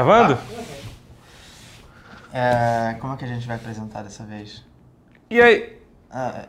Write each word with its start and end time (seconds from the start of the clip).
Gravando? 0.00 0.38
É, 2.32 2.94
como 3.00 3.12
é 3.12 3.16
que 3.16 3.24
a 3.24 3.26
gente 3.26 3.44
vai 3.44 3.56
apresentar 3.56 4.02
dessa 4.04 4.22
vez? 4.22 4.64
E 5.28 5.42
aí? 5.42 5.82
Ah, 6.08 6.44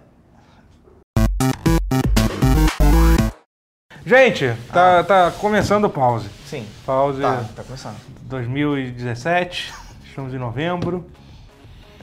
Gente, 4.05 4.45
tá, 4.71 5.03
tá 5.03 5.31
começando 5.31 5.85
o 5.85 5.89
pause. 5.89 6.29
sim. 6.45 6.67
Pause 6.85 7.19
Tá, 7.23 7.43
tá 7.55 7.63
começando. 7.63 7.97
2017, 8.25 9.73
estamos 10.05 10.35
em 10.35 10.37
novembro, 10.37 11.09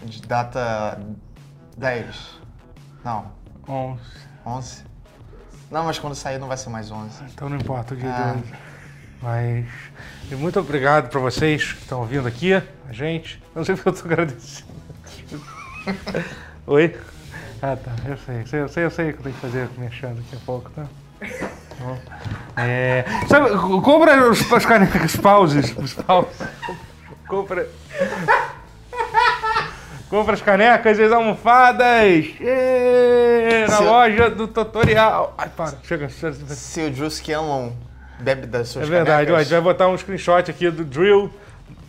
De 0.03 0.21
Data 0.23 1.01
10. 1.77 2.41
Não, 3.05 3.31
11. 3.69 4.01
11. 4.45 4.85
Não, 5.71 5.85
mas 5.85 6.01
quando 6.01 6.17
sair 6.17 6.39
não 6.41 6.49
vai 6.49 6.57
ser 6.57 6.71
mais 6.71 6.91
11. 6.91 7.23
Então 7.33 7.49
não 7.49 7.57
importa 7.57 7.95
o 7.95 7.97
dia 7.97 8.11
Ah. 8.13 8.33
de 8.33 8.39
hoje. 8.41 8.55
Mas. 9.23 9.67
Muito 10.31 10.61
obrigado 10.61 11.09
pra 11.09 11.21
vocês 11.21 11.73
que 11.73 11.81
estão 11.83 12.01
ouvindo 12.01 12.29
aqui, 12.29 12.53
a 12.55 12.63
gente. 12.93 13.43
Eu 13.55 13.61
não 13.61 13.65
sei 13.65 13.75
porque 13.75 13.89
eu 13.89 13.93
tô 13.95 14.05
agradecendo. 14.07 14.69
Oi? 16.67 16.95
Ah 17.63 17.77
tá, 17.77 17.91
eu 18.07 18.17
sei, 18.19 18.61
eu 18.61 18.69
sei, 18.69 18.85
eu 18.85 18.91
sei 18.91 19.11
o 19.11 19.13
que 19.15 19.19
eu 19.21 19.23
tenho 19.25 19.35
que 19.35 19.41
fazer 19.41 19.69
me 19.79 19.87
achando 19.87 20.17
daqui 20.17 20.37
a 20.37 20.39
pouco, 20.47 20.71
tá? 20.71 20.87
Bom. 21.81 21.99
É, 22.57 23.05
sabe, 23.29 23.51
compra 23.83 24.31
os, 24.31 24.53
as 24.53 24.67
canecas 24.67 25.17
pauses, 25.17 25.75
os 25.77 25.95
pauses. 25.95 26.37
Compra. 27.27 27.67
Compra 30.09 30.35
as 30.35 30.43
canecas 30.43 30.99
e 30.99 31.03
as 31.03 31.13
almofadas! 31.13 32.25
Na 33.69 33.77
Se 33.77 33.83
eu- 33.83 33.89
loja 33.91 34.31
do 34.31 34.47
tutorial. 34.49 35.35
Ai, 35.37 35.49
para, 35.49 35.75
chega. 35.83 36.09
Se 36.09 36.93
Juice 36.93 37.23
Canlon 37.23 37.73
bebe 38.21 38.47
das 38.47 38.63
É 38.63 38.65
suas 38.73 38.89
verdade, 38.89 39.31
ó, 39.33 39.37
a 39.37 39.43
gente 39.43 39.51
vai 39.53 39.61
botar 39.61 39.89
um 39.89 39.97
screenshot 39.97 40.51
aqui 40.51 40.71
do 40.71 40.85
drill, 40.85 41.31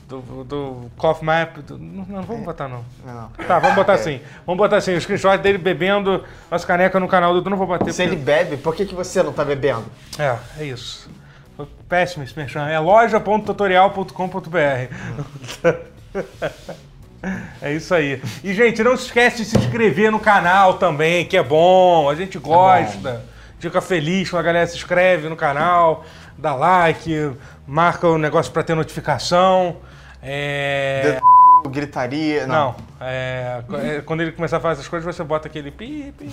do, 0.07 0.43
do 0.43 0.91
cough 0.97 1.21
map. 1.21 1.57
do- 1.59 1.77
não, 1.77 2.05
não, 2.05 2.21
vamos 2.23 2.43
botar 2.45 2.67
não. 2.67 2.83
Não. 3.05 3.29
Tá, 3.47 3.59
vamos 3.59 3.75
botar 3.75 3.93
Ok. 3.93 4.01
assim. 4.03 4.21
Vamos 4.45 4.57
botar 4.57 4.77
assim, 4.77 4.95
o 4.95 5.01
screenshot 5.01 5.37
dele 5.37 5.57
bebendo 5.57 6.23
as 6.49 6.65
canecas 6.65 6.99
no 7.01 7.07
canal 7.07 7.39
do. 7.39 7.49
Não 7.49 7.57
vou 7.57 7.67
bater. 7.67 7.93
Se 7.93 8.01
ele 8.03 8.11
porque- 8.15 8.25
bebe, 8.25 8.57
por 8.57 8.75
que, 8.75 8.85
que 8.85 8.95
você 8.95 9.21
não 9.21 9.31
tá 9.33 9.43
bebendo? 9.45 9.85
É, 10.17 10.35
é 10.59 10.63
isso. 10.65 11.09
Foi 11.55 11.67
péssimo 11.87 12.23
esse 12.23 12.35
merchan. 12.37 12.67
É 12.67 12.79
loja.tutorial.com.br. 12.79 14.49
É 17.61 17.73
isso 17.73 17.93
aí. 17.93 18.21
E, 18.43 18.53
gente, 18.53 18.81
não 18.81 18.95
se 18.95 19.07
esquece 19.07 19.37
de 19.43 19.45
se 19.45 19.57
inscrever 19.57 20.09
no 20.09 20.19
canal 20.21 20.75
também, 20.75 21.25
que 21.25 21.35
é 21.35 21.43
bom. 21.43 22.09
A 22.09 22.15
gente 22.15 22.37
gosta. 22.39 23.21
Fica 23.59 23.81
feliz 23.81 24.29
quando 24.29 24.39
a 24.39 24.45
galera 24.45 24.67
se 24.67 24.75
inscreve 24.75 25.27
no 25.27 25.35
canal, 25.35 26.05
dá 26.37 26.55
like, 26.55 27.31
marca 27.67 28.07
o 28.07 28.17
negócio 28.17 28.51
pra 28.51 28.63
ter 28.63 28.73
notificação. 28.73 29.77
É... 30.23 31.19
No 31.63 31.69
gritaria. 31.69 32.47
Não. 32.47 32.55
Não, 32.55 32.75
é, 33.01 33.61
é, 33.73 34.01
quando 34.01 34.21
ele 34.21 34.31
começar 34.31 34.57
a 34.57 34.59
fazer 34.59 34.73
essas 34.79 34.87
coisas, 34.87 35.15
você 35.15 35.23
bota 35.23 35.47
aquele 35.47 35.71
pi, 35.71 36.13
pi? 36.17 36.31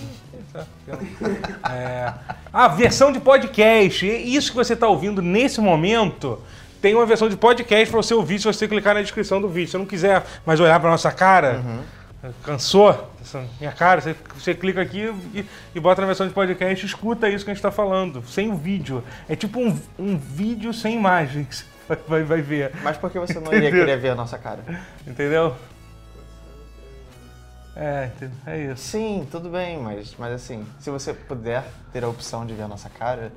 É, 1.69 2.13
ah, 2.51 2.67
versão 2.69 3.11
de 3.11 3.19
podcast. 3.19 4.05
Isso 4.05 4.51
que 4.51 4.55
você 4.55 4.73
está 4.73 4.87
ouvindo 4.87 5.21
nesse 5.21 5.59
momento, 5.59 6.41
tem 6.81 6.95
uma 6.95 7.05
versão 7.05 7.27
de 7.27 7.35
podcast 7.35 7.89
para 7.89 8.01
você 8.01 8.13
ouvir 8.13 8.39
se 8.39 8.45
você 8.45 8.67
clicar 8.67 8.95
na 8.95 9.01
descrição 9.01 9.41
do 9.41 9.49
vídeo. 9.49 9.67
Se 9.67 9.71
você 9.71 9.77
não 9.77 9.85
quiser 9.85 10.23
mais 10.45 10.59
olhar 10.59 10.79
para 10.79 10.89
nossa 10.89 11.11
cara, 11.11 11.61
cansou 12.43 13.11
minha 13.59 13.71
cara, 13.71 13.99
você, 13.99 14.15
você 14.35 14.53
clica 14.53 14.81
aqui 14.81 15.13
e, 15.33 15.45
e 15.75 15.79
bota 15.79 16.01
na 16.01 16.07
versão 16.07 16.27
de 16.27 16.33
podcast 16.33 16.85
e 16.85 16.87
escuta 16.87 17.29
isso 17.29 17.43
que 17.43 17.51
a 17.51 17.53
gente 17.53 17.59
está 17.59 17.71
falando, 17.71 18.23
sem 18.25 18.51
o 18.51 18.55
vídeo. 18.55 19.03
É 19.27 19.35
tipo 19.35 19.59
um, 19.59 19.77
um 19.99 20.17
vídeo 20.17 20.73
sem 20.73 20.95
imagens. 20.95 21.65
Vai, 21.87 21.97
vai, 22.05 22.23
vai 22.23 22.41
ver. 22.41 22.73
Mas 22.83 22.97
por 22.97 23.09
que 23.09 23.17
você 23.17 23.39
não 23.39 23.47
iria 23.55 23.71
querer 23.71 23.97
ver 23.97 24.09
a 24.09 24.15
nossa 24.15 24.37
cara? 24.37 24.59
Entendeu? 25.07 25.55
É, 27.73 28.09
é 28.45 28.59
isso. 28.65 28.83
Sim, 28.83 29.25
tudo 29.31 29.49
bem, 29.49 29.79
mas, 29.79 30.13
mas 30.19 30.33
assim, 30.33 30.67
se 30.81 30.89
você 30.89 31.13
puder 31.13 31.63
ter 31.93 32.03
a 32.03 32.09
opção 32.09 32.45
de 32.45 32.53
ver 32.53 32.63
a 32.63 32.67
nossa 32.67 32.89
cara. 32.89 33.31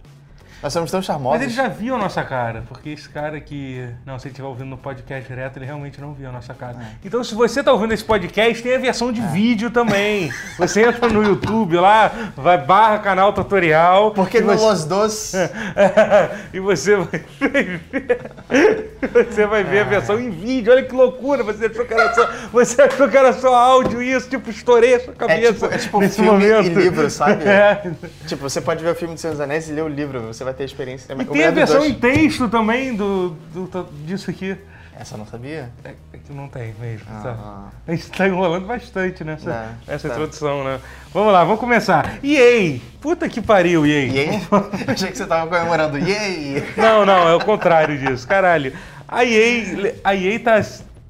Nós 0.62 0.72
somos 0.72 0.91
tão 0.91 1.00
charmosos. 1.00 1.38
Mas 1.38 1.43
ele 1.43 1.54
já 1.56 1.69
viu 1.69 1.94
a 1.94 1.98
nossa 1.98 2.22
cara, 2.22 2.62
porque 2.69 2.91
esse 2.91 3.09
cara 3.09 3.41
que. 3.41 3.88
Não, 4.04 4.19
se 4.19 4.26
ele 4.26 4.32
estiver 4.32 4.48
ouvindo 4.48 4.69
no 4.69 4.76
podcast 4.78 5.26
direto, 5.26 5.56
ele 5.56 5.65
realmente 5.65 6.00
não 6.00 6.12
viu 6.12 6.28
a 6.28 6.32
nossa 6.32 6.53
cara. 6.53 6.76
É. 6.81 6.87
Então, 7.04 7.25
se 7.25 7.34
você 7.34 7.60
está 7.60 7.72
ouvindo 7.72 7.93
esse 7.94 8.04
podcast, 8.04 8.62
tem 8.62 8.75
a 8.75 8.78
versão 8.78 9.10
de 9.12 9.21
vídeo 9.22 9.71
também. 9.71 10.31
Você 10.59 10.82
entra 10.82 11.09
no 11.09 11.22
YouTube 11.22 11.76
lá, 11.76 12.10
vai 12.37 12.59
barra 12.59 12.98
canal 12.98 13.32
tutorial. 13.32 14.10
Porque 14.10 14.41
você... 14.43 14.62
Los 14.65 14.84
Dos. 14.84 15.32
e 16.53 16.60
você 16.60 16.97
vai 16.97 17.21
ver. 17.41 17.81
Você 19.25 19.47
vai 19.47 19.65
ver 19.65 19.81
a 19.81 19.84
versão 19.84 20.19
em 20.21 20.31
vídeo. 20.31 20.72
Olha 20.72 20.82
que 20.82 20.94
loucura! 20.94 21.42
Você 21.42 21.66
achou 21.66 21.84
que 21.87 21.94
era 21.94 22.15
só, 22.15 22.28
você 22.53 22.82
achou 22.82 23.09
que 23.09 23.16
era 23.16 23.32
só 23.32 23.54
áudio 23.54 24.03
e 24.03 24.12
isso, 24.12 24.28
tipo, 24.28 24.50
estourei 24.50 24.94
a 24.97 25.00
sua 25.00 25.12
É 25.12 25.16
cabeça. 25.16 25.53
tipo, 25.53 25.66
é 25.75 25.78
tipo 25.78 26.00
nesse 26.00 26.16
filme 26.16 26.31
momento. 26.31 26.66
e 26.66 26.75
livro, 26.75 27.10
sabe? 27.10 27.44
É. 27.50 27.91
Tipo, 28.27 28.42
você 28.42 28.60
pode 28.60 28.82
ver 28.82 28.91
o 28.91 28.94
filme 28.94 29.15
do 29.15 29.21
Senhor 29.21 29.32
dos 29.32 29.41
Anéis 29.41 29.69
e 29.69 29.72
ler 29.72 29.82
o 29.82 29.88
livro, 29.88 30.21
você 30.22 30.44
vai 30.44 30.49
ter 30.54 30.62
a 30.64 30.66
experiência 30.66 31.08
também. 31.08 31.26
E 31.26 31.30
tem 31.30 31.44
a 31.44 31.50
versão 31.50 31.84
em 31.84 31.94
texto 31.94 32.48
também 32.48 32.94
do, 32.94 33.30
do- 33.52 33.88
disso 34.04 34.30
aqui. 34.30 34.56
Essa 34.98 35.14
eu 35.14 35.18
não 35.18 35.26
sabia? 35.26 35.70
É, 35.82 35.94
é 36.12 36.18
que 36.18 36.30
não 36.30 36.46
tem 36.46 36.74
mesmo. 36.78 37.06
Ah, 37.10 37.20
tá? 37.22 37.36
ah. 37.38 37.68
A 37.88 37.90
gente 37.92 38.10
tá 38.10 38.28
enrolando 38.28 38.66
bastante 38.66 39.24
nessa 39.24 39.76
É, 39.88 39.94
essa 39.94 40.08
tá. 40.08 40.14
introdução, 40.14 40.62
né? 40.62 40.78
Vamos 41.14 41.32
lá, 41.32 41.42
vamos 41.42 41.58
começar. 41.58 42.18
EA! 42.22 42.78
Puta 43.00 43.26
que 43.26 43.40
pariu! 43.40 43.86
E 43.86 43.92
aí? 43.96 44.42
Eu 44.86 44.92
achei 44.92 45.10
que 45.10 45.16
você 45.16 45.24
tava 45.24 45.46
comemorando. 45.48 45.96
Yay! 45.98 46.62
Não, 46.76 47.06
não, 47.06 47.28
é 47.30 47.34
o 47.34 47.40
contrário 47.40 47.96
disso. 47.96 48.28
Caralho. 48.28 48.74
A 49.08 49.24
EA, 49.24 49.94
a 50.04 50.14
EA 50.14 50.38
tá, 50.38 50.62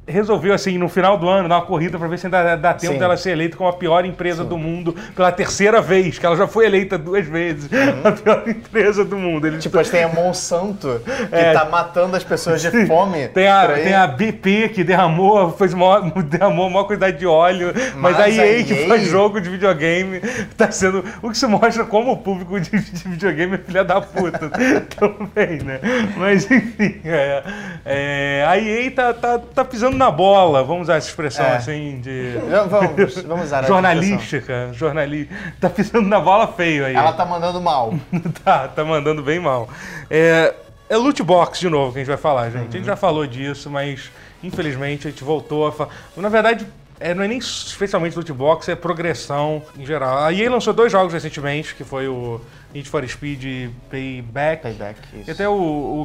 resolveu, 0.06 0.52
assim, 0.52 0.76
no 0.78 0.88
final 0.88 1.16
do 1.16 1.28
ano, 1.28 1.48
dar 1.48 1.56
uma 1.56 1.66
corrida 1.66 1.98
pra 1.98 2.08
ver 2.08 2.18
se 2.18 2.26
ainda 2.26 2.56
dá 2.56 2.74
tempo 2.74 2.94
Sim. 2.94 2.98
dela 2.98 3.16
ser 3.16 3.30
eleita 3.30 3.56
como 3.56 3.68
a 3.70 3.72
pior 3.72 4.04
empresa 4.04 4.44
do 4.44 4.58
mundo 4.58 4.94
pela 5.14 5.30
terceira 5.30 5.80
vez, 5.80 6.18
que 6.18 6.26
ela 6.26 6.36
já 6.36 6.46
foi 6.46 6.66
eleita 6.66 6.98
duas 6.98 7.26
vezes 7.26 7.70
a 8.04 8.12
pior 8.12 8.42
empresa 8.48 9.04
do 9.04 9.16
mundo. 9.16 9.46
Eles 9.46 9.62
Tipo, 9.62 9.82
tem 9.84 10.02
a 10.04 10.08
Monsanto 10.08 11.00
que 11.04 11.34
É. 11.34 11.52
tá 11.52 11.64
matando 11.64 12.16
as 12.16 12.24
pessoas 12.24 12.60
de 12.60 12.86
fome. 12.86 13.28
Tem 13.28 13.46
a, 13.48 13.68
tem 13.68 13.94
a 13.94 14.06
BP 14.06 14.70
que 14.70 14.82
derramou, 14.82 15.50
fez 15.52 15.74
maior, 15.74 16.10
derramou 16.24 16.66
a 16.66 16.70
maior 16.70 16.84
quantidade 16.84 17.18
de 17.18 17.26
óleo, 17.26 17.72
mas, 17.96 18.16
Mas 18.16 18.18
a 18.18 18.22
a 18.42 18.46
EA 18.46 18.64
que 18.64 18.72
EA 18.72 18.88
faz 18.88 19.02
jogo 19.08 19.40
de 19.40 19.48
videogame 19.48 20.20
tá 20.56 20.70
sendo. 20.70 21.04
O 21.22 21.30
que 21.30 21.38
se 21.38 21.46
mostra 21.46 21.84
como 21.84 22.12
o 22.12 22.16
público 22.16 22.58
de, 22.58 22.70
de 22.70 23.08
videogame 23.08 23.54
é 23.54 23.58
filha 23.58 23.84
da 23.84 24.00
puta 24.00 24.50
também, 24.98 25.58
né? 25.62 25.80
Mas 26.16 26.50
enfim, 26.50 27.00
é, 27.04 27.42
é, 27.84 28.44
a 28.48 28.58
EA 28.58 28.90
tá, 28.90 29.14
tá, 29.14 29.38
tá 29.38 29.64
pisando 29.64 29.89
na 29.96 30.10
bola, 30.10 30.62
vamos 30.64 30.82
usar 30.82 30.96
essa 30.96 31.08
expressão 31.08 31.44
É. 31.46 31.56
assim 31.56 32.00
de. 32.00 32.34
Vamos, 32.68 33.22
vamos 33.22 33.44
usar 33.46 33.64
a. 33.64 33.66
Jornalística, 33.68 34.70
jornalista. 34.72 35.34
Tá 35.60 35.70
pisando 35.70 36.08
na 36.08 36.20
bola 36.20 36.46
feio 36.48 36.86
aí. 36.86 36.94
Ela 36.94 37.12
tá 37.12 37.24
mandando 37.24 37.60
mal. 37.60 37.92
tá, 38.44 38.68
tá 38.68 38.84
mandando 38.84 39.22
bem 39.22 39.38
mal. 39.40 39.68
É, 40.10 40.54
é 40.88 40.96
loot 40.96 41.22
box 41.22 41.58
de 41.60 41.68
novo 41.68 41.92
que 41.92 41.98
a 41.98 42.00
gente 42.00 42.08
vai 42.08 42.16
falar, 42.16 42.50
gente. 42.50 42.56
A 42.60 42.64
Uhum. 42.64 42.70
gente 42.72 42.84
já 42.86 42.96
falou 42.96 43.26
disso, 43.26 43.70
mas 43.70 44.10
infelizmente 44.42 45.06
a 45.06 45.10
gente 45.10 45.22
voltou 45.24 45.66
a 45.66 45.72
falar. 45.72 45.90
Na 46.16 46.28
verdade, 46.28 46.66
é, 46.98 47.14
não 47.14 47.22
é 47.22 47.28
nem 47.28 47.38
especialmente 47.38 48.16
loot 48.16 48.32
box, 48.32 48.68
é 48.68 48.74
progressão 48.74 49.62
em 49.78 49.86
geral. 49.86 50.18
A 50.24 50.32
EA 50.32 50.50
lançou 50.50 50.72
dois 50.74 50.90
jogos 50.92 51.12
recentemente, 51.12 51.74
que 51.74 51.84
foi 51.84 52.08
o 52.08 52.40
Need 52.74 52.88
for 52.88 53.06
Speed 53.08 53.44
e 53.44 53.70
Payback. 53.90 54.62
Payback, 54.62 54.98
E 55.14 55.20
isso. 55.22 55.30
até 55.30 55.48
o, 55.48 55.52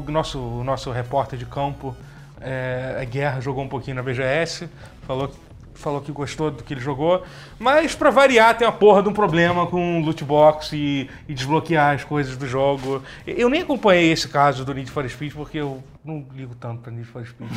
o 0.08 0.12
nosso, 0.12 0.40
o 0.40 0.64
nosso 0.64 0.92
repórter 0.92 1.38
de 1.38 1.46
campo, 1.46 1.96
é, 2.42 2.98
a 3.02 3.04
Guerra, 3.06 3.40
jogou 3.40 3.64
um 3.64 3.68
pouquinho 3.68 3.96
na 3.96 4.04
BGS, 4.04 4.70
falou, 5.06 5.32
falou 5.74 6.02
que 6.02 6.12
gostou 6.12 6.52
do 6.52 6.64
que 6.64 6.74
ele 6.74 6.82
jogou. 6.82 7.24
Mas, 7.58 7.96
pra 7.96 8.10
variar, 8.10 8.58
tem 8.58 8.68
uma 8.68 8.74
porra 8.74 9.02
de 9.02 9.10
um 9.10 9.14
problema 9.14 9.68
com 9.68 10.02
loot 10.02 10.24
box 10.24 10.74
e, 10.74 11.10
e 11.28 11.34
desbloquear 11.34 11.96
as 11.96 12.04
coisas 12.04 12.36
do 12.38 12.48
jogo. 12.48 13.02
Eu 13.26 13.50
nem 13.50 13.62
acompanhei 13.62 14.12
esse 14.12 14.28
caso 14.28 14.66
do 14.66 14.74
Need 14.74 14.92
for 14.92 15.08
Speed, 15.10 15.34
porque 15.34 15.58
eu 15.58 15.84
não 16.06 16.24
ligo 16.36 16.54
tanto 16.56 16.82
pra 16.82 16.92
Need 16.92 17.08
for 17.08 17.26
Speed. 17.26 17.50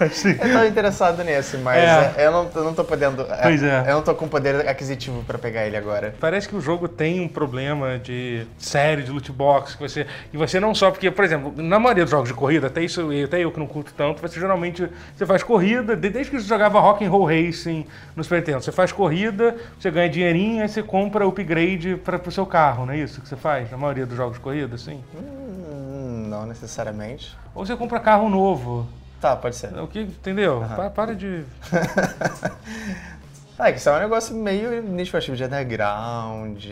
Assim, 0.00 0.30
Eu 0.40 0.58
tô 0.58 0.64
interessado 0.66 1.24
nesse, 1.24 1.56
mas 1.56 1.78
É. 1.78 2.14
é, 2.18 2.26
eu, 2.26 2.30
não, 2.32 2.50
eu 2.54 2.64
não 2.64 2.74
tô 2.74 2.84
podendo. 2.84 3.24
Pois 3.42 3.62
é. 3.62 3.80
Eu 3.88 3.94
não 3.94 4.02
tô 4.02 4.14
com 4.14 4.28
poder 4.28 4.68
aquisitivo 4.68 5.22
pra 5.24 5.38
pegar 5.38 5.66
ele 5.66 5.76
agora. 5.76 6.14
Parece 6.20 6.48
que 6.48 6.54
o 6.54 6.60
jogo 6.60 6.86
tem 6.86 7.20
um 7.20 7.28
problema 7.28 7.98
de 7.98 8.46
série 8.58 9.02
de 9.02 9.10
loot 9.10 9.32
box, 9.32 9.74
que 9.74 9.80
você. 9.82 10.06
E 10.32 10.36
você 10.36 10.60
não 10.60 10.74
só, 10.74 10.90
porque, 10.90 11.10
por 11.10 11.24
exemplo, 11.24 11.52
na 11.56 11.78
maioria 11.78 12.04
dos 12.04 12.10
jogos 12.10 12.28
de 12.28 12.34
corrida, 12.34 12.66
até 12.66 12.82
isso, 12.82 13.08
até 13.24 13.40
eu 13.40 13.50
que 13.50 13.58
não 13.58 13.66
curto 13.66 13.92
tanto, 13.96 14.20
você 14.20 14.38
geralmente 14.38 14.86
você 15.16 15.24
faz 15.24 15.42
corrida, 15.42 15.96
de- 15.96 16.10
desde 16.10 16.30
que 16.30 16.40
você 16.40 16.46
jogava 16.46 16.78
Rock 16.78 17.04
and 17.04 17.10
Roll 17.10 17.24
Racing 17.24 17.86
no 18.14 18.22
Super 18.22 18.40
Nintendo, 18.40 18.60
você 18.62 18.72
faz 18.72 18.92
corrida, 18.92 19.56
você 19.80 19.90
ganha 19.90 20.08
dinheirinho, 20.10 20.62
aí 20.62 20.68
você 20.68 20.82
compra 20.82 21.26
upgrade 21.26 21.96
para 21.96 22.20
o 22.28 22.30
seu 22.30 22.44
carro, 22.44 22.84
não 22.84 22.92
é 22.92 22.98
isso 22.98 23.20
que 23.20 23.28
você 23.28 23.36
faz? 23.36 23.70
Na 23.70 23.76
maioria 23.78 24.04
dos 24.04 24.16
jogos 24.16 24.34
de 24.34 24.40
corrida, 24.40 24.74
assim? 24.74 25.02
Hum, 25.14 25.81
não 26.32 26.46
necessariamente. 26.46 27.36
Ou 27.54 27.64
você 27.66 27.76
compra 27.76 28.00
carro 28.00 28.28
novo. 28.28 28.88
Tá, 29.20 29.36
pode 29.36 29.54
ser. 29.54 29.72
O 29.78 29.86
que, 29.86 30.00
entendeu? 30.00 30.64
Pa- 30.76 30.90
Para 30.90 31.14
de. 31.14 31.44
Ah, 33.56 33.70
que 33.70 33.78
isso 33.78 33.88
é 33.88 33.92
um 33.96 34.00
negócio 34.00 34.34
meio 34.34 34.82
Need 34.82 35.08
for 35.10 35.22
Speed 35.22 35.40
Underground. 35.42 36.64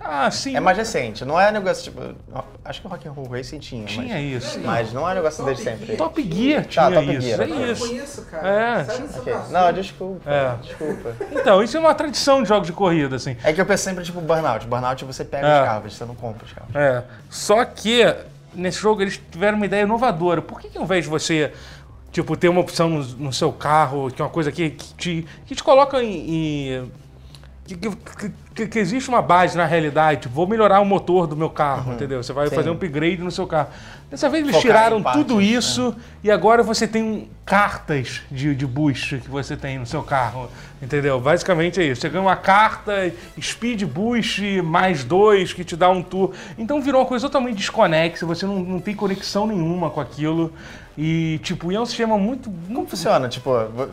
Ah, 0.00 0.30
sim. 0.30 0.56
É 0.56 0.60
mais 0.60 0.78
recente, 0.78 1.22
não 1.24 1.38
é 1.38 1.50
um 1.50 1.52
negócio 1.52 1.84
tipo. 1.84 2.00
Acho 2.64 2.80
que 2.80 2.86
o 2.86 2.90
Rock'n'Roll 2.90 3.28
Racing 3.28 3.58
tinha. 3.58 3.84
Tinha 3.84 4.14
mas, 4.14 4.44
isso. 4.44 4.60
Mas 4.60 4.92
não 4.94 5.06
é 5.06 5.12
um 5.12 5.14
negócio 5.16 5.44
desde 5.44 5.64
sempre. 5.64 5.96
Top 5.96 6.22
Gear 6.22 6.64
tinha 6.64 6.84
Tá, 6.88 6.92
Top 6.92 7.12
isso. 7.12 7.20
Gear, 7.26 7.40
é. 7.42 7.44
Eu 7.50 7.72
isso. 7.72 7.86
conheço, 7.88 8.22
cara. 8.26 8.48
É. 8.48 8.84
Sai 8.84 8.98
do 9.02 9.08
seu 9.08 9.20
Ok. 9.20 9.32
braço. 9.34 9.52
Não, 9.52 9.72
desculpa. 9.74 10.30
É. 10.30 10.56
Desculpa. 10.62 11.16
Então, 11.32 11.62
isso 11.62 11.76
é 11.76 11.80
uma 11.80 11.94
tradição 11.94 12.42
de 12.42 12.48
jogos 12.48 12.66
de 12.68 12.72
corrida, 12.72 13.16
assim. 13.16 13.36
É 13.44 13.52
que 13.52 13.60
eu 13.60 13.66
penso 13.66 13.84
sempre, 13.84 14.02
tipo, 14.02 14.20
Burnout. 14.22 14.66
Burnout 14.66 15.04
você 15.04 15.24
pega 15.26 15.46
É. 15.46 15.60
os 15.60 15.66
carros, 15.66 15.94
você 15.94 16.04
não 16.06 16.14
compra 16.14 16.46
os 16.46 16.52
carros. 16.54 16.74
É. 16.74 17.02
Só 17.28 17.62
que 17.66 18.02
nesse 18.54 18.78
jogo 18.80 19.02
eles 19.02 19.20
tiveram 19.30 19.56
uma 19.56 19.66
ideia 19.66 19.82
inovadora. 19.82 20.42
Por 20.42 20.60
que, 20.60 20.68
que 20.68 20.78
ao 20.78 20.84
invés 20.84 21.04
de 21.04 21.10
você, 21.10 21.52
tipo, 22.10 22.36
ter 22.36 22.48
uma 22.48 22.60
opção 22.60 22.88
no, 22.88 23.02
no 23.04 23.32
seu 23.32 23.52
carro, 23.52 24.10
que 24.10 24.20
é 24.20 24.24
uma 24.24 24.30
coisa 24.30 24.50
que, 24.52 24.70
que, 24.70 24.94
te, 24.94 25.26
que 25.46 25.54
te 25.54 25.62
coloca 25.62 26.02
em. 26.02 26.30
em- 26.76 26.92
que, 27.66 27.76
que- 28.54 28.66
que- 28.66 28.78
existe 28.78 29.08
uma 29.08 29.22
base 29.22 29.56
na 29.56 29.64
realidade, 29.64 30.28
vou 30.28 30.46
melhorar 30.46 30.80
o 30.80 30.84
motor 30.84 31.26
do 31.26 31.36
meu 31.36 31.48
carro, 31.48 31.94
entendeu? 31.94 32.22
Você 32.22 32.32
vai 32.32 32.48
Sim. 32.48 32.54
fazer 32.54 32.70
um 32.70 32.74
upgrade 32.74 33.22
no 33.22 33.30
seu 33.30 33.46
carro. 33.46 33.68
Dessa 34.10 34.28
vez 34.28 34.42
eles 34.42 34.54
Focar 34.56 34.70
tiraram 34.76 35.02
partes, 35.02 35.22
tudo 35.22 35.40
isso 35.40 35.94
e 36.22 36.30
agora 36.30 36.62
você 36.62 36.86
tem 36.86 37.02
um- 37.02 37.26
cartas 37.46 38.20
de, 38.30 38.54
de 38.54 38.66
boost 38.66 39.18
que 39.18 39.30
você 39.30 39.56
tem 39.56 39.78
no 39.78 39.86
seu 39.86 40.02
carro, 40.02 40.50
entendeu? 40.82 41.18
Basicamente 41.18 41.80
é 41.80 41.84
isso. 41.84 42.02
Você 42.02 42.08
ganha 42.10 42.22
uma 42.22 42.36
carta 42.36 43.10
Speed 43.40 43.84
Boost 43.84 44.60
mais 44.62 45.02
dois 45.02 45.52
que 45.54 45.64
te 45.64 45.74
dá 45.76 45.88
um 45.88 46.02
tour. 46.02 46.32
Então 46.58 46.82
virou 46.82 47.00
uma 47.00 47.06
coisa 47.06 47.26
totalmente 47.26 47.56
desconexa, 47.56 48.26
você 48.26 48.44
não, 48.44 48.58
não 48.60 48.80
tem 48.80 48.94
conexão 48.94 49.46
nenhuma 49.46 49.88
com 49.88 50.00
aquilo. 50.00 50.52
E, 50.96 51.40
tipo, 51.42 51.72
e 51.72 51.74
é 51.74 51.80
um 51.80 51.86
sistema 51.86 52.18
muito, 52.18 52.50
Como 52.50 52.66
muito 52.68 52.90
funciona? 52.90 53.28
Tipo, 53.28 53.50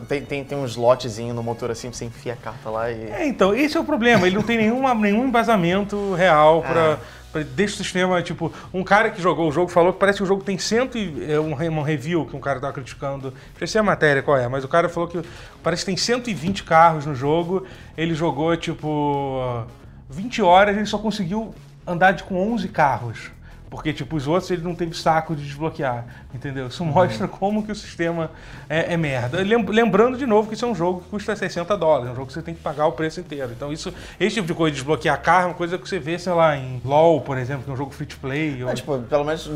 tem, 0.08 0.22
tem, 0.22 0.44
tem 0.44 0.58
um 0.58 0.66
slotzinho 0.66 1.32
no 1.32 1.42
motor 1.42 1.70
assim, 1.70 1.90
você 1.92 2.04
enfia 2.04 2.34
a 2.34 2.36
carta 2.36 2.68
lá 2.68 2.90
e. 2.90 3.04
É, 3.10 3.26
então, 3.26 3.54
esse 3.54 3.76
é 3.76 3.80
o 3.80 3.84
problema. 3.84 4.26
Ele 4.26 4.36
não 4.36 4.42
tem 4.42 4.58
nenhuma, 4.58 4.94
nenhum 4.94 5.24
embasamento 5.26 6.12
real 6.14 6.60
pra, 6.62 6.98
pra- 7.32 7.42
Deixa 7.54 7.74
o 7.74 7.76
sistema, 7.78 8.20
tipo, 8.22 8.52
um 8.74 8.82
cara 8.82 9.08
que 9.08 9.22
jogou 9.22 9.48
o 9.48 9.52
jogo 9.52 9.70
falou 9.70 9.92
que 9.92 9.98
parece 10.00 10.18
que 10.18 10.24
o 10.24 10.26
jogo 10.26 10.42
tem 10.42 10.58
cento 10.58 10.98
e, 10.98 11.32
é 11.32 11.38
um, 11.40 11.54
re- 11.54 11.68
um 11.68 11.80
review 11.80 12.26
que 12.26 12.34
um 12.36 12.40
cara 12.40 12.58
tava 12.60 12.72
criticando. 12.72 13.32
Sei 13.66 13.80
a 13.80 13.84
matéria 13.84 14.20
qual 14.20 14.36
é, 14.36 14.46
mas 14.48 14.64
o 14.64 14.68
cara 14.68 14.88
falou 14.88 15.08
que 15.08 15.22
parece 15.62 15.82
que 15.84 15.86
tem 15.86 15.96
120 15.96 16.64
carros 16.64 17.06
no 17.06 17.14
jogo. 17.14 17.64
Ele 17.96 18.14
jogou, 18.14 18.54
tipo, 18.56 19.64
20 20.10 20.42
horas 20.42 20.76
ele 20.76 20.86
só 20.86 20.98
conseguiu 20.98 21.54
andar 21.86 22.12
de, 22.12 22.24
com 22.24 22.52
11 22.52 22.68
carros. 22.68 23.30
Porque, 23.70 23.92
tipo, 23.92 24.16
os 24.16 24.26
outros 24.26 24.50
ele 24.50 24.62
não 24.62 24.74
teve 24.74 24.96
saco 24.96 25.36
de 25.36 25.44
desbloquear, 25.44 26.04
entendeu? 26.34 26.66
Isso 26.66 26.84
mostra 26.84 27.28
como 27.28 27.62
que 27.64 27.70
o 27.70 27.74
sistema 27.76 28.32
é, 28.68 28.94
é 28.94 28.96
merda. 28.96 29.40
Lem- 29.42 29.64
Lembrando 29.64 30.18
de 30.18 30.26
novo 30.26 30.48
que 30.48 30.54
isso 30.54 30.64
é 30.64 30.68
um 30.68 30.74
jogo 30.74 31.02
que 31.02 31.08
custa 31.08 31.36
60 31.36 31.76
dólares, 31.76 32.08
é 32.08 32.12
um 32.12 32.16
jogo 32.16 32.26
que 32.26 32.32
você 32.32 32.42
tem 32.42 32.52
que 32.52 32.60
pagar 32.60 32.86
o 32.88 32.92
preço 32.92 33.20
inteiro. 33.20 33.52
Então, 33.52 33.72
isso, 33.72 33.94
esse 34.18 34.34
tipo 34.34 34.48
de 34.48 34.54
coisa 34.54 34.72
de 34.72 34.78
desbloquear 34.80 35.22
carro 35.22 35.44
é 35.44 35.46
uma 35.50 35.54
coisa 35.54 35.78
que 35.78 35.88
você 35.88 36.00
vê, 36.00 36.18
sei 36.18 36.32
lá, 36.32 36.56
em 36.56 36.82
LoL, 36.84 37.20
por 37.20 37.38
exemplo, 37.38 37.62
que 37.62 37.70
é 37.70 37.72
um 37.72 37.76
jogo 37.76 37.92
free 37.92 38.06
to 38.06 38.18
play. 38.18 38.60
ou- 38.64 38.70
É, 38.70 38.74
tipo, 38.74 38.98
pelo 39.02 39.24
menos 39.24 39.48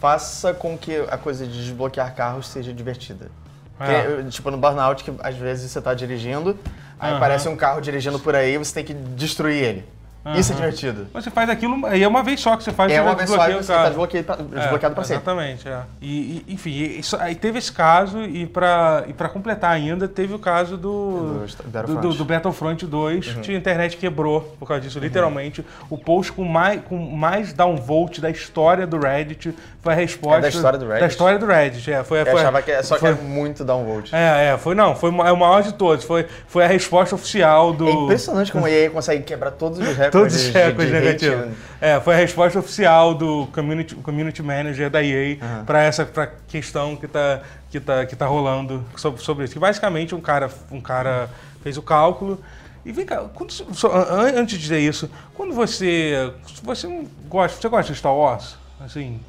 faça 0.00 0.54
com 0.54 0.76
que 0.78 0.96
a 1.10 1.18
coisa 1.18 1.46
de 1.46 1.52
desbloquear 1.64 2.14
carros 2.14 2.48
seja 2.48 2.72
divertida. 2.72 3.30
É. 3.80 4.22
tipo, 4.28 4.50
no 4.50 4.56
Burnout, 4.58 5.04
que 5.04 5.12
às 5.20 5.36
vezes 5.36 5.70
você 5.70 5.80
tá 5.80 5.94
dirigindo, 5.94 6.58
aí 6.98 7.10
Aham. 7.10 7.16
aparece 7.18 7.48
um 7.48 7.54
carro 7.56 7.80
dirigindo 7.80 8.18
por 8.18 8.34
aí 8.34 8.54
e 8.54 8.58
você 8.58 8.74
tem 8.74 8.84
que 8.84 8.92
destruir 8.92 9.62
ele. 9.62 9.84
Isso 10.36 10.52
é 10.52 10.56
divertido. 10.56 11.06
Mas 11.12 11.24
você 11.24 11.30
faz 11.30 11.48
aquilo, 11.48 11.76
e 11.94 12.02
é 12.02 12.08
uma 12.08 12.22
vez 12.22 12.40
só 12.40 12.56
que 12.56 12.62
você 12.64 12.72
faz, 12.72 12.92
É 12.92 12.96
você 12.96 13.00
uma 13.00 13.14
vez 13.14 13.30
só 13.30 13.48
e 13.48 13.54
o 13.54 13.62
você 13.62 13.66
tá 13.68 13.74
carro. 13.74 13.86
desbloqueado 13.88 14.48
É, 14.54 14.58
desbloqueado 14.60 14.94
pra 14.94 15.04
sempre. 15.04 15.22
Exatamente, 15.22 15.68
é. 15.68 15.80
E, 16.02 16.44
e, 16.46 16.54
enfim, 16.54 16.70
isso, 16.98 17.16
aí 17.18 17.34
teve 17.34 17.58
esse 17.58 17.72
caso, 17.72 18.22
e 18.22 18.46
pra, 18.46 19.04
e 19.06 19.12
pra 19.14 19.28
completar 19.28 19.70
ainda, 19.70 20.06
teve 20.06 20.34
o 20.34 20.38
caso 20.38 20.76
do, 20.76 21.46
Do 21.46 21.68
Battlefront. 21.70 22.00
do, 22.00 22.14
do 22.14 22.24
Battlefront 22.24 22.86
2, 22.86 23.26
que 23.42 23.54
a 23.54 23.56
internet 23.56 23.96
quebrou 23.96 24.40
por 24.58 24.66
causa 24.68 24.82
disso. 24.82 24.98
Literalmente, 24.98 25.64
o 25.88 25.96
post 25.96 26.32
com 26.32 26.44
mais, 26.44 26.82
com 26.82 26.96
mais 26.98 27.52
downvote 27.52 28.20
da 28.20 28.28
história 28.28 28.86
do 28.86 28.98
Reddit 28.98 29.54
foi 29.80 29.92
a 29.92 29.96
resposta... 29.96 30.38
É 30.38 30.42
da 30.42 30.48
história 30.48 30.78
do 30.78 30.84
Reddit? 30.84 31.00
Da 31.00 31.06
história 31.06 31.38
do 31.38 31.46
Reddit, 31.46 31.90
é. 31.90 32.04
Foi, 32.04 32.20
Eu 32.20 32.26
foi, 32.26 32.40
achava 32.40 32.60
que 32.60 32.70
é 32.70 32.82
só 32.82 32.98
foi, 32.98 33.14
que 33.14 33.20
é 33.20 33.24
muito 33.24 33.64
downvote. 33.64 34.14
É, 34.14 34.52
é, 34.52 34.58
foi 34.58 34.74
não, 34.74 34.94
foi 34.94 35.10
o 35.10 35.14
maior 35.14 35.62
de 35.62 35.72
todos. 35.72 36.04
Foi, 36.04 36.26
foi 36.46 36.64
a 36.64 36.68
resposta 36.68 37.14
oficial 37.14 37.72
do... 37.72 37.88
É 37.88 37.92
impressionante 37.92 38.52
como 38.52 38.66
a 38.66 38.70
EA 38.70 38.90
consegue 38.90 39.22
quebrar 39.22 39.52
todos 39.52 39.78
os 39.78 39.86
recordes 39.86 40.07
Todos 40.10 40.34
os 40.34 40.42
de- 40.42 40.50
recordes 40.50 40.92
negativos. 40.92 41.46
né? 41.46 41.54
É, 41.80 42.00
foi 42.00 42.14
a 42.14 42.16
resposta 42.16 42.58
oficial 42.58 43.14
do 43.14 43.46
community, 43.52 43.94
community 43.96 44.42
manager 44.42 44.90
da 44.90 45.02
EA 45.02 45.38
Aham. 45.40 45.64
pra 45.64 45.82
essa 45.82 46.04
pra 46.04 46.26
questão 46.48 46.96
que 46.96 47.06
tá, 47.08 47.40
que 47.70 47.78
tá, 47.80 48.06
que 48.06 48.16
tá 48.16 48.26
rolando 48.26 48.84
sobre, 48.96 49.22
sobre 49.22 49.44
isso. 49.44 49.52
Que 49.54 49.60
basicamente 49.60 50.14
um 50.14 50.20
cara, 50.20 50.50
um 50.70 50.80
cara 50.80 51.28
fez 51.62 51.76
o 51.76 51.82
cálculo. 51.82 52.40
E 52.84 52.92
vem 52.92 53.04
cá, 53.04 53.24
quando, 53.34 53.50
só, 53.52 53.88
an- 53.94 54.32
antes 54.36 54.56
de 54.56 54.62
dizer 54.62 54.78
isso, 54.80 55.10
quando 55.34 55.52
você. 55.54 56.32
Você 56.62 56.86
não 56.86 57.06
gosta. 57.28 57.60
Você 57.60 57.68
gosta 57.68 57.92
de 57.92 57.98
Star 57.98 58.14
Wars? 58.14 58.56
Assim. 58.80 59.20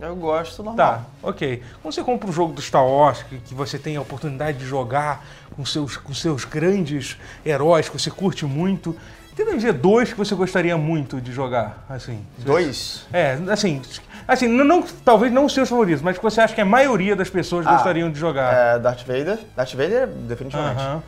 Eu 0.00 0.16
gosto 0.16 0.60
normal. 0.62 0.76
Tá, 0.76 1.04
ok. 1.22 1.62
Quando 1.80 1.94
você 1.94 2.02
compra 2.02 2.28
um 2.28 2.32
jogo 2.32 2.52
do 2.52 2.60
Star 2.60 2.84
Wars, 2.84 3.22
que, 3.22 3.38
que 3.38 3.54
você 3.54 3.78
tem 3.78 3.96
a 3.96 4.00
oportunidade 4.00 4.58
de 4.58 4.66
jogar 4.66 5.24
com 5.54 5.64
seus, 5.64 5.96
com 5.96 6.12
seus 6.12 6.44
grandes 6.44 7.16
heróis 7.46 7.88
que 7.88 7.96
você 7.96 8.10
curte 8.10 8.44
muito, 8.44 8.94
tenta 9.36 9.54
dizer 9.54 9.72
dois 9.74 10.12
que 10.12 10.18
você 10.18 10.34
gostaria 10.34 10.76
muito 10.76 11.20
de 11.20 11.32
jogar, 11.32 11.84
assim. 11.88 12.24
Dois? 12.38 13.06
É, 13.12 13.38
assim, 13.50 13.80
assim 14.26 14.48
não, 14.48 14.64
não- 14.64 14.82
talvez 15.04 15.32
não 15.32 15.44
os 15.46 15.52
seus 15.54 15.68
favoritos, 15.68 16.02
mas 16.02 16.16
que 16.16 16.22
você 16.22 16.40
acha 16.40 16.54
que 16.54 16.60
a 16.60 16.64
maioria 16.64 17.14
das 17.16 17.28
pessoas 17.30 17.66
Ah, 17.66 17.72
gostariam 17.74 18.10
de 18.10 18.18
jogar. 18.18 18.52
É, 18.52 18.78
Darth 18.78 19.00
Vader. 19.06 19.38
Darth 19.56 19.72
Vader, 19.74 20.06
definitivamente. 20.08 20.80
Aham. 20.80 21.02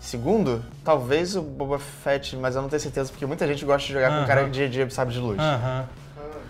Segundo, 0.00 0.64
talvez 0.84 1.36
o 1.36 1.42
Boba 1.42 1.78
Fett, 1.78 2.34
mas 2.36 2.56
eu 2.56 2.62
não 2.62 2.68
tenho 2.68 2.80
certeza, 2.80 3.08
porque 3.10 3.24
muita 3.24 3.46
gente 3.46 3.64
gosta 3.64 3.86
de 3.86 3.92
jogar 3.92 4.08
com 4.08 4.14
Aham. 4.14 4.24
um 4.24 4.26
cara 4.26 4.48
de, 4.50 4.68
de 4.68 4.92
sabre 4.92 5.14
de 5.14 5.20
luz. 5.20 5.38
Aham. 5.38 5.84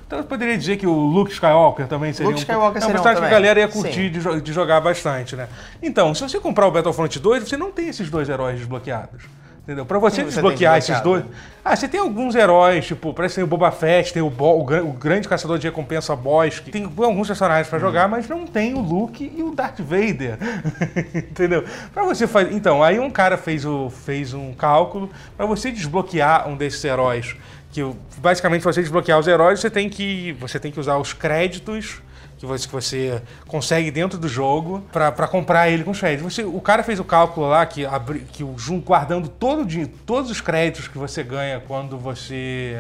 Então 0.07 0.19
eu 0.21 0.25
poderia 0.27 0.59
dizer 0.59 0.77
que 0.77 0.87
o 0.87 0.93
Luke 0.93 1.33
Skywalker 1.33 1.87
também 1.87 2.13
seria 2.13 2.29
Luke 2.29 2.39
um, 2.39 2.43
Skywalker 2.43 2.77
é 2.77 2.81
seria 2.81 2.97
um 2.97 3.01
um 3.01 3.03
personagem 3.03 3.23
que 3.23 3.27
a 3.29 3.31
galera 3.31 3.61
ia 3.61 3.69
curtir 3.69 4.11
de, 4.11 4.21
jo- 4.21 4.41
de 4.43 4.53
jogar 4.53 4.79
bastante, 4.83 5.35
né? 5.35 5.49
Então, 5.83 6.15
se 6.15 6.21
você 6.23 6.39
comprar 6.39 6.67
o 6.67 6.71
Battlefront 6.71 7.19
2, 7.19 7.49
você 7.49 7.57
não 7.57 7.71
tem 7.73 7.89
esses 7.89 8.11
dois 8.11 8.29
heróis 8.29 8.59
desbloqueados. 8.59 9.23
Entendeu? 9.63 9.87
Pra 9.87 9.97
você 10.01 10.17
Quem 10.17 10.25
desbloquear 10.25 10.77
esses 10.79 11.01
dois. 11.03 11.25
Ah, 11.65 11.77
você 11.77 11.87
tem 11.87 12.01
alguns 12.01 12.35
heróis, 12.35 12.85
tipo, 12.85 13.15
parece 13.15 13.35
que 13.35 13.37
tem 13.37 13.45
o 13.45 13.47
Boba 13.47 13.71
Fett, 13.71 14.13
tem 14.13 14.21
o, 14.21 14.29
Bo- 14.29 14.57
o, 14.59 14.89
o 14.89 14.93
grande 14.93 15.29
caçador 15.29 15.57
de 15.57 15.69
recompensa 15.69 16.17
Boss, 16.17 16.59
que 16.59 16.69
tem 16.73 16.83
alguns 16.85 17.29
personagens 17.29 17.69
Hum. 17.69 17.71
pra 17.71 17.79
jogar, 17.79 18.09
mas 18.09 18.29
não 18.29 18.45
tem 18.45 18.75
o 18.75 18.81
Luke 18.81 19.33
e 19.37 19.41
o 19.41 19.55
Darth 19.55 19.79
Vader. 19.81 20.37
Entendeu? 21.15 21.65
Pra 21.95 22.03
você 22.03 22.27
fazer. 22.27 22.53
Então, 22.53 22.83
aí 22.83 22.99
um 22.99 23.09
cara 23.11 23.37
fez, 23.37 23.65
o, 23.65 23.89
fez 23.89 24.35
um 24.35 24.53
cálculo 24.53 25.09
pra 25.37 25.47
você 25.47 25.71
desbloquear 25.71 26.49
um 26.49 26.57
desses 26.57 26.83
heróis. 26.85 27.37
Que 27.71 27.89
basicamente 28.19 28.63
você 28.65 28.81
desbloquear 28.83 29.19
os 29.19 29.27
heróis, 29.29 29.61
você 29.61 29.71
tem 29.71 29.89
que, 29.89 30.33
você 30.41 30.59
tem 30.59 30.73
que 30.73 30.81
usar 30.81 30.97
os 30.99 31.13
créditos 31.13 32.03
que 32.43 32.47
você, 32.47 32.67
que 32.67 32.73
você 32.73 33.23
consegue 33.47 33.91
dentro 33.91 34.19
do 34.19 34.27
jogo 34.29 34.83
pra 34.93 35.29
comprar 35.29 35.69
ele 35.71 35.85
com 35.85 35.93
os 35.93 36.01
créditos. 36.01 36.35
Você, 36.35 36.43
o 36.43 36.61
cara 36.61 36.83
fez 36.83 36.99
o 36.99 37.05
cálculo 37.05 37.49
lá 37.49 37.65
que, 37.65 37.87
abri, 37.87 38.21
que 38.33 38.43
o 38.43 38.59
jun- 38.59 38.81
guardando 38.81 39.29
todo, 39.29 39.63
o 39.63 39.65
din- 39.65 39.87
todos 39.87 40.29
os 40.31 40.41
créditos 40.41 40.89
que 40.89 40.99
você 40.99 41.23
ganha 41.23 41.61
quando 41.61 41.97
você, 41.97 42.77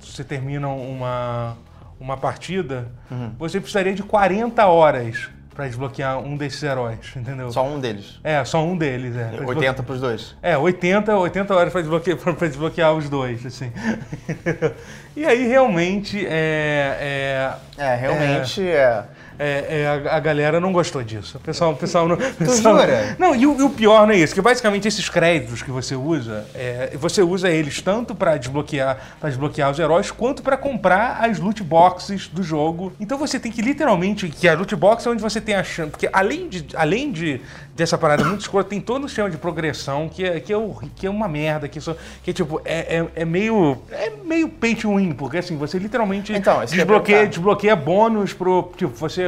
você 0.00 0.22
termina 0.22 0.68
uma, 0.68 1.56
uma 1.98 2.16
partida, 2.18 2.88
você 3.38 3.58
precisaria 3.58 3.94
de 3.94 4.02
40 4.02 4.66
horas 4.66 5.28
pra 5.58 5.66
desbloquear 5.66 6.20
um 6.20 6.36
desses 6.36 6.62
heróis, 6.62 7.00
entendeu? 7.16 7.50
Só 7.50 7.66
um 7.66 7.80
deles. 7.80 8.20
É, 8.22 8.44
só 8.44 8.64
um 8.64 8.78
deles, 8.78 9.16
é. 9.16 9.24
Pra 9.24 9.44
80 9.44 9.82
pros 9.82 10.00
dois. 10.00 10.36
é, 10.40 10.56
80, 10.56 11.16
80 11.18 11.52
horas 11.52 11.72
para 11.72 11.80
desbloquear, 11.80 12.16
pra 12.36 12.46
desbloquear 12.46 12.94
os 12.94 13.08
dois, 13.08 13.44
assim. 13.44 13.72
e 15.16 15.24
aí, 15.26 15.48
realmente, 15.48 16.24
é, 16.24 17.56
É, 17.76 17.94
realmente 17.96 18.62
é. 18.62 18.72
é, 18.72 19.04
é, 19.38 20.08
a, 20.10 20.16
a 20.16 20.20
galera 20.20 20.60
não 20.60 20.72
gostou 20.72 21.02
disso. 21.02 21.36
O 21.36 21.40
pessoal, 21.40 21.72
o 21.72 21.76
pessoal 21.76 22.08
não. 22.08 22.16
pessoal- 22.16 22.78
jura? 22.78 23.16
Não, 23.18 23.34
e 23.34 23.46
o, 23.46 23.58
e 23.58 23.62
o 23.62 23.70
pior 23.70 24.06
não 24.06 24.14
é 24.14 24.18
isso, 24.18 24.34
que 24.34 24.40
basicamente 24.40 24.88
esses 24.88 25.08
créditos 25.08 25.62
que 25.62 25.70
você 25.70 25.94
usa, 25.94 26.46
é, 26.54 26.96
você 26.96 27.22
usa 27.22 27.48
eles 27.50 27.80
tanto 27.80 28.14
para 28.14 28.36
desbloquear, 28.36 28.98
para 29.20 29.28
desbloquear 29.28 29.70
os 29.70 29.78
heróis, 29.78 30.10
quanto 30.10 30.42
para 30.42 30.56
comprar 30.56 31.18
as 31.24 31.38
loot 31.38 31.62
boxes 31.62 32.26
do 32.28 32.42
jogo. 32.42 32.92
Então 33.00 33.16
você 33.18 33.38
tem 33.38 33.52
que 33.52 33.62
literalmente, 33.62 34.28
que 34.28 34.48
a 34.48 34.54
loot 34.54 34.74
box 34.76 35.06
é 35.06 35.10
onde 35.10 35.22
você 35.22 35.40
tem 35.40 35.54
a 35.54 35.62
chance, 35.62 35.90
porque 35.90 36.08
além 36.12 36.48
de, 36.48 36.66
além 36.74 37.12
de 37.12 37.40
dessa 37.76 37.96
parada 37.96 38.24
muito 38.24 38.40
escura, 38.40 38.64
tem 38.64 38.80
todo 38.80 39.04
um 39.04 39.08
sistema 39.08 39.30
de 39.30 39.36
progressão 39.36 40.08
que 40.08 40.24
é, 40.24 40.40
que 40.40 40.52
é, 40.52 40.56
que 40.96 41.06
é 41.06 41.10
uma 41.10 41.28
merda, 41.28 41.68
que, 41.68 41.80
só, 41.80 41.94
que 42.24 42.30
é 42.30 42.34
tipo, 42.34 42.60
é, 42.64 42.96
é, 42.96 43.06
é 43.14 43.24
meio, 43.24 43.78
é 43.92 44.10
meio 44.24 44.48
pay 44.48 44.74
to 44.74 44.96
win, 44.96 45.12
porque 45.12 45.38
assim, 45.38 45.56
você 45.56 45.78
literalmente 45.78 46.32
Então, 46.32 46.64
desbloqueia, 46.64 47.28
desbloqueia 47.28 47.76
bônus 47.76 48.32
pro. 48.32 48.72
Tipo, 48.76 48.92
você 48.96 49.27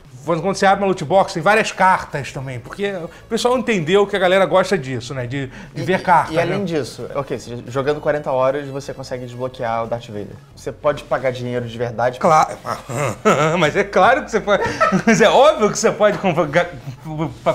quando 0.25 0.41
você 0.43 0.65
abre 0.65 0.83
uma 0.83 0.87
loot 0.87 1.03
box, 1.03 1.33
tem 1.33 1.41
várias 1.43 1.71
cartas 1.71 2.31
também, 2.31 2.59
porque 2.59 2.91
o 2.91 3.09
pessoal 3.29 3.57
entendeu 3.57 4.05
que 4.05 4.15
a 4.15 4.19
galera 4.19 4.45
gosta 4.45 4.77
disso, 4.77 5.13
né? 5.13 5.25
De, 5.25 5.49
de 5.73 5.83
ver 5.83 6.01
cartas. 6.01 6.35
E 6.35 6.39
além 6.39 6.59
né? 6.59 6.65
disso, 6.65 7.07
ok, 7.15 7.39
jogando 7.67 7.99
40 7.99 8.31
horas 8.31 8.67
você 8.67 8.93
consegue 8.93 9.25
desbloquear 9.25 9.83
o 9.83 9.87
Darth 9.87 10.07
Vader. 10.07 10.27
Você 10.55 10.71
pode 10.71 11.03
pagar 11.03 11.31
dinheiro 11.31 11.67
de 11.67 11.77
verdade. 11.77 12.19
Claro, 12.19 12.55
mas 13.59 13.75
é 13.75 13.83
claro 13.83 14.23
que 14.23 14.31
você 14.31 14.39
pode. 14.39 14.61
Mas 15.05 15.21
é 15.21 15.29
óbvio 15.29 15.71
que 15.71 15.77
você 15.79 15.91
pode 15.91 16.17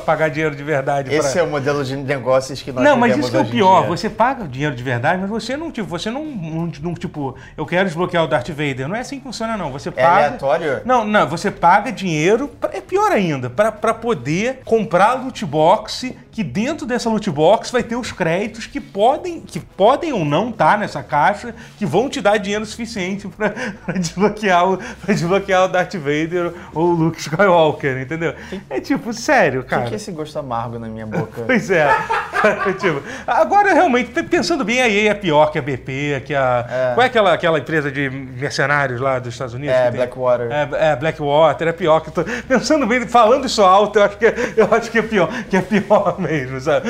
pagar 0.04 0.28
dinheiro 0.30 0.54
de 0.54 0.62
verdade. 0.62 1.08
pra- 1.10 1.18
Esse 1.18 1.38
é 1.38 1.42
o 1.42 1.46
modelo 1.46 1.84
de 1.84 1.96
negócios 1.96 2.60
que 2.62 2.72
nós 2.72 2.82
Não, 2.82 2.96
mas 2.96 3.16
isso 3.16 3.30
que 3.30 3.36
é 3.36 3.40
o 3.40 3.44
pior. 3.44 3.86
Você 3.86 4.08
paga 4.10 4.46
dinheiro 4.46 4.74
de 4.74 4.82
verdade, 4.82 5.20
mas 5.20 5.30
você 5.30 5.56
não, 5.56 5.70
tipo, 5.70 5.86
você 5.88 6.10
não, 6.10 6.24
não, 6.24 6.72
não, 6.82 6.94
tipo, 6.94 7.36
eu 7.56 7.64
quero 7.64 7.84
desbloquear 7.84 8.24
o 8.24 8.26
Darth 8.26 8.48
Vader. 8.48 8.88
Não 8.88 8.96
é 8.96 9.00
assim 9.00 9.18
que 9.18 9.24
funciona, 9.24 9.56
não. 9.56 9.70
Você 9.72 9.88
É 9.90 9.92
paga. 9.92 10.26
aleatório? 10.26 10.80
Não, 10.84 11.04
não, 11.04 11.26
você 11.28 11.50
paga 11.50 11.90
dinheiro, 11.92 12.48
pra- 12.48 12.55
é 12.72 12.80
pior 12.80 13.12
ainda, 13.12 13.48
pra 13.50 13.94
poder 13.94 14.60
comprar 14.64 15.14
loot 15.14 15.44
box, 15.44 16.14
que 16.36 16.44
dentro 16.44 16.86
dessa 16.86 17.08
loot 17.08 17.30
box 17.30 17.70
vai 17.70 17.82
ter 17.82 17.96
os 17.96 18.12
créditos 18.12 18.66
que 18.66 18.78
podem, 18.78 19.40
que 19.40 19.58
podem 19.58 20.12
ou 20.12 20.22
não 20.22 20.50
estar 20.50 20.76
nessa 20.76 21.02
caixa, 21.02 21.54
que 21.78 21.86
vão 21.86 22.10
te 22.10 22.20
dar 22.20 22.36
dinheiro 22.36 22.66
suficiente 22.66 23.26
pra 23.34 23.54
desbloquear 23.94 24.68
o, 24.68 24.78
desbloquear 25.06 25.64
o 25.64 25.68
Darth 25.68 25.94
Vader 25.94 26.52
ou 26.74 26.88
o 26.88 26.92
Luke 26.92 27.18
Skywalker, 27.18 28.02
entendeu? 28.02 28.34
É 28.68 28.78
tipo, 28.80 29.14
sério, 29.14 29.62
Por 29.62 29.70
cara. 29.70 29.86
que 29.86 29.94
esse 29.94 30.12
gosto 30.12 30.38
amargo 30.38 30.78
na 30.78 30.88
minha 30.88 31.06
boca? 31.06 31.40
Pois 31.46 31.70
é. 31.70 31.88
tipo, 32.78 33.02
agora, 33.26 33.72
realmente, 33.72 34.10
pensando 34.24 34.62
bem, 34.62 34.82
a 34.82 34.88
EA 34.90 35.12
é 35.12 35.14
pior 35.14 35.50
que 35.50 35.58
a 35.58 35.62
BP, 35.62 36.22
que 36.26 36.34
a... 36.34 36.66
É. 36.68 36.94
Qual 36.94 37.02
é 37.02 37.06
aquela, 37.06 37.32
aquela 37.32 37.58
empresa 37.58 37.90
de 37.90 38.10
mercenários 38.10 39.00
lá 39.00 39.18
dos 39.18 39.32
Estados 39.32 39.54
Unidos? 39.54 39.74
É? 39.74 39.90
Blackwater. 39.90 40.48
É, 40.50 40.90
é, 40.90 40.96
Blackwater, 40.96 41.68
é 41.68 41.72
pior 41.72 42.00
que... 42.00 42.10
Tô... 42.10 42.22
Pensando 42.46 42.86
bem, 42.86 43.06
falando 43.06 43.46
isso 43.46 43.62
alto, 43.62 43.98
eu 43.98 44.04
acho 44.04 44.18
que, 44.18 44.26
é- 44.26 44.52
eu 44.54 44.68
acho 44.70 44.90
que 44.90 44.98
é 44.98 45.02
pior, 45.02 45.30
que 45.48 45.56
é 45.56 45.62
pior 45.62 46.25
mesmo, 46.26 46.60
sabe? 46.60 46.88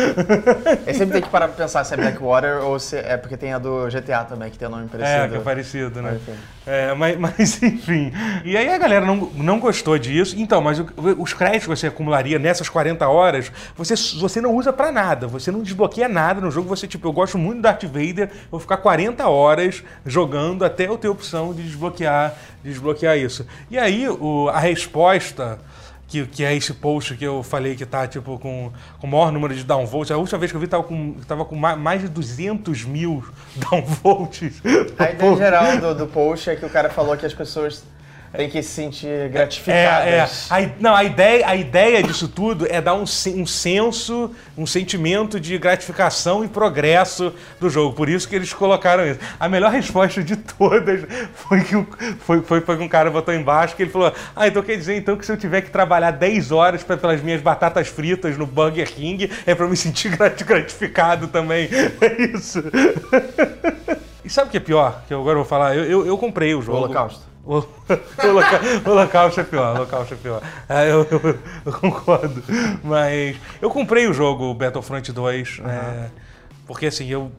Eu 0.86 0.94
sempre 0.94 1.12
tenho 1.12 1.22
que 1.24 1.30
parar 1.30 1.48
pra 1.48 1.56
pensar 1.56 1.84
se 1.84 1.94
é 1.94 1.96
Blackwater 1.96 2.64
ou 2.64 2.78
se 2.78 2.96
é 2.96 3.16
porque 3.16 3.36
tem 3.36 3.52
a 3.52 3.58
do 3.58 3.86
GTA 3.88 4.24
também, 4.24 4.50
que 4.50 4.58
tem 4.58 4.66
o 4.68 4.70
nome 4.70 4.88
parecido. 4.88 5.24
É, 5.24 5.28
que 5.28 5.36
é 5.36 5.40
parecido, 5.40 6.02
né? 6.02 6.10
Mas, 6.12 6.22
enfim. 6.22 6.40
É, 6.66 6.94
mas, 6.94 7.18
mas, 7.18 7.62
enfim. 7.62 8.12
E 8.44 8.56
aí 8.56 8.68
a 8.72 8.78
galera 8.78 9.04
não, 9.06 9.16
não 9.34 9.60
gostou 9.60 9.96
disso. 9.98 10.34
Então, 10.38 10.60
mas 10.60 10.78
o- 10.80 10.86
os 11.18 11.32
créditos 11.32 11.62
que 11.64 11.68
você 11.68 11.86
acumularia 11.88 12.38
nessas 12.38 12.68
40 12.68 13.06
horas, 13.08 13.52
você, 13.76 13.94
você 14.18 14.40
não 14.40 14.54
usa 14.54 14.72
pra 14.72 14.90
nada. 14.90 15.26
Você 15.26 15.50
não 15.50 15.62
desbloqueia 15.62 16.08
nada 16.08 16.40
no 16.40 16.50
jogo. 16.50 16.68
Você, 16.68 16.86
tipo, 16.86 17.06
eu 17.06 17.12
gosto 17.12 17.38
muito 17.38 17.56
do 17.58 17.62
Darth 17.62 17.84
Vader, 17.84 18.30
vou 18.50 18.58
ficar 18.60 18.78
40 18.78 19.28
horas 19.28 19.82
jogando 20.04 20.64
até 20.64 20.86
eu 20.88 20.96
ter 20.98 21.08
opção 21.08 21.52
de 21.54 21.62
desbloquear, 21.62 22.34
de 22.64 22.70
desbloquear 22.70 23.16
isso. 23.16 23.46
E 23.70 23.78
aí, 23.78 24.08
o- 24.08 24.48
a 24.48 24.58
resposta. 24.58 25.58
Que, 26.08 26.24
que 26.24 26.44
é 26.44 26.54
esse 26.54 26.72
post 26.72 27.16
que 27.16 27.24
eu 27.24 27.42
falei 27.42 27.74
que 27.74 27.84
tá, 27.84 28.06
tipo, 28.06 28.38
com, 28.38 28.70
com 29.00 29.06
o 29.08 29.10
maior 29.10 29.32
número 29.32 29.52
de 29.54 29.64
downvotes. 29.64 30.12
A 30.12 30.16
última 30.16 30.38
vez 30.38 30.52
que 30.52 30.56
eu 30.56 30.60
vi 30.60 30.68
tava 30.68 30.84
com, 30.84 31.14
tava 31.26 31.44
com 31.44 31.56
ma- 31.56 31.74
mais 31.74 32.00
de 32.00 32.08
200 32.08 32.84
mil 32.84 33.24
downvotes. 33.70 34.62
A 34.98 35.10
ideia 35.10 35.34
geral 35.36 35.78
do, 35.78 35.94
do 35.94 36.06
post 36.06 36.48
é 36.48 36.54
que 36.54 36.64
o 36.64 36.70
cara 36.70 36.90
falou 36.90 37.16
que 37.16 37.26
as 37.26 37.34
pessoas 37.34 37.82
têm 38.36 38.48
que 38.50 38.62
se 38.62 38.68
sentir 38.70 39.28
gratificadas. 39.30 40.06
É, 40.06 40.16
é. 40.18 40.28
A, 40.50 40.60
i- 40.62 40.72
não, 40.78 40.94
a 40.94 41.02
ideia, 41.04 41.48
a 41.48 41.56
ideia 41.56 42.02
disso 42.02 42.28
tudo 42.28 42.66
é 42.70 42.80
dar 42.80 42.94
um, 42.94 43.02
um 43.02 43.46
senso, 43.46 44.30
um 44.56 44.66
sentimento 44.66 45.40
de 45.40 45.56
gratificação 45.58 46.44
e 46.44 46.48
progresso 46.48 47.32
do 47.58 47.68
jogo. 47.70 47.94
Por 47.94 48.08
isso 48.08 48.28
que 48.28 48.36
eles 48.36 48.52
colocaram 48.52 49.06
isso. 49.06 49.18
A 49.40 49.48
melhor 49.48 49.70
resposta 49.72 50.22
de 50.22 50.36
todas 50.36 51.00
foi 51.34 51.62
que, 51.64 51.76
o- 51.76 51.86
foi, 52.20 52.42
foi, 52.42 52.60
foi 52.60 52.76
que 52.76 52.82
um 52.82 52.88
cara 52.88 53.10
botou 53.10 53.34
embaixo 53.34 53.74
que 53.74 53.82
ele 53.82 53.90
falou: 53.90 54.12
Ah, 54.34 54.46
então 54.46 54.62
quer 54.62 54.76
dizer 54.76 54.96
então 54.96 55.16
que 55.16 55.24
se 55.26 55.32
eu 55.32 55.36
tiver 55.36 55.62
que 55.62 55.70
trabalhar 55.70 56.10
10 56.10 56.52
horas 56.52 56.82
pra, 56.82 56.96
pelas 56.96 57.20
minhas 57.22 57.40
batatas 57.40 57.88
fritas 57.88 58.36
no 58.38 58.46
Burger 58.46 58.90
King, 58.92 59.30
é 59.46 59.54
pra 59.54 59.64
eu 59.64 59.70
me 59.70 59.76
sentir 59.76 60.10
grati- 60.16 60.44
gratificado 60.44 61.26
também. 61.28 61.68
É 62.00 62.22
isso. 62.36 62.62
E 64.24 64.28
sabe 64.28 64.48
o 64.48 64.50
que 64.50 64.56
é 64.56 64.60
pior? 64.60 65.02
Que 65.06 65.14
eu 65.14 65.20
agora 65.20 65.36
vou 65.36 65.44
falar? 65.44 65.76
Eu, 65.76 65.84
eu, 65.84 66.06
eu 66.06 66.18
comprei 66.18 66.52
o 66.52 66.58
O 66.58 66.62
jogo. 66.62 66.78
Holocausto. 66.78 67.20
O, 67.46 67.58
o, 67.58 68.32
loca, 68.32 68.60
o 68.84 68.90
Holocausto 68.90 69.40
é 69.40 69.44
pior, 69.44 69.72
o 69.72 69.76
Holocausto 69.76 70.14
é 70.14 70.16
pior. 70.16 70.42
É, 70.68 70.90
eu, 70.90 71.06
eu- 71.10 71.38
eu 71.66 71.72
concordo. 71.72 72.42
Mas 72.82 73.36
eu 73.62 73.70
comprei 73.70 74.08
o 74.08 74.12
jogo 74.12 74.52
Battlefront 74.52 75.12
2, 75.12 75.60
é, 75.64 76.08
porque 76.66 76.86
assim, 76.86 77.06
eu, 77.08 77.30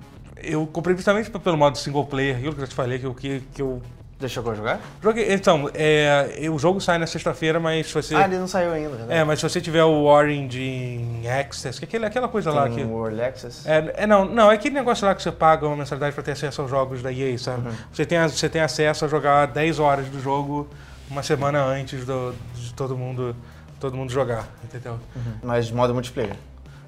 eu 0.41 0.65
comprei 0.67 0.95
justamente 0.95 1.29
pelo 1.29 1.57
modo 1.57 1.77
single 1.77 2.05
player, 2.05 2.37
aquilo 2.37 2.53
que 2.53 2.61
eu 2.61 2.65
já 2.65 2.69
te 2.69 2.75
falei, 2.75 2.99
que 2.99 3.13
que, 3.15 3.39
que 3.53 3.61
eu 3.61 3.81
Já 4.19 4.27
chegou 4.27 4.51
a 4.51 4.55
jogar? 4.55 4.79
joguei. 5.03 5.31
Então, 5.31 5.69
é, 5.75 6.49
o 6.51 6.57
jogo 6.57 6.81
sai 6.81 6.97
na 6.97 7.05
sexta-feira, 7.05 7.59
mas 7.59 7.85
se 7.87 7.93
você. 7.93 8.15
Ah, 8.15 8.23
ele 8.25 8.39
não 8.39 8.47
saiu 8.47 8.71
ainda, 8.71 8.89
né? 9.05 9.19
É, 9.19 9.23
mas 9.23 9.39
se 9.39 9.47
você 9.47 9.61
tiver 9.61 9.83
o 9.83 10.05
Orange 10.05 11.01
Access, 11.39 11.77
que 11.79 11.85
é 11.85 11.87
aquele, 11.87 12.05
aquela 12.05 12.27
coisa 12.27 12.51
lá 12.51 12.67
que. 12.67 12.75
Tem 12.77 12.85
o 12.85 13.05
Early 13.05 13.21
Access. 13.21 13.67
É, 13.69 13.93
é, 13.95 14.07
não, 14.07 14.25
não, 14.25 14.51
é 14.51 14.55
aquele 14.55 14.73
negócio 14.73 15.05
lá 15.05 15.13
que 15.13 15.21
você 15.21 15.31
paga 15.31 15.67
uma 15.67 15.75
mensalidade 15.77 16.13
pra 16.15 16.23
ter 16.23 16.31
acesso 16.31 16.61
aos 16.61 16.69
jogos 16.71 17.03
da 17.03 17.11
EA, 17.11 17.37
sabe? 17.37 17.69
Você, 17.91 18.05
tem, 18.05 18.19
você 18.27 18.49
tem 18.49 18.61
acesso 18.61 19.05
a 19.05 19.07
jogar 19.07 19.45
10 19.47 19.77
horas 19.79 20.07
do 20.07 20.19
jogo 20.19 20.67
uma 21.09 21.21
semana 21.21 21.63
antes 21.63 22.03
do- 22.03 22.33
de 22.55 22.73
todo 22.73 22.97
mundo, 22.97 23.35
todo 23.79 23.95
mundo 23.95 24.11
jogar, 24.11 24.47
entendeu? 24.63 24.99
Mas 25.43 25.67
de 25.67 25.75
modo 25.75 25.93
multiplayer. 25.93 26.35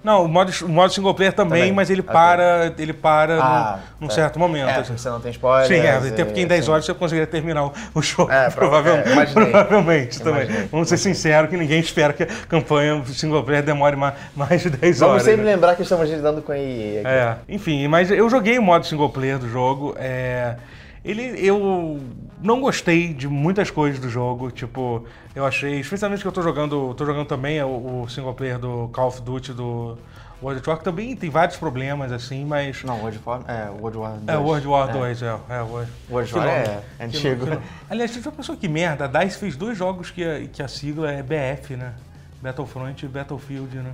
Não, 0.02 0.24
o 0.24 0.28
modo, 0.30 0.50
o 0.64 0.70
modo 0.70 0.94
single 0.94 1.14
player 1.14 1.34
também, 1.34 1.60
Também, 1.60 1.74
mas 1.74 1.90
ele 1.90 2.00
ok. 2.00 2.14
para, 2.14 2.74
ele 2.78 2.94
para 2.94 3.36
num- 3.36 3.42
Ah, 3.42 3.80
num, 4.00 4.08
tá. 4.08 4.14
certo 4.14 4.40
momento. 4.40 4.70
É, 4.70 4.76
assim. 4.78 4.98
você 4.98 5.10
não 5.10 5.20
tem 5.20 5.30
spoiler. 5.32 5.68
Sim, 5.68 5.86
é, 5.86 5.92
até 6.12 6.24
porque 6.24 6.40
em 6.40 6.48
10 6.48 6.70
horas 6.70 6.86
você 6.86 6.94
conseguiria 6.94 7.28
terminar 7.28 7.66
o- 7.94 8.02
jogo, 8.02 8.32
É, 8.32 8.48
prova- 8.52 8.82
provavelmente. 8.82 9.10
é, 9.10 9.12
imaginei. 9.14 9.46
provavelmente 9.52 10.22
também. 10.22 10.44
Imaginei. 10.44 10.68
Vamos 10.72 10.88
ser 10.88 10.98
sinceros 10.98 11.50
que 11.50 11.58
ninguém 11.58 11.82
espera 11.82 12.14
que 12.14 12.24
a 12.24 12.28
campanha 12.48 13.04
single 13.08 13.44
player 13.44 13.62
demore 13.62 13.98
ma- 13.98 14.14
mais 14.36 14.62
de 14.62 14.70
10 14.70 15.00
Vamos 15.00 15.12
horas. 15.16 15.24
sempre 15.24 15.44
né? 15.46 15.52
lembrar 15.52 15.76
que 15.76 15.82
estamos 15.84 16.10
lidando 16.10 16.42
com 16.42 16.54
a 16.54 16.58
EA 16.58 17.00
aqui. 17.02 17.08
É, 17.08 17.36
enfim, 17.50 17.86
mas 17.90 18.10
eu 18.10 18.30
joguei 18.30 18.58
o 18.58 18.62
modo 18.64 18.86
single 18.86 19.10
player 19.10 19.38
do 19.38 19.50
jogo. 19.50 19.96
É, 20.00 20.56
ele, 21.04 21.34
eu 21.46 22.00
não 22.42 22.62
gostei 22.62 23.14
de 23.14 23.28
muitas 23.28 23.70
coisas 23.72 24.00
do 24.00 24.10
jogo. 24.10 24.52
Tipo, 24.52 25.06
eu 25.36 25.46
achei, 25.46 25.80
especialmente 25.80 26.22
que 26.22 26.28
eu 26.28 26.32
tô 26.32 26.42
jogando, 26.42 26.94
tô 26.96 27.06
jogando 27.06 27.28
também 27.28 27.58
é 27.58 27.66
o, 27.66 28.04
o 28.04 28.10
single 28.10 28.34
player 28.34 28.58
do 28.60 28.90
Call 28.94 29.08
of 29.08 29.22
Duty 29.22 29.54
do 29.54 29.98
World 30.42 30.62
of 30.62 30.70
War, 30.70 30.78
que 30.78 30.84
também 30.86 31.16
tem 31.18 31.30
vários 31.30 31.58
problemas 31.58 32.12
assim, 32.14 32.46
mas 32.46 32.82
Não, 32.84 32.98
World 33.00 33.20
War, 33.26 33.42
é, 33.48 33.70
World 33.70 33.98
War 33.98 34.18
2. 34.18 34.28
é 34.30 34.38
World 34.38 34.68
War 34.68 34.90
É. 34.90 34.94
2, 34.94 35.22
é, 35.22 35.26
é, 35.26 35.62
o 35.62 35.66
World, 35.66 35.92
World 36.10 36.34
War 36.36 36.48
é 36.48 36.82
Que 36.98 37.04
antigo. 37.04 37.46
que. 37.46 37.60
Aliás, 37.90 38.12
você 38.12 38.22
já 38.22 38.32
pensou 38.32 38.56
que 38.56 38.68
merda? 38.70 39.04
A 39.04 39.08
DICE 39.08 39.38
fez 39.38 39.56
dois 39.58 39.78
jogos 39.78 40.12
que 40.12 40.24
a, 40.24 40.48
que 40.48 40.64
a 40.64 40.68
sigla 40.70 41.12
é 41.12 41.22
BF, 41.22 41.76
né? 41.76 41.94
Battlefront 42.42 43.06
e 43.06 43.10
Battlefield, 43.10 43.78
né? 43.78 43.92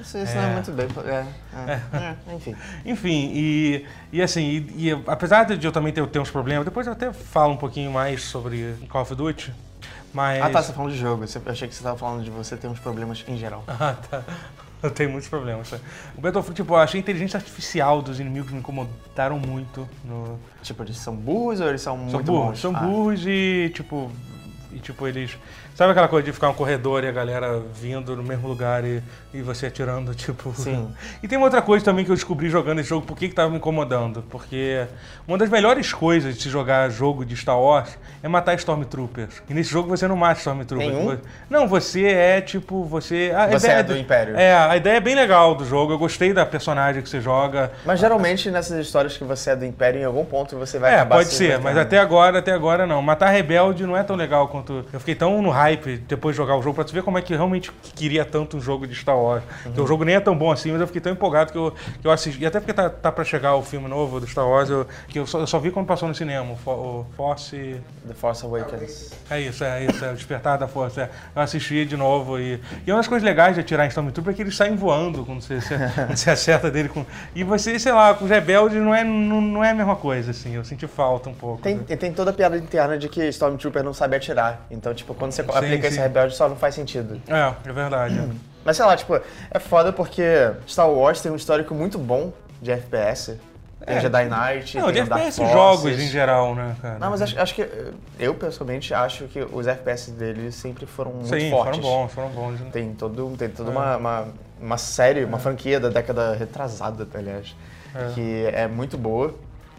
Isso, 0.00 0.18
isso 0.18 0.34
não 0.36 0.42
é 0.42 0.52
muito 0.54 0.72
bem. 0.72 0.86
É, 1.04 1.26
é, 1.72 2.16
é, 2.30 2.34
enfim. 2.34 2.56
Enfim, 2.86 3.30
e, 3.34 3.86
e 4.12 4.22
assim, 4.22 4.42
e, 4.76 4.88
e 4.88 5.02
apesar 5.06 5.44
de 5.44 5.66
eu 5.66 5.72
também 5.72 5.92
ter, 5.92 6.06
ter 6.06 6.18
uns 6.20 6.30
problemas, 6.30 6.64
depois 6.64 6.86
eu 6.86 6.92
até 6.92 7.12
falo 7.12 7.54
um 7.54 7.56
pouquinho 7.56 7.90
mais 7.90 8.22
sobre 8.22 8.74
Call 8.88 9.02
of 9.02 9.14
Duty, 9.14 9.52
mas... 10.14 10.40
Ah, 10.42 10.50
tá, 10.50 10.62
você 10.62 10.68
tá 10.68 10.74
falando 10.74 10.92
de 10.92 10.98
jogo. 10.98 11.24
Eu 11.24 11.52
achei 11.52 11.68
que 11.68 11.74
você 11.74 11.82
tava 11.82 11.98
falando 11.98 12.22
de 12.22 12.30
você 12.30 12.56
ter 12.56 12.68
uns 12.68 12.78
problemas 12.78 13.24
em 13.26 13.36
geral. 13.36 13.64
Ah, 13.68 13.94
tá. 14.08 14.22
Eu 14.80 14.92
tenho 14.92 15.10
muitos 15.10 15.28
problemas. 15.28 15.70
tá? 15.70 15.78
O 16.16 16.20
Battlefield, 16.20 16.54
tipo, 16.54 16.72
eu 16.72 16.78
achei 16.78 17.00
a 17.00 17.02
inteligência 17.02 17.36
artificial 17.36 18.00
dos 18.00 18.20
inimigos 18.20 18.52
me 18.52 18.60
incomodaram 18.60 19.36
muito. 19.36 19.88
No... 20.04 20.38
Tipo, 20.62 20.84
eles 20.84 20.96
são 20.98 21.16
burros 21.16 21.58
ou 21.60 21.68
eles 21.68 21.82
são, 21.82 21.96
São 21.96 22.04
muito 22.04 22.22
burros, 22.22 22.46
bons? 22.50 22.60
são 22.60 22.76
Ah, 22.76 22.80
burros 22.80 23.26
e, 23.26 23.72
tipo, 23.74 24.08
e, 24.72 24.78
tipo, 24.78 25.08
eles... 25.08 25.36
Sabe 25.78 25.92
aquela 25.92 26.08
coisa 26.08 26.26
de 26.26 26.32
ficar 26.32 26.48
um 26.48 26.54
corredor 26.54 27.04
e 27.04 27.06
a 27.06 27.12
galera 27.12 27.62
vindo 27.72 28.16
no 28.16 28.22
mesmo 28.24 28.48
lugar 28.48 28.84
e, 28.84 29.00
e 29.32 29.40
você 29.40 29.66
atirando, 29.66 30.10
tipo... 30.12 30.52
Sim. 30.52 30.92
E 31.22 31.28
tem 31.28 31.38
uma 31.38 31.44
outra 31.44 31.62
coisa 31.62 31.84
também 31.84 32.04
que 32.04 32.10
eu 32.10 32.16
descobri 32.16 32.50
jogando 32.50 32.80
esse 32.80 32.88
jogo, 32.88 33.06
por 33.06 33.16
que 33.16 33.28
que 33.28 33.34
tava 33.36 33.48
me 33.48 33.58
incomodando? 33.58 34.24
Porque 34.28 34.84
uma 35.24 35.38
das 35.38 35.48
melhores 35.48 35.92
coisas 35.92 36.34
de 36.34 36.42
se 36.42 36.50
jogar 36.50 36.90
jogo 36.90 37.24
de 37.24 37.36
Star 37.36 37.60
Wars 37.60 37.96
é 38.20 38.26
matar 38.26 38.56
Stormtroopers. 38.56 39.40
E 39.48 39.54
nesse 39.54 39.70
jogo 39.70 39.88
você 39.88 40.08
não 40.08 40.16
mata 40.16 40.40
Stormtroopers. 40.40 40.92
Nenhum? 40.92 41.16
Não, 41.48 41.68
você 41.68 42.06
é, 42.06 42.40
tipo, 42.40 42.82
você... 42.82 43.32
a 43.32 43.46
Você 43.46 43.68
é 43.68 43.80
do 43.84 43.96
Império. 43.96 44.36
É, 44.36 44.56
a 44.56 44.76
ideia 44.76 44.96
é 44.96 45.00
bem 45.00 45.14
legal 45.14 45.54
do 45.54 45.64
jogo, 45.64 45.92
eu 45.92 45.98
gostei 45.98 46.32
da 46.32 46.44
personagem 46.44 47.02
que 47.02 47.08
você 47.08 47.20
joga. 47.20 47.70
Mas 47.86 48.00
geralmente 48.00 48.50
nessas 48.50 48.84
histórias 48.84 49.16
que 49.16 49.22
você 49.22 49.50
é 49.50 49.54
do 49.54 49.64
Império, 49.64 50.00
em 50.00 50.04
algum 50.04 50.24
ponto 50.24 50.56
você 50.56 50.76
vai 50.76 50.90
É, 50.90 50.94
acabar 50.96 51.18
pode 51.18 51.28
se 51.28 51.36
ser, 51.36 51.60
mas 51.60 51.76
até 51.76 52.00
agora, 52.00 52.40
até 52.40 52.50
agora 52.50 52.84
não. 52.84 53.00
Matar 53.00 53.28
Rebelde 53.28 53.86
não 53.86 53.96
é 53.96 54.02
tão 54.02 54.16
legal 54.16 54.48
quanto. 54.48 54.84
Eu 54.92 54.98
fiquei 54.98 55.14
tão 55.14 55.40
no 55.40 55.50
hype 55.50 55.67
depois 55.76 56.34
de 56.34 56.38
jogar 56.38 56.56
o 56.56 56.62
jogo 56.62 56.74
pra 56.76 56.84
tu 56.84 56.92
ver 56.92 57.02
como 57.02 57.18
é 57.18 57.22
que 57.22 57.34
realmente 57.34 57.70
queria 57.94 58.24
tanto 58.24 58.56
um 58.56 58.60
jogo 58.60 58.86
de 58.86 58.94
Star 58.94 59.16
Wars. 59.18 59.42
Que 59.74 59.80
o 59.80 59.86
jogo 59.86 60.04
nem 60.04 60.14
é 60.14 60.20
tão 60.20 60.36
bom 60.36 60.50
assim, 60.50 60.72
mas 60.72 60.80
eu 60.80 60.86
fiquei 60.86 61.00
tão 61.02 61.12
empolgado 61.12 61.52
que 61.52 61.58
eu, 61.58 61.72
que 62.00 62.06
eu 62.06 62.10
assisti. 62.10 62.42
E 62.42 62.46
até 62.46 62.60
porque 62.60 62.72
tá, 62.72 62.88
tá 62.90 63.10
pra 63.12 63.24
chegar 63.24 63.54
o 63.56 63.62
filme 63.62 63.88
novo 63.88 64.20
do 64.20 64.26
Star 64.26 64.48
Wars, 64.48 64.70
eu, 64.70 64.86
que 65.08 65.18
eu 65.18 65.26
só, 65.26 65.40
eu 65.40 65.46
só 65.46 65.58
vi 65.58 65.70
quando 65.70 65.86
passou 65.86 66.08
no 66.08 66.14
cinema. 66.14 66.52
O, 66.52 66.56
Fo- 66.56 66.70
o 66.72 67.06
Force. 67.16 67.76
The 68.06 68.14
Force 68.14 68.44
Awakens. 68.44 69.10
É 69.30 69.40
isso, 69.40 69.64
é 69.64 69.84
isso, 69.84 70.04
é 70.04 70.10
o 70.12 70.14
Despertar 70.14 70.58
da 70.58 70.66
Força. 70.68 71.02
é. 71.02 71.10
Eu 71.36 71.42
assisti 71.42 71.84
de 71.84 71.96
novo 71.96 72.38
e, 72.38 72.60
e 72.86 72.90
uma 72.90 72.98
das 72.98 73.08
coisas 73.08 73.24
legais 73.24 73.54
de 73.54 73.60
atirar 73.60 73.84
em 73.86 73.88
Stormtrooper 73.88 74.32
é 74.32 74.36
que 74.36 74.42
eles 74.42 74.56
saem 74.56 74.76
voando 74.76 75.24
quando 75.24 75.40
você, 75.42 75.60
você, 75.60 75.76
quando 75.94 76.16
você 76.16 76.30
acerta 76.30 76.70
dele 76.70 76.88
com... 76.88 77.04
E 77.34 77.44
você, 77.44 77.78
sei 77.78 77.92
lá, 77.92 78.14
com 78.14 78.24
os 78.24 78.30
rebeldes 78.30 78.78
não 78.82 78.94
é, 78.94 79.04
não, 79.04 79.40
não 79.40 79.64
é 79.64 79.70
a 79.70 79.74
mesma 79.74 79.96
coisa, 79.96 80.30
assim, 80.30 80.54
eu 80.54 80.64
senti 80.64 80.86
falta 80.86 81.28
um 81.28 81.34
pouco. 81.34 81.62
Tem, 81.62 81.80
e 81.88 81.96
tem 81.96 82.12
toda 82.12 82.30
a 82.30 82.34
piada 82.34 82.56
interna 82.56 82.96
de 82.96 83.08
que 83.08 83.26
Stormtrooper 83.28 83.82
não 83.82 83.92
sabe 83.92 84.16
atirar. 84.16 84.66
Então, 84.70 84.94
tipo, 84.94 85.14
quando 85.14 85.32
você 85.32 85.42
Sim, 85.60 85.74
esse 85.74 85.90
sim. 85.92 86.00
rebelde, 86.00 86.34
só 86.34 86.48
não 86.48 86.56
faz 86.56 86.74
sentido. 86.74 87.20
É, 87.28 87.68
é 87.68 87.72
verdade. 87.72 88.20
Mas 88.64 88.76
sei 88.76 88.84
lá, 88.86 88.96
tipo, 88.96 89.14
é 89.50 89.58
foda 89.58 89.92
porque 89.92 90.22
Star 90.66 90.90
Wars 90.90 91.20
tem 91.22 91.32
um 91.32 91.36
histórico 91.36 91.74
muito 91.74 91.96
bom 91.98 92.32
de 92.60 92.70
FPS. 92.72 93.38
Tem 93.86 93.96
É. 93.96 94.00
Jedi 94.00 94.24
Knight, 94.24 94.76
Não, 94.76 94.88
de 94.88 94.92
tem 94.94 95.04
Dark 95.06 95.20
FPS 95.22 95.36
Forces. 95.36 95.52
jogos 95.56 95.92
em 95.98 96.08
geral, 96.08 96.54
né, 96.54 96.76
cara? 96.82 96.98
Não, 96.98 97.10
mas 97.10 97.22
acho, 97.22 97.40
acho 97.40 97.54
que 97.54 97.66
eu 98.18 98.34
pessoalmente 98.34 98.92
acho 98.92 99.24
que 99.28 99.40
os 99.40 99.66
FPS 99.66 100.10
deles 100.10 100.54
sempre 100.56 100.84
foram 100.84 101.12
muito 101.12 101.28
Sim, 101.28 101.48
fortes. 101.50 101.80
foram 101.80 101.98
bons, 102.02 102.12
foram 102.12 102.28
bons. 102.30 102.60
Tem, 102.72 102.92
todo, 102.92 103.34
tem 103.38 103.48
toda 103.48 103.70
É. 103.70 103.72
uma, 103.72 103.96
uma, 103.96 104.28
uma 104.60 104.76
série, 104.76 105.24
uma 105.24 105.38
franquia 105.38 105.78
da 105.80 105.88
década 105.88 106.34
retrasada, 106.34 107.06
aliás, 107.14 107.54
É. 107.94 108.12
que 108.14 108.46
é 108.52 108.66
muito 108.66 108.98
boa. 108.98 109.32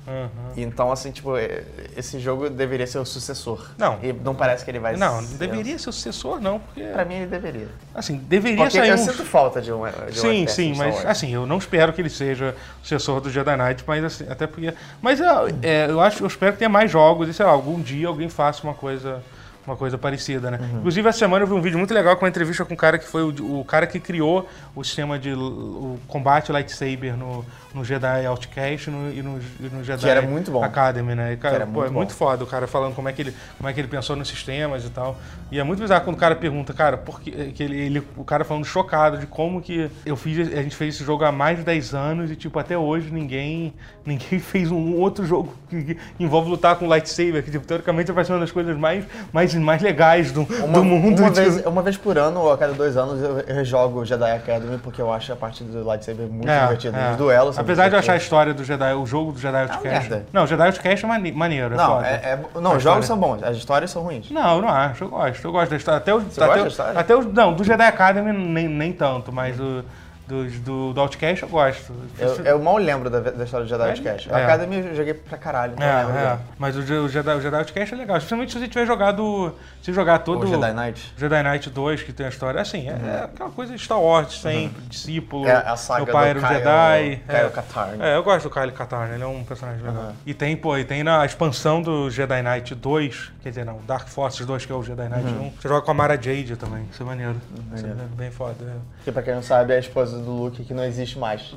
Uhum. 0.07 0.29
Então, 0.57 0.91
assim, 0.91 1.11
tipo, 1.11 1.37
é- 1.37 1.63
esse 1.95 2.19
jogo 2.19 2.49
deveria 2.49 2.87
ser 2.87 2.97
o 2.99 3.05
sucessor. 3.05 3.69
Não. 3.77 3.99
E 4.01 4.11
não 4.11 4.33
parece 4.33 4.63
que 4.65 4.71
ele 4.71 4.79
vai 4.79 4.95
Não, 4.95 5.21
ser. 5.21 5.29
não 5.29 5.37
deveria 5.37 5.77
ser 5.77 5.89
o 5.89 5.93
sucessor, 5.93 6.39
não, 6.41 6.59
porque. 6.59 6.81
Pra 6.83 7.05
mim, 7.05 7.15
ele 7.15 7.27
deveria. 7.27 7.67
Assim, 7.93 8.17
deveria 8.17 8.57
Porque 8.57 8.77
sair 8.77 8.89
eu 8.89 8.95
um. 8.95 8.97
sinto 8.97 9.23
falta 9.25 9.61
de 9.61 9.71
um, 9.71 9.81
de 10.09 10.19
Sim, 10.19 10.47
sim, 10.47 10.73
mas 10.75 11.05
assim, 11.05 11.33
eu 11.33 11.45
não 11.45 11.57
espero 11.57 11.93
que 11.93 12.01
ele 12.01 12.09
seja 12.09 12.55
o 12.79 12.83
sucessor 12.83 13.21
do 13.21 13.29
Jedi 13.29 13.55
Knight, 13.55 13.83
mas 13.85 14.03
assim, 14.03 14.25
até 14.29 14.47
porque. 14.47 14.73
Mas 15.01 15.19
é, 15.61 15.87
eu 15.89 15.99
acho, 16.01 16.23
eu 16.23 16.27
espero 16.27 16.53
que 16.53 16.59
tenha 16.59 16.69
mais 16.69 16.89
jogos 16.89 17.27
e 17.29 17.33
sei 17.33 17.45
lá, 17.45 17.51
algum 17.51 17.79
dia 17.79 18.07
alguém 18.07 18.29
faça 18.29 18.63
uma 18.63 18.73
coisa. 18.73 19.21
Uma 19.69 19.77
coisa 19.77 19.99
parecida, 19.99 20.49
né? 20.49 20.57
Uhum. 20.59 20.79
Inclusive, 20.79 21.07
essa 21.07 21.19
semana 21.19 21.43
eu 21.43 21.47
vi 21.47 21.53
um 21.53 21.61
vídeo 21.61 21.77
muito 21.77 21.93
legal 21.93 22.15
com 22.17 22.25
uma 22.25 22.29
entrevista 22.29 22.65
com 22.65 22.73
um 22.73 22.77
cara 22.77 22.97
que 22.97 23.05
foi 23.07 23.21
o, 23.21 23.59
o 23.59 23.63
cara 23.63 23.85
que 23.85 23.99
criou 23.99 24.49
o 24.75 24.83
sistema 24.83 25.19
de 25.19 25.31
o 25.31 25.99
combate 26.07 26.51
lightsaber 26.51 27.15
no, 27.15 27.45
no 27.71 27.85
Jedi 27.85 28.25
Outcast 28.25 28.89
e 28.89 28.91
no, 28.91 29.13
e 29.13 29.21
no, 29.21 29.39
e 29.59 29.69
no 29.69 29.83
Jedi 29.83 30.09
era 30.09 30.23
muito 30.23 30.49
bom. 30.49 30.63
Academy, 30.63 31.13
né? 31.13 31.33
E, 31.33 31.37
cara, 31.37 31.55
era 31.57 31.65
pô, 31.67 31.81
muito 31.81 31.85
é 31.87 31.91
muito 31.91 32.13
foda 32.13 32.43
o 32.43 32.47
cara 32.47 32.65
falando 32.65 32.95
como 32.95 33.07
é, 33.09 33.13
que 33.13 33.21
ele, 33.21 33.33
como 33.57 33.69
é 33.69 33.73
que 33.73 33.79
ele 33.79 33.87
pensou 33.87 34.15
nos 34.15 34.27
sistemas 34.27 34.83
e 34.85 34.89
tal. 34.89 35.17
E 35.51 35.59
é 35.59 35.63
muito 35.63 35.79
bizarro 35.81 36.03
quando 36.03 36.15
o 36.15 36.19
cara 36.19 36.35
pergunta, 36.35 36.73
cara, 36.73 36.97
porque 36.97 37.29
que 37.51 37.61
ele, 37.61 37.77
ele- 37.77 38.03
o 38.17 38.23
cara 38.23 38.43
falando 38.43 38.65
chocado 38.65 39.19
de 39.19 39.27
como 39.27 39.61
que 39.61 39.89
eu 40.03 40.15
fiz, 40.15 40.51
a 40.51 40.63
gente 40.63 40.75
fez 40.75 40.95
esse 40.95 41.03
jogo 41.03 41.23
há 41.23 41.31
mais 41.31 41.59
de 41.59 41.63
10 41.63 41.93
anos 41.93 42.31
e 42.31 42.35
tipo 42.35 42.57
até 42.57 42.75
hoje 42.75 43.11
ninguém 43.11 43.71
ninguém 44.03 44.39
fez 44.39 44.71
um 44.71 44.95
outro 44.95 45.23
jogo 45.25 45.53
que, 45.69 45.83
que 45.83 45.97
envolve 46.19 46.49
lutar 46.49 46.75
com 46.75 46.87
lightsaber, 46.87 47.43
que 47.43 47.51
tipo, 47.51 47.67
teoricamente 47.67 48.11
vai 48.11 48.25
ser 48.25 48.33
uma 48.33 48.39
das 48.39 48.51
coisas 48.51 48.75
mais 48.75 49.05
mais, 49.31 49.53
mais 49.63 49.81
legais 49.81 50.31
do, 50.31 50.41
Uma, 50.43 50.67
do 50.73 50.83
mundo. 50.83 51.19
uma, 51.21 51.29
vez, 51.29 51.65
uma 51.65 51.81
vez 51.81 51.97
por 51.97 52.17
ano, 52.17 52.39
ou 52.41 52.51
a 52.51 52.57
cada 52.57 52.73
dois 52.73 52.95
anos, 52.97 53.21
eu, 53.21 53.39
eu 53.39 53.55
rejogo 53.55 53.99
o 53.99 54.05
Jedi 54.05 54.31
Academy 54.31 54.77
porque 54.77 55.01
eu 55.01 55.11
acho 55.11 55.31
a 55.33 55.35
parte 55.35 55.63
do 55.63 55.83
lightsaber 55.83 56.27
muito 56.27 56.49
É, 56.49 56.61
divertida. 56.61 56.97
é. 56.97 57.11
Os 57.11 57.17
duelos 57.17 57.57
Apesar 57.59 57.87
de 57.89 57.95
eu 57.95 57.99
achar 57.99 58.13
a 58.13 58.17
história 58.17 58.53
do 58.53 58.63
Jedi, 58.63 58.93
o 58.93 59.05
jogo 59.05 59.31
do 59.31 59.39
Jedi 59.39 59.61
Outcast. 59.61 59.83
merda. 60.09 60.25
não, 60.33 60.43
o 60.43 60.47
Jedi 60.47 60.65
Outcast 60.67 61.05
é 61.05 61.07
mane- 61.07 61.31
maneiro, 61.31 61.73
é 61.73 61.77
Não, 61.77 62.01
é, 62.03 62.13
é- 62.13 62.39
não, 62.61 62.75
os 62.77 62.83
jogos 62.83 63.05
são 63.05 63.17
bons, 63.17 63.43
as 63.43 63.57
histórias 63.57 63.91
são 63.91 64.01
ruins. 64.03 64.29
Não, 64.31 64.55
eu 64.57 64.61
não 64.61 64.69
acho, 64.69 65.03
eu 65.03 65.09
gosto. 65.09 65.43
Eu 65.45 65.51
gosto 65.51 65.69
da 65.71 65.77
história. 65.77 65.97
Até 65.97 66.13
o, 66.13 66.19
Você 66.19 66.41
até 66.41 66.45
gosta 66.47 66.59
o- 66.59 66.63
da 66.63 66.69
história? 66.69 66.99
Até 66.99 67.15
o, 67.15 67.21
não, 67.23 67.53
do 67.53 67.63
Jedi 67.63 67.83
Academy 67.87 68.31
nem, 68.31 68.67
nem 68.67 68.93
tanto, 68.93 69.31
mas 69.31 69.59
o, 69.59 69.83
dos- 70.29 70.59
do, 70.59 70.93
do 70.93 71.01
Outcast 71.01 71.43
eu 71.43 71.49
gosto. 71.49 71.93
Eu, 72.17 72.35
eu 72.45 72.59
mal 72.59 72.77
lembro 72.77 73.09
da, 73.09 73.19
da 73.19 73.43
história 73.43 73.65
do 73.65 73.69
Jedi 73.69 73.83
É? 73.83 73.89
Outcast. 73.89 74.29
É. 74.29 74.33
A 74.33 74.37
Academy 74.45 74.77
eu 74.87 74.95
joguei 74.95 75.13
pra 75.15 75.37
caralho, 75.37 75.73
não 75.77 75.85
lembro. 75.85 76.17
É, 76.17 76.23
é. 76.23 76.37
Mas 76.57 76.75
o, 76.77 76.79
o 76.79 77.09
Jedi, 77.09 77.35
o 77.35 77.41
Jedi 77.41 77.57
Outcast 77.57 77.93
é 77.93 77.97
legal. 77.97 78.17
Especialmente 78.17 78.53
se 78.53 78.59
você 78.59 78.67
tiver 78.67 78.85
jogado. 78.85 79.53
Se 79.81 79.91
jogar 79.91 80.19
todo. 80.19 80.43
O 80.43 80.47
Jedi 80.47 80.71
Knight. 80.73 81.13
Jedi 81.17 81.43
Knight 81.43 81.69
2, 81.69 82.03
que 82.03 82.13
tem 82.13 82.25
a 82.25 82.29
história. 82.29 82.61
Assim, 82.61 82.87
é, 82.89 82.91
é 82.91 83.23
aquela 83.23 83.49
coisa 83.49 83.73
de 83.75 83.81
Star 83.81 83.99
Wars 84.01 84.39
sempre, 84.39 84.81
discípulo. 84.83 85.47
É 85.47 85.53
a 85.53 85.75
saga 85.75 86.03
meu 86.05 86.13
pai 86.13 86.25
do 86.25 86.29
era 86.29 86.39
um 86.39 86.41
Kyle, 86.41 86.57
Jedi. 86.59 87.21
Kyle 87.25 87.37
é. 87.37 87.49
Katarn. 87.49 88.01
É, 88.01 88.15
eu 88.15 88.23
gosto 88.23 88.49
do 88.49 88.53
Kyle 88.53 88.71
Katarn, 88.71 89.13
ele 89.13 89.23
é 89.23 89.27
um 89.27 89.43
personagem 89.43 89.81
legal. 89.81 90.03
Aham. 90.03 90.13
E 90.25 90.33
tem, 90.33 90.55
pô, 90.55 90.77
e 90.77 90.83
tem 90.83 91.03
na 91.03 91.25
expansão 91.25 91.81
do 91.81 92.09
Jedi 92.11 92.41
Knight 92.41 92.75
2, 92.75 93.31
quer 93.41 93.49
dizer, 93.49 93.65
não, 93.65 93.79
Dark 93.87 94.07
Forces 94.07 94.45
2, 94.45 94.65
que 94.65 94.71
é 94.71 94.75
o 94.75 94.83
Jedi 94.83 95.07
Knight 95.09 95.27
1. 95.27 95.51
Você 95.61 95.67
joga 95.67 95.81
com 95.81 95.91
a 95.91 95.93
Mara 95.93 96.15
Jade 96.21 96.55
também, 96.55 96.85
isso 96.91 97.01
é 97.01 97.05
maneiro. 97.05 97.35
Isso 97.73 97.85
é 97.85 98.15
bem 98.17 98.31
foda. 98.31 98.55
Que 99.03 99.11
pra 99.11 99.21
quem 99.23 99.33
não 99.33 99.41
sabe, 99.43 99.73
é 99.73 99.77
a 99.77 99.79
esposa 99.79 100.18
do 100.19 100.31
Luke 100.31 100.63
que 100.63 100.73
não 100.73 100.83
existe 100.83 101.17
mais. 101.17 101.53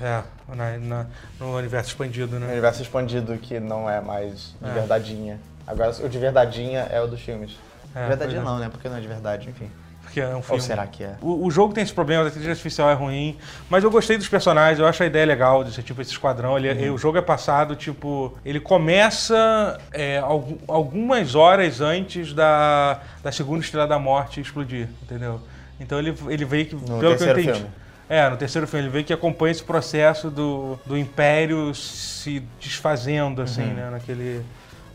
É, 0.00 0.04
é, 0.52 0.54
na- 0.54 0.78
na- 0.78 1.06
no 1.38 1.56
universo 1.56 1.90
expandido, 1.90 2.38
No 2.38 2.46
né? 2.46 2.52
universo 2.52 2.82
expandido 2.82 3.36
que 3.38 3.58
não 3.60 3.88
é 3.88 4.00
mais 4.00 4.54
de 4.60 4.68
É. 4.68 4.72
verdadinha. 4.72 5.38
Agora, 5.66 5.90
o 6.02 6.08
de 6.08 6.18
verdadinha 6.18 6.80
é 6.90 7.00
o 7.00 7.06
dos 7.06 7.20
filmes. 7.20 7.52
É, 7.94 8.14
de 8.26 8.36
é. 8.36 8.40
não, 8.40 8.58
né? 8.58 8.68
Porque 8.70 8.88
não 8.88 8.96
é 8.96 9.00
de 9.00 9.08
verdade, 9.08 9.48
enfim. 9.48 9.70
Porque 10.02 10.20
é 10.22 10.28
um 10.28 10.36
Ou 10.36 10.42
filme. 10.42 10.62
será 10.62 10.86
que 10.86 11.04
é? 11.04 11.16
O, 11.20 11.44
o 11.46 11.50
jogo 11.50 11.74
tem 11.74 11.82
esse 11.82 11.92
problema, 11.92 12.22
a 12.24 12.26
inteligência 12.28 12.52
artificial 12.52 12.88
é 12.88 12.94
ruim, 12.94 13.36
mas 13.68 13.84
eu 13.84 13.90
gostei 13.90 14.16
dos 14.16 14.26
personagens, 14.26 14.78
eu 14.78 14.86
acho 14.86 15.02
a 15.02 15.06
ideia 15.06 15.26
legal 15.26 15.62
de 15.62 15.70
ser 15.72 15.82
tipo 15.82 16.00
esse 16.00 16.10
esquadrão. 16.12 16.56
Ele, 16.56 16.88
Uhum. 16.88 16.94
O 16.94 16.98
jogo 16.98 17.18
é 17.18 17.20
passado, 17.22 17.76
tipo, 17.76 18.34
ele 18.42 18.58
começa 18.58 19.78
é, 19.92 20.16
algu- 20.18 20.58
algumas 20.66 21.34
horas 21.34 21.80
antes 21.82 22.32
da, 22.32 23.00
da 23.22 23.30
segunda 23.30 23.60
estrela 23.62 23.86
da 23.86 23.98
morte 23.98 24.40
explodir, 24.40 24.88
entendeu? 25.02 25.40
Então 25.78 25.98
ele, 25.98 26.14
ele 26.28 26.44
veio 26.44 26.66
que, 26.66 26.74
No 26.74 26.98
pelo 26.98 27.16
que 27.16 27.22
eu 27.24 27.30
entendi. 27.30 27.52
filme. 27.52 27.70
É, 28.08 28.28
no 28.28 28.36
terceiro 28.36 28.66
filme, 28.66 28.86
ele 28.86 28.92
veio 28.92 29.04
que 29.04 29.12
acompanha 29.12 29.52
esse 29.52 29.62
processo 29.62 30.30
do, 30.30 30.78
do 30.86 30.96
Império 30.96 31.74
se 31.74 32.42
desfazendo, 32.58 33.42
assim, 33.42 33.62
né, 33.62 33.90
naquele, 33.90 34.42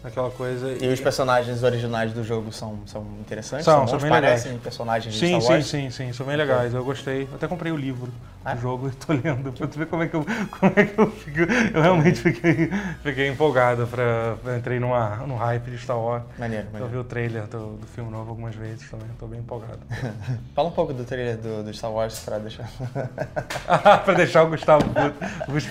naquela 0.04 0.30
coisa. 0.32 0.68
Uhum. 0.68 0.78
E 0.82 0.88
os 0.88 1.00
personagens 1.00 1.64
originais 1.64 2.12
do 2.14 2.24
jogo 2.24 2.52
são, 2.52 2.80
são 2.86 3.06
interessantes? 3.22 3.66
São, 3.66 3.82
bons? 3.82 3.90
são 3.90 4.00
bem 4.00 4.10
Parecem 4.10 4.58
personagens 4.58 5.14
de 5.14 5.20
Sim, 5.20 5.28
Star 5.40 5.42
sim, 5.42 5.54
Wars? 5.54 5.66
sim, 5.68 5.90
sim, 5.90 6.14
são 6.14 6.26
bem 6.26 6.36
legais. 6.36 6.74
Eu 6.74 6.84
gostei. 6.84 7.24
Eu 7.24 7.36
até 7.36 7.48
comprei 7.48 7.72
o 7.72 7.78
livro 7.78 8.12
Ah? 8.44 8.54
do 8.54 8.62
jogo 8.62 8.90
e 8.90 8.92
tô 8.92 9.14
lendo 9.14 9.52
pra 9.54 9.68
tu 9.68 9.80
ver 9.80 9.86
como 9.88 10.04
é 10.04 10.08
que 10.08 10.16
eu, 10.16 10.26
como 10.60 10.74
é 10.76 10.86
que 10.86 11.00
eu 11.00 11.10
fico. 11.12 11.40
Eu 11.74 11.82
realmente 11.82 12.20
fiquei, 12.20 12.70
fiquei 13.02 13.28
empolgado 13.30 13.88
pra. 13.88 14.36
Entrei 14.58 14.80
numa, 14.80 15.18
num 15.28 15.36
hype 15.38 15.72
de 15.72 15.78
Star 15.78 15.98
Wars. 16.00 16.24
Maneiro, 16.38 16.66
Eu 16.66 16.72
vi 16.72 16.80
maneiro. 16.82 17.00
o 17.00 17.04
trailer 17.04 17.44
do, 17.48 17.78
do 17.78 17.88
filme 17.88 18.12
novo 18.12 18.30
algumas 18.30 18.56
vezes 18.56 18.90
também, 18.90 19.08
tô 19.20 19.28
bem 19.28 19.40
empolgado. 19.40 19.80
Fala 20.54 20.68
um 20.68 20.72
pouco 20.72 20.94
do 20.94 21.04
trailer 21.04 21.38
do, 21.38 21.64
do 21.64 21.74
Star 21.74 21.92
Wars 21.92 22.20
pra 22.20 22.38
deixar... 22.40 22.70
Pra 24.04 24.14
deixar 24.14 24.44
o 24.44 24.50
Gustavo 24.50 24.84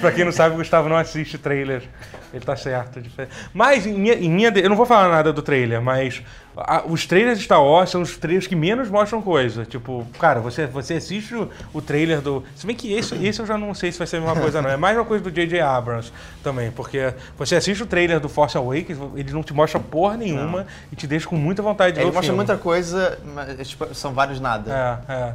Pra 0.00 0.12
quem 0.12 0.24
não 0.24 0.32
sabe, 0.32 0.54
o 0.54 0.58
Gustavo 0.58 0.88
não 0.88 0.96
assiste 0.96 1.36
trailers. 1.38 1.84
Ele 2.32 2.44
tá 2.44 2.56
certo. 2.56 3.00
é. 3.18 3.28
Mas 3.52 3.86
em 3.86 3.98
minha, 4.28 4.50
de- 4.50 4.60
Eu 4.60 4.68
não 4.68 4.76
vou 4.76 4.86
falar 4.86 5.08
nada 5.08 5.32
do 5.32 5.42
trailer, 5.42 5.80
mas 5.82 6.22
a- 6.56 6.82
os 6.86 7.06
trailers 7.06 7.38
de 7.38 7.44
Star 7.44 7.62
Wars 7.62 7.90
são 7.90 8.02
os 8.02 8.16
trailers 8.16 8.46
que 8.46 8.54
menos 8.56 8.88
mostram 8.90 9.20
coisa. 9.22 9.64
Tipo, 9.64 10.06
cara, 10.18 10.40
você, 10.40 10.66
você 10.66 10.94
assiste 10.94 11.34
o, 11.34 11.48
o 11.72 11.80
trailer 11.80 12.20
do. 12.20 12.44
Se 12.54 12.66
bem 12.66 12.76
que 12.76 12.92
esse, 12.92 13.14
esse 13.24 13.40
eu 13.40 13.46
já 13.46 13.56
não 13.58 13.72
sei 13.74 13.90
se 13.92 13.98
vai 13.98 14.06
ser 14.06 14.16
a 14.16 14.20
mesma 14.20 14.36
coisa, 14.40 14.60
não. 14.62 14.70
É 14.70 14.76
mais 14.76 14.96
uma 14.96 15.04
coisa 15.04 15.22
do 15.24 15.30
J.J. 15.30 15.60
Abrams 15.60 16.12
também. 16.42 16.70
Porque 16.70 17.12
você 17.38 17.56
assiste 17.56 17.82
o 17.82 17.86
trailer 17.86 18.20
do 18.20 18.28
Force 18.28 18.56
Awakens, 18.56 18.98
ele 19.16 19.32
não 19.32 19.42
te 19.42 19.52
mostra 19.54 19.78
porra 19.80 20.16
nenhuma 20.16 20.66
e 20.92 20.96
te 20.96 21.06
deixa 21.06 21.26
com 21.26 21.36
muita 21.36 21.62
vontade 21.62 21.92
de 21.92 21.96
ver 22.00 22.02
Ele 22.06 22.10
mostra 22.12 22.22
filme. 22.24 22.36
muita 22.36 22.56
coisa, 22.56 23.18
mas 23.34 23.68
tipo, 23.68 23.94
são 23.94 24.12
vários 24.12 24.38
nada. 24.40 25.00
É, 25.08 25.12
é. 25.12 25.34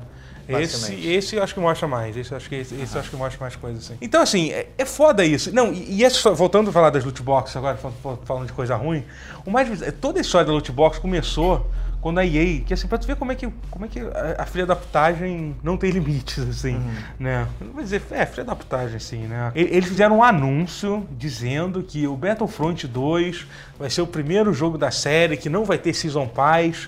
Esse, 0.63 1.07
esse 1.07 1.36
eu 1.36 1.43
acho 1.43 1.53
que 1.53 1.60
mostra 1.60 1.88
mais. 1.88 2.15
Esse 2.17 2.31
eu 2.31 2.38
acho 2.38 2.47
que, 2.49 2.55
esse, 2.55 2.75
esse 2.75 2.95
eu 2.95 3.01
acho 3.01 3.10
que 3.10 3.15
mostra 3.15 3.39
mais 3.41 3.55
coisas, 3.55 3.83
assim. 3.86 3.97
Então, 4.01 4.21
assim, 4.21 4.51
é, 4.51 4.67
é 4.77 4.86
foda 4.86 5.23
isso. 5.25 5.53
Não, 5.53 5.73
e, 5.73 5.95
e 5.97 6.03
essa, 6.03 6.31
voltando 6.31 6.69
a 6.69 6.73
falar 6.73 6.89
das 6.89 7.03
loot 7.03 7.21
boxes 7.21 7.55
agora, 7.55 7.77
fal- 7.77 7.93
fal- 8.01 8.19
falando 8.25 8.47
de 8.47 8.53
coisa 8.53 8.75
ruim, 8.75 9.03
o 9.45 9.51
mais 9.51 9.69
toda 9.99 10.19
a 10.19 10.21
história 10.21 10.45
da 10.47 10.53
loot 10.53 10.71
box 10.71 10.99
começou 10.99 11.69
quando 11.99 12.19
a 12.19 12.25
EA, 12.25 12.62
que 12.62 12.73
assim, 12.73 12.88
pra 12.88 12.97
tu 12.99 13.07
ver 13.07 13.15
como 13.15 13.31
é 13.31 13.36
que, 13.36 13.49
como 13.71 13.83
é 13.86 13.88
que 13.88 13.99
a, 13.99 14.36
a 14.43 14.45
filha 14.45 14.65
da 14.67 14.75
putagem 14.75 15.55
não 15.63 15.75
tem 15.75 15.89
limites, 15.89 16.38
assim, 16.47 16.79
né? 17.19 17.47
Eu 17.60 17.71
Vou 17.73 17.83
dizer, 17.83 18.01
é, 18.12 18.25
filha 18.25 18.45
da 18.45 18.55
putagem, 18.55 18.99
sim, 18.99 19.23
né? 19.23 19.51
Eles 19.55 19.89
fizeram 19.89 20.19
um 20.19 20.23
anúncio 20.23 21.05
dizendo 21.17 21.81
que 21.83 22.07
o 22.07 22.15
Battlefront 22.15 22.88
2 22.88 23.45
vai 23.79 23.89
ser 23.89 24.01
o 24.01 24.07
primeiro 24.07 24.53
jogo 24.53 24.77
da 24.77 24.91
série 24.91 25.36
que 25.36 25.49
não 25.49 25.65
vai 25.65 25.77
ter 25.79 25.91
Season 25.93 26.27
Pass, 26.27 26.88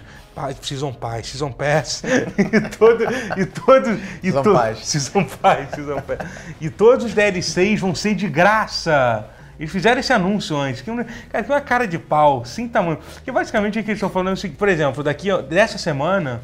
Season 0.62 0.94
Pass, 0.94 1.28
Season 1.28 1.52
Pass, 1.52 2.04
e 2.38 2.62
todo, 2.78 3.04
e 3.38 3.46
todos, 3.46 4.00
e 4.24 4.32
Season 4.32 4.44
to-. 4.44 4.76
Season 4.84 5.24
Pass, 5.26 5.70
Season 5.76 6.02
Pass. 6.02 6.20
E 6.62 6.70
todos 6.70 7.06
os 7.06 7.14
DLCs 7.14 7.80
vão 7.80 7.94
ser 7.94 8.16
de 8.16 8.28
graça. 8.28 9.28
Eles 9.60 9.72
fizeram 9.72 10.00
esse 10.00 10.14
anúncio 10.14 10.56
antes. 10.56 10.82
Que, 10.82 10.92
cara, 11.30 11.44
que 11.44 11.52
uma 11.52 11.62
cara 11.62 11.86
de 11.86 12.00
pau, 12.00 12.46
sem 12.46 12.68
tamanho. 12.68 12.98
Porque 13.16 13.32
basicamente 13.32 13.78
o 13.78 13.84
que 13.84 13.90
eles 13.90 13.98
estão 13.98 14.10
falando 14.10 14.30
é 14.30 14.34
o 14.34 14.38
seguinte, 14.38 14.58
por 14.58 14.70
exemplo, 14.70 15.04
daqui 15.04 15.30
ó, 15.30 15.42
dessa 15.42 15.78
semana 15.78 16.42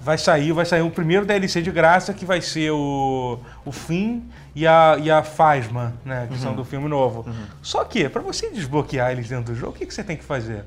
vai 0.00 0.18
sair, 0.18 0.52
vai 0.52 0.66
sair 0.66 0.82
o 0.82 0.90
primeiro 0.90 1.24
DLC 1.24 1.62
de 1.62 1.70
graça 1.70 2.12
que 2.12 2.24
vai 2.24 2.40
ser 2.40 2.70
o, 2.70 3.38
o 3.64 3.72
Finn 3.72 4.20
e 4.54 4.66
a, 4.66 4.96
e 5.00 5.10
a 5.10 5.22
Phasma, 5.22 5.94
né? 6.04 6.28
Que 6.30 6.38
são 6.38 6.54
do 6.54 6.64
filme 6.64 6.88
novo. 6.88 7.26
Só 7.62 7.84
que, 7.84 8.08
para 8.08 8.20
você 8.20 8.50
desbloquear 8.50 9.12
eles 9.12 9.28
dentro 9.28 9.52
do 9.52 9.58
jogo, 9.58 9.72
o 9.72 9.74
que, 9.74 9.86
que 9.86 9.94
você 9.94 10.04
tem 10.04 10.16
que 10.16 10.24
fazer? 10.24 10.64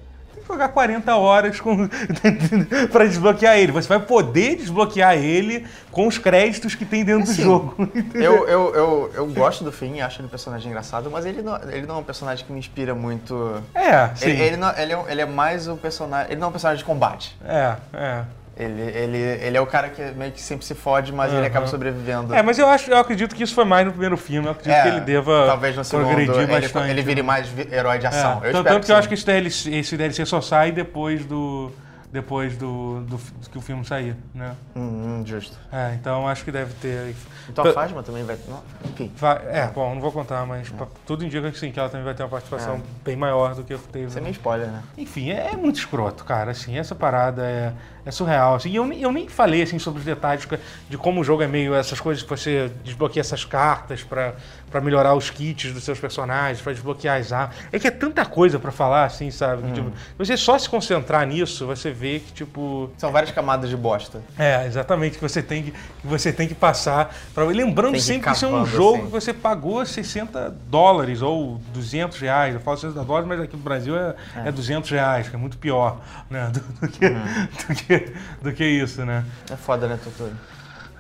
Jogar 0.52 0.70
40 0.70 1.16
horas 1.16 1.60
com... 1.60 1.88
para 2.92 3.06
desbloquear 3.06 3.58
ele. 3.58 3.72
Você 3.72 3.88
vai 3.88 4.00
poder 4.00 4.56
desbloquear 4.56 5.16
ele 5.16 5.66
com 5.92 6.08
os 6.08 6.18
créditos 6.18 6.76
que 6.76 6.86
tem 6.86 7.04
dentro 7.04 7.26
do 7.26 7.32
Assim, 7.32 7.44
jogo. 7.44 7.76
Eu, 8.14 8.48
eu, 8.48 8.76
eu, 8.76 9.12
eu 9.14 9.28
gosto 9.28 9.64
do 9.64 9.72
Finn, 9.72 10.02
acho 10.02 10.20
ele 10.20 10.28
um 10.28 10.30
personagem 10.30 10.68
engraçado, 10.70 11.10
mas 11.10 11.26
ele 11.26 11.42
não, 11.42 11.56
ele 11.64 11.86
não 11.86 11.96
é 11.96 11.98
um 12.00 12.04
personagem 12.04 12.46
que 12.46 12.52
me 12.52 12.60
inspira 12.60 12.94
muito. 12.94 13.62
É, 13.74 14.10
sim. 14.16 14.30
Ele, 14.30 14.42
ele, 14.42 14.58
não, 14.58 14.78
ele, 14.78 14.94
é, 14.94 15.04
ele 15.10 15.22
é 15.22 15.26
mais 15.26 15.68
um 15.68 15.76
personagem. 15.76 16.32
Ele 16.32 16.40
não 16.40 16.48
é 16.48 16.50
um 16.50 16.52
personagem 16.52 16.80
de 16.80 16.86
combate. 16.86 17.36
É, 17.44 17.76
é. 17.94 18.24
Ele, 18.62 18.82
ele, 18.82 19.18
ele 19.18 19.58
é 19.58 19.62
o 19.62 19.66
cara 19.66 19.90
que 19.90 20.02
meio 20.12 20.32
que 20.32 20.40
sempre 20.42 20.64
se 20.66 20.76
fode, 20.76 21.12
mas 21.12 21.34
ele 21.34 21.46
acaba 21.48 21.66
sobrevivendo. 21.68 22.34
É, 22.36 22.42
mas 22.44 22.60
eu, 22.60 22.68
acho, 22.68 22.92
eu 22.92 22.98
acredito 22.98 23.36
que 23.36 23.42
isso 23.44 23.56
foi 23.56 23.66
mais 23.66 23.86
no 23.86 23.92
primeiro 23.92 24.16
filme. 24.18 24.48
Eu 24.48 24.52
acredito 24.52 24.72
É, 24.78 24.82
que 24.84 24.88
ele 24.90 25.02
deva 25.02 25.46
talvez 25.48 25.76
no 25.76 25.84
segundo 25.84 26.06
progredir 26.06 26.36
ele, 26.42 26.62
bastante. 26.62 26.90
ele 26.92 27.02
vire 27.02 27.24
mais 27.24 27.48
vi- 27.48 27.68
herói 27.72 27.98
de 27.98 28.06
É, 28.06 28.10
ação. 28.10 28.42
Eu 28.44 28.52
tanto, 28.52 28.68
tanto 28.68 28.86
que 28.86 28.92
eu 28.92 28.96
sim. 28.96 29.00
acho 29.00 29.08
que 29.08 29.14
esse 29.16 29.26
DLC, 29.26 29.72
esse 29.76 29.98
DLC 29.98 30.26
só 30.26 30.40
sai 30.42 30.72
depois 30.72 31.26
do, 31.26 31.72
depois 32.12 32.56
do, 32.58 33.00
do, 33.02 33.18
do 33.18 33.50
que 33.50 33.58
o 33.58 33.62
filme 33.62 33.84
sair, 33.86 34.16
né? 34.36 34.52
Hum, 34.76 35.24
justo. 35.26 35.58
É, 35.72 35.94
então 35.96 36.28
acho 36.28 36.44
que 36.44 36.52
deve 36.52 36.74
ter. 36.76 37.16
Então 37.50 37.66
a 37.66 37.74
Fasma 37.74 38.04
também 38.04 38.24
vai. 38.24 38.38
Não, 38.48 38.62
enfim. 38.86 39.12
Vai, 39.18 39.38
é, 39.50 39.68
bom, 39.74 39.94
não 39.96 40.02
vou 40.02 40.12
contar, 40.12 40.46
mas 40.46 40.70
pa- 40.70 40.88
tudo 41.06 41.26
indica 41.26 41.50
que 41.52 41.58
sim, 41.58 41.72
que 41.72 41.80
ela 41.80 41.90
também 41.90 42.06
vai 42.06 42.14
ter 42.14 42.24
uma 42.24 42.30
participação 42.30 42.76
É. 42.76 42.80
bem 43.04 43.16
maior 43.16 43.56
do 43.56 43.64
que 43.64 43.76
teve. 43.78 44.06
Isso 44.08 44.18
é 44.18 44.22
meio 44.22 44.32
spoiler, 44.34 44.68
né? 44.68 44.84
Enfim, 44.98 45.32
é, 45.32 45.50
é 45.54 45.58
muito 45.58 45.78
escroto, 45.80 46.24
cara. 46.24 46.52
Assim, 46.52 46.78
essa 46.78 46.94
parada 46.94 47.44
é, 47.44 47.74
é 48.06 48.12
surreal. 48.12 48.56
Assim, 48.56 48.70
e 48.70 48.76
eu, 48.76 48.86
nem- 48.86 49.02
eu 49.02 49.12
nem 49.12 49.28
falei 49.28 49.62
assim, 49.62 49.78
sobre 49.80 50.00
os 50.00 50.06
detalhes 50.06 50.48
de 50.90 50.98
como 50.98 51.22
o 51.22 51.24
jogo 51.24 51.44
é 51.44 51.48
meio 51.48 51.74
essas 51.76 52.00
coisas 52.00 52.24
que 52.24 52.30
você 52.30 52.72
desbloqueia 52.84 53.22
essas 53.22 53.46
cartas 53.46 54.04
pra 54.04 54.34
melhorar 54.82 55.14
os 55.16 55.30
kits 55.30 55.72
dos 55.74 55.84
seus 55.84 56.00
personagens, 56.00 56.62
pra 56.62 56.72
desbloquear 56.74 57.20
as 57.20 57.32
armas. 57.34 57.56
É 57.72 57.78
que 57.80 57.88
é 57.88 57.92
tanta 57.92 58.26
coisa 58.26 58.58
pra 58.58 58.72
falar, 58.72 59.06
assim, 59.06 59.30
sabe? 59.30 59.64
Que, 59.64 59.74
tipo, 59.74 59.90
se 59.92 60.18
você 60.18 60.38
só 60.38 60.58
se 60.58 60.70
concentrar 60.70 61.26
nisso, 61.28 61.66
você 61.68 61.92
vê 61.92 62.20
que, 62.20 62.32
tipo. 62.34 62.90
São 62.98 63.12
várias 63.12 63.32
camadas 63.32 63.70
de 63.70 63.76
bosta. 63.78 64.22
É, 64.40 64.66
exatamente, 64.66 65.18
que 65.18 65.22
você 65.22 65.42
tem 65.44 65.64
que, 65.64 65.72
que, 65.72 65.78
você 66.08 66.32
tem 66.32 66.48
que 66.48 66.56
passar. 66.56 67.14
Pra, 67.34 67.44
lembrando 67.44 67.94
que 67.96 68.02
sempre 68.02 68.30
que 68.30 68.36
isso 68.36 68.46
é 68.46 68.50
um 68.50 68.66
jogo 68.66 68.96
assim. 68.98 69.06
que 69.06 69.12
você 69.12 69.34
pagou 69.34 69.86
60 69.86 70.50
dólares 70.68 71.22
ou 71.22 71.60
200 71.74 72.18
reais. 72.20 72.54
Eu 72.56 72.62
falo 72.62 72.78
60 72.78 73.04
dólares, 73.04 73.28
mas 73.28 73.42
aqui 73.42 73.56
no 73.58 73.62
Brasil 73.64 73.96
é, 73.98 74.16
é. 74.46 74.52
200 74.52 74.90
reais, 74.90 75.28
que 75.28 75.36
é 75.36 75.40
muito 75.40 75.58
pior 75.58 76.00
né, 76.30 76.50
do, 76.54 76.60
do 76.60 76.88
que, 76.88 77.06
Uhum. 77.06 77.48
do, 77.68 77.76
que, 77.76 77.91
do 78.42 78.52
que 78.54 78.64
isso, 78.66 79.04
né? 79.06 79.26
É 79.50 79.56
foda, 79.56 79.88
né, 79.88 80.00
Totoro? 80.04 80.32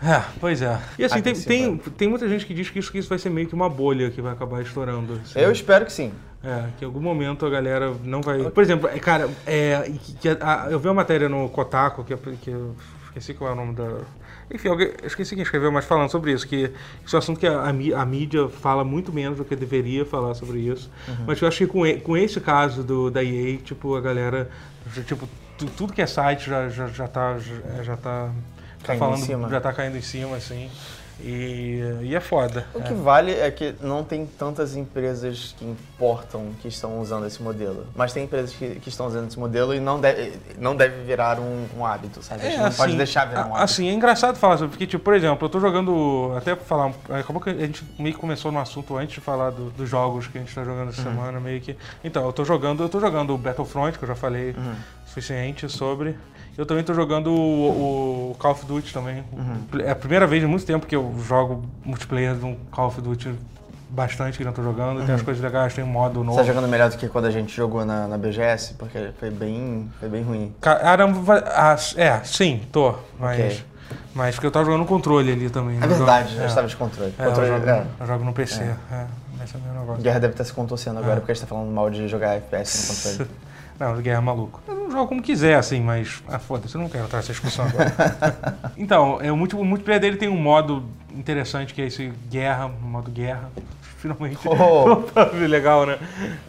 É, 0.03 0.21
pois 0.39 0.61
é. 0.63 0.79
E 0.97 1.05
assim, 1.05 1.21
tem, 1.21 1.31
Aqui 1.33 1.41
se 1.41 1.47
tem, 1.47 1.77
tem 1.77 2.07
muita 2.07 2.27
gente 2.27 2.45
que 2.45 2.53
diz 2.55 2.69
que 2.69 2.79
isso, 2.79 2.91
que 2.91 2.97
isso 2.97 3.07
vai 3.09 3.19
ser 3.19 3.29
meio 3.29 3.47
que 3.47 3.53
uma 3.53 3.69
bolha 3.69 4.09
que 4.09 4.19
vai 4.21 4.33
acabar 4.33 4.61
estourando. 4.61 5.13
assim. 5.23 5.39
Eu 5.39 5.51
espero 5.51 5.85
que 5.85 5.93
sim. 5.93 6.11
É, 6.43 6.65
que 6.79 6.83
em 6.83 6.87
algum 6.87 6.99
momento 6.99 7.45
a 7.45 7.49
galera 7.51 7.93
não 8.03 8.19
vai. 8.19 8.39
Por 8.49 8.63
exemplo, 8.63 8.89
é, 8.89 8.97
cara, 8.97 9.29
é, 9.45 9.91
que- 10.03 10.13
que 10.13 10.29
a- 10.29 10.67
eu 10.71 10.79
vi 10.79 10.87
uma 10.87 10.95
matéria 10.95 11.29
no 11.29 11.47
Kotaku, 11.49 12.03
que, 12.03 12.17
que 12.17 12.49
eu 12.49 12.75
esqueci 13.05 13.35
qual 13.35 13.51
é 13.51 13.53
o 13.53 13.55
nome 13.55 13.75
da. 13.75 13.99
Enfim, 14.51 14.69
alguém, 14.69 14.87
eu 15.01 15.07
esqueci 15.07 15.35
quem 15.35 15.43
escreveu, 15.43 15.71
mas 15.71 15.85
falando 15.85 16.09
sobre 16.09 16.31
isso, 16.33 16.47
que 16.47 16.71
isso 17.05 17.15
é 17.15 17.17
um 17.17 17.19
assunto 17.19 17.39
que 17.39 17.45
a, 17.45 17.61
a 17.61 17.71
mí- 17.71 17.93
a 17.93 18.03
mídia 18.03 18.49
fala 18.49 18.83
muito 18.83 19.13
menos 19.13 19.37
do 19.37 19.45
que 19.45 19.55
deveria 19.55 20.03
falar 20.03 20.33
sobre 20.33 20.57
isso. 20.61 20.89
Mas 21.27 21.39
eu 21.39 21.47
acho 21.47 21.59
que 21.59 21.67
com, 21.67 21.83
com 21.99 22.17
esse 22.17 22.41
caso 22.41 22.83
do, 22.83 23.11
da 23.11 23.23
EA, 23.23 23.57
tipo, 23.57 23.95
a 23.95 24.01
galera. 24.01 24.49
Tipo, 25.05 25.29
tudo 25.67 25.93
que 25.93 26.01
é 26.01 26.07
site 26.07 26.49
já, 26.49 26.69
já, 26.69 26.87
já 26.87 27.07
tá. 27.07 27.37
Já, 27.37 27.83
já 27.83 27.97
tá. 27.97 28.29
tá 28.29 28.87
Caindo 28.87 28.95
em 28.95 28.99
falando, 28.99 29.25
cima. 29.25 29.49
já 29.49 29.61
tá 29.61 29.73
caindo 29.73 29.97
em 29.97 30.01
cima, 30.01 30.35
assim. 30.37 30.69
E, 31.23 31.79
e 32.01 32.15
é 32.15 32.19
foda. 32.19 32.65
O 32.73 32.79
é. 32.79 32.81
que 32.81 32.93
vale 32.95 33.31
é 33.31 33.51
que 33.51 33.75
não 33.79 34.03
tem 34.03 34.25
tantas 34.25 34.75
empresas 34.75 35.53
que 35.55 35.63
importam 35.63 36.47
que 36.59 36.67
estão 36.67 36.99
usando 36.99 37.27
esse 37.27 37.43
modelo. 37.43 37.85
Mas 37.95 38.11
tem 38.11 38.23
empresas 38.23 38.51
que, 38.55 38.79
que 38.79 38.89
estão 38.89 39.05
usando 39.05 39.27
esse 39.27 39.37
modelo 39.37 39.71
e 39.75 39.79
não 39.79 39.99
deve, 39.99 40.33
não 40.57 40.75
deve 40.75 41.03
virar 41.03 41.39
um, 41.39 41.67
um 41.77 41.85
hábito, 41.85 42.23
sabe? 42.23 42.41
A 42.47 42.49
gente 42.49 42.59
não 42.63 42.71
pode 42.71 42.95
deixar 42.97 43.25
virar 43.25 43.41
um 43.41 43.49
hábito. 43.51 43.63
Assim, 43.63 43.87
é 43.87 43.93
engraçado 43.93 44.35
falar 44.37 44.57
sobre, 44.57 44.71
porque, 44.71 44.87
tipo, 44.87 45.03
por 45.03 45.13
exemplo, 45.13 45.45
eu 45.45 45.49
tô 45.49 45.59
jogando, 45.59 46.33
até 46.35 46.55
pra 46.55 46.65
falar, 46.65 46.91
acabou 47.19 47.39
que 47.39 47.51
a 47.51 47.53
gente 47.53 47.85
meio 47.99 48.15
que 48.15 48.19
começou 48.21 48.51
no 48.51 48.59
assunto 48.59 48.97
antes 48.97 49.13
de 49.13 49.21
falar 49.21 49.51
do- 49.51 49.69
dos 49.69 49.87
jogos 49.87 50.25
que 50.25 50.39
a 50.39 50.41
gente 50.41 50.55
tá 50.55 50.63
jogando 50.63 50.89
essa 50.89 51.01
Uhum. 51.07 51.15
semana, 51.15 51.39
meio 51.39 51.61
que... 51.61 51.77
Então, 52.03 52.25
eu 52.25 52.33
tô 52.33 52.43
jogando, 52.43 52.81
eu 52.81 52.89
tô 52.89 52.99
jogando 52.99 53.31
o 53.35 53.37
Battlefront, 53.37 53.95
que 53.95 54.03
eu 54.03 54.07
já 54.07 54.15
falei 54.15 54.55
Uhum. 54.57 54.73
Suficiente 55.21 55.69
sobre. 55.69 56.15
Eu 56.57 56.65
também 56.65 56.83
tô 56.83 56.93
jogando 56.93 57.31
o, 57.31 58.31
o 58.31 58.35
Call 58.39 58.51
of 58.51 58.65
Duty 58.65 58.93
também. 58.93 59.23
Uhum. 59.31 59.79
É 59.85 59.91
a 59.91 59.95
primeira 59.95 60.25
vez 60.25 60.43
em 60.43 60.47
muito 60.47 60.65
tempo 60.65 60.85
que 60.85 60.95
eu 60.95 61.13
jogo 61.27 61.63
multiplayer 61.83 62.35
no 62.35 62.55
Call 62.71 62.87
of 62.87 63.01
Duty 63.01 63.33
bastante 63.89 64.37
que 64.37 64.43
não 64.43 64.53
tô 64.53 64.63
jogando. 64.63 65.05
Tem 65.05 65.15
as 65.15 65.21
coisas 65.21 65.41
legais, 65.43 65.73
tem 65.73 65.83
um 65.83 65.87
modo 65.87 66.19
Uhum. 66.19 66.25
Você 66.25 66.27
novo. 66.31 66.37
tá 66.39 66.43
jogando 66.45 66.67
melhor 66.69 66.89
do 66.89 66.97
que 66.97 67.07
quando 67.09 67.25
a 67.25 67.31
gente 67.31 67.55
jogou 67.55 67.85
na, 67.85 68.07
na 68.07 68.17
BGS? 68.17 68.73
Porque 68.75 69.11
foi 69.19 69.29
bem, 69.29 69.89
foi 69.99 70.07
bem 70.09 70.23
ruim. 70.23 70.53
Caramba, 70.61 71.43
ah, 71.47 71.75
é, 71.97 72.19
sim, 72.23 72.61
tô. 72.71 72.95
Mas, 73.19 73.39
Ok. 73.39 73.63
mas 74.13 74.35
porque 74.35 74.47
eu 74.47 74.51
tava 74.51 74.65
jogando 74.65 74.85
controle 74.85 75.31
ali 75.31 75.49
também. 75.49 75.75
É 75.75 75.79
Eu 75.79 75.81
jogo- 75.89 75.95
verdade, 75.95 76.35
eu 76.37 76.43
é. 76.43 76.45
estava 76.47 76.67
de 76.67 76.75
controle. 76.75 77.13
É, 77.17 77.21
eu, 77.23 77.27
controle 77.29 77.47
jogo, 77.49 77.69
é. 77.69 77.85
eu 77.99 78.07
jogo 78.07 78.23
no 78.25 78.33
PC. 78.33 78.61
É, 78.63 79.05
esse 79.43 79.55
é 79.55 79.57
o 79.57 79.61
meu 79.61 79.81
negócio. 79.81 80.03
Guerra 80.03 80.19
deve 80.19 80.33
estar 80.33 80.43
se 80.43 80.53
contorcendo 80.53 80.99
agora 80.99 81.15
É. 81.15 81.19
porque 81.19 81.31
a 81.31 81.35
gente 81.35 81.41
tá 81.43 81.47
falando 81.47 81.71
mal 81.71 81.89
de 81.89 82.07
jogar 82.07 82.35
FPS 82.35 83.09
no 83.17 83.19
controle. 83.25 83.31
Não, 83.81 83.99
Guerra 83.99 84.21
maluco. 84.21 84.61
Eu 84.67 84.75
não 84.75 84.91
jogo 84.91 85.07
como 85.07 85.23
quiser, 85.23 85.55
assim, 85.55 85.81
mas. 85.81 86.21
Ah, 86.27 86.37
foda-se, 86.37 86.75
eu 86.75 86.81
não 86.81 86.87
quero 86.87 87.05
entrar 87.05 87.17
nessa 87.17 87.31
discussão 87.33 87.65
agora. 87.65 87.91
então, 88.77 89.19
é, 89.19 89.31
o, 89.31 89.35
multi, 89.35 89.55
o 89.55 89.63
multiplayer 89.65 89.99
dele 89.99 90.17
tem 90.17 90.29
um 90.29 90.37
modo 90.37 90.83
interessante 91.15 91.73
que 91.73 91.81
é 91.81 91.87
esse 91.87 92.13
Guerra, 92.29 92.67
modo 92.67 93.09
Guerra. 93.09 93.49
Finalmente. 93.97 94.37
Oh. 94.47 95.03
Legal, 95.47 95.85
né? 95.87 95.97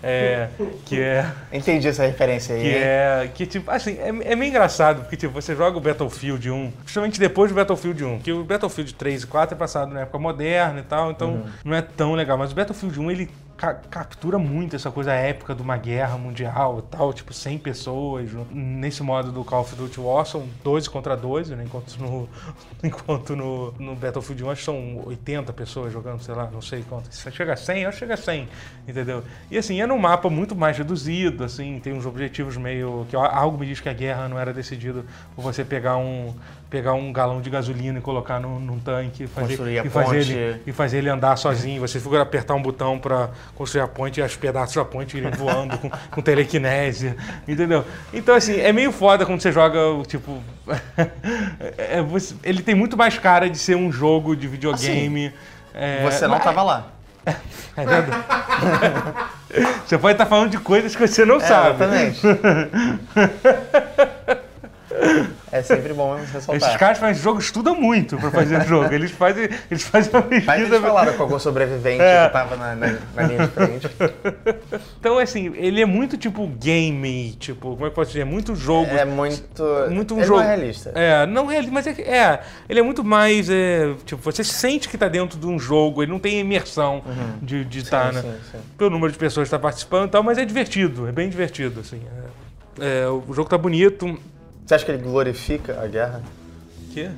É, 0.03 0.49
que 0.87 1.01
é. 1.01 1.27
Entendi 1.51 1.89
essa 1.89 2.05
referência 2.05 2.55
aí. 2.55 2.63
Que 2.63 2.69
é. 2.75 3.31
Que, 3.35 3.47
tipo, 3.47 3.71
assim, 3.71 3.93
é, 3.99 4.09
é 4.09 4.37
meio 4.37 4.51
engraçado, 4.51 5.01
porque, 5.03 5.17
tipo, 5.17 5.33
você 5.33 5.57
joga 5.57 5.77
o 5.79 5.81
Battlefield 5.81 6.51
1, 6.51 6.71
principalmente 6.83 7.19
depois 7.19 7.51
do 7.51 7.55
Battlefield 7.55 8.05
1, 8.05 8.19
que 8.21 8.33
o 8.33 8.45
Battlefield 8.45 8.95
3 8.95 9.23
e 9.23 9.27
4 9.27 9.55
é 9.55 9.59
passado 9.59 9.93
na 9.93 10.01
época 10.01 10.19
moderna 10.19 10.81
e 10.81 10.83
tal, 10.83 11.11
então 11.11 11.31
Uhum. 11.31 11.45
não 11.65 11.77
é 11.77 11.83
tão 11.83 12.15
legal. 12.15 12.37
Mas 12.39 12.53
o 12.53 12.55
Battlefield 12.55 12.99
1, 13.01 13.11
ele 13.11 13.31
ca- 13.57 13.75
captura 13.75 14.39
muito 14.39 14.77
essa 14.77 14.91
coisa 14.91 15.13
épica 15.13 15.55
de 15.55 15.63
uma 15.63 15.77
guerra 15.77 16.17
mundial 16.19 16.79
e 16.79 16.83
tal, 16.83 17.13
tipo, 17.13 17.33
100 17.33 17.59
pessoas. 17.59 18.31
Nesse 18.51 19.03
modo 19.03 19.31
do 19.33 19.45
Call 19.45 19.63
of 19.63 19.75
Duty 19.75 20.01
War, 20.01 20.25
são 20.27 20.47
12 20.65 20.89
contra 20.91 21.17
12, 21.17 21.55
né? 21.55 21.65
Enquanto 21.65 21.97
no, 21.99 22.29
enquanto 22.83 23.37
no, 23.37 23.73
no 23.79 23.95
Battlefield 23.95 24.45
1 24.45 24.51
acho 24.51 24.59
que 24.61 24.65
são 24.65 25.03
80 25.07 25.53
pessoas 25.53 25.93
jogando, 25.93 26.23
sei 26.23 26.35
lá, 26.35 26.51
não 26.51 26.63
sei 26.63 26.83
quanto. 26.89 27.13
Se 27.15 27.31
chega 27.31 27.53
a 27.53 27.57
100, 27.57 27.87
acho 27.87 27.97
que 27.97 28.01
chega 28.01 28.15
a 28.15 28.17
100, 28.17 28.49
entendeu? 28.89 29.23
E 29.51 29.59
assim, 29.59 29.81
é 29.81 29.87
num 29.87 29.99
mapa 29.99 30.29
muito 30.29 30.55
mais 30.55 30.77
reduzido, 30.77 31.45
assim, 31.45 31.79
tem 31.81 31.93
uns 31.93 32.07
objetivos 32.07 32.57
meio... 32.57 33.07
que 33.09 33.17
algo 33.17 33.59
me 33.59 33.67
diz 33.67 33.81
que 33.81 33.89
a 33.89 33.93
guerra 33.93 34.29
não 34.29 34.39
era 34.39 34.53
decidida 34.53 35.05
por 35.35 35.43
você 35.43 35.65
pegar 35.65 35.97
um, 35.97 36.35
pegar 36.73 36.95
um 36.95 37.13
galão 37.13 37.43
de 37.43 37.51
gasolina 37.51 37.99
e 37.99 38.01
colocar 38.01 38.41
num, 38.41 38.59
num 38.59 38.79
tanque 38.79 39.25
e 39.25 39.27
fazer, 39.27 39.85
e, 39.85 39.91
fazer 39.91 40.17
ele, 40.17 40.63
e 40.67 40.73
fazer 40.73 40.99
ele 40.99 41.11
andar 41.11 41.37
sozinho. 41.37 41.79
Você 41.83 42.01
fica 42.01 42.23
apertar 42.23 42.55
um 42.55 42.63
botão 42.63 42.99
para 42.99 43.29
construir 43.55 43.83
a 43.83 43.87
ponte 43.87 44.21
e 44.21 44.23
os 44.23 44.35
pedaços 44.37 44.75
da 44.75 44.83
ponte 44.83 45.19
irem 45.19 45.31
voando 45.33 45.77
com, 45.77 45.91
com 46.11 46.23
telequinésia, 46.23 47.15
entendeu? 47.47 47.85
Então, 48.11 48.35
assim, 48.35 48.59
é 48.59 48.73
meio 48.73 48.91
foda 48.91 49.27
quando 49.27 49.43
você 49.43 49.53
joga, 49.53 49.79
tipo... 50.07 50.43
é, 51.77 52.01
você- 52.01 52.35
ele 52.43 52.63
tem 52.63 52.75
muito 52.75 52.97
mais 52.97 53.19
cara 53.19 53.51
de 53.51 53.59
ser 53.59 53.77
um 53.77 53.93
jogo 53.93 54.35
de 54.35 54.49
videogame. 54.49 55.31
é, 55.75 56.03
Você 56.11 56.27
não 56.27 56.37
mas- 56.37 56.45
tava 56.45 56.63
lá. 56.63 56.87
é 57.77 57.85
verdade. 57.85 58.25
você 59.87 59.99
pode 59.99 60.15
estar 60.15 60.25
falando 60.27 60.51
de 60.51 60.59
coisas 60.59 60.97
que 60.97 61.07
você 61.07 61.27
não 61.27 61.39
sabe. 61.39 61.85
Exatamente. 61.85 62.21
É 65.53 65.63
sempre 65.63 65.93
bom 65.93 66.17
ressaltar. 66.17 66.57
Esses 66.57 66.77
caras 66.77 66.99
fazem 66.99 67.23
jogo, 67.23 67.39
estudam 67.39 67.75
muito 67.81 68.17
pra 68.17 68.31
fazer 68.31 68.63
jogo. 68.67 68.93
Eles 68.93 69.11
fazem, 69.11 69.49
eles 69.71 69.83
fazem 69.83 70.11
uma 70.13 70.23
Mas 70.23 70.29
pesquisa. 70.45 70.67
eles 70.67 70.81
falaram 70.81 71.13
com 71.13 71.23
algum 71.23 71.39
sobrevivente 71.39 72.03
É. 72.03 72.27
que 72.27 72.33
tava 72.33 72.57
na, 72.57 72.75
na- 72.75 72.99
na 73.15 73.23
linha 73.23 73.47
de 73.47 73.53
frente. 73.53 73.89
Então, 74.99 75.19
assim, 75.19 75.53
ele 75.57 75.81
é 75.81 75.85
muito 75.87 76.17
tipo 76.17 76.47
game, 76.47 77.33
tipo, 77.39 77.71
como 77.73 77.75
é 77.75 77.79
que 77.79 77.85
eu 77.87 77.91
posso 77.91 78.09
dizer? 78.13 78.21
É 78.23 78.25
muito 78.25 78.55
jogo. 78.55 78.91
É 78.91 79.05
muito. 79.05 79.65
muito 79.91 80.15
um 80.15 80.19
ele 80.19 80.27
jogo. 80.27 80.41
não 80.41 80.47
é 80.47 80.55
realista. 80.57 80.93
É, 80.95 81.27
não 81.27 81.51
é, 81.51 81.61
mas 81.63 81.87
é, 81.87 81.91
é, 82.03 82.41
ele 82.69 82.81
é 82.81 82.83
muito 82.83 83.03
mais, 83.05 83.49
é, 83.51 83.93
tipo, 84.07 84.23
você 84.23 84.43
sente 84.45 84.89
que 84.89 84.97
tá 84.97 85.09
dentro 85.09 85.39
de 85.39 85.47
um 85.47 85.59
jogo, 85.59 86.03
ele 86.03 86.11
não 86.13 86.19
tem 86.19 86.39
imersão 86.41 87.03
de 87.43 87.65
de 87.65 87.81
estar, 87.81 88.13
né? 88.13 88.23
sim, 88.23 88.33
sim. 88.53 88.59
Pelo 88.79 88.91
número 88.91 89.13
de 89.13 89.19
pessoas 89.19 89.49
que 89.49 89.51
tá 89.51 89.59
participando 89.59 90.09
e 90.09 90.11
tal, 90.13 90.23
mas 90.23 90.39
é 90.39 90.45
divertido, 90.45 91.07
é 91.09 91.13
bem 91.13 91.29
divertido, 91.29 91.81
assim. 91.81 92.01
É, 92.81 93.03
É, 93.03 93.07
o 93.09 93.33
jogo 93.35 93.49
tá 93.51 93.59
bonito. 93.59 94.19
Você 94.65 94.75
acha 94.75 94.85
que 94.85 94.91
ele 94.93 95.03
glorifica 95.03 95.81
a 95.83 95.87
guerra? 95.87 96.23
Que? 96.93 97.11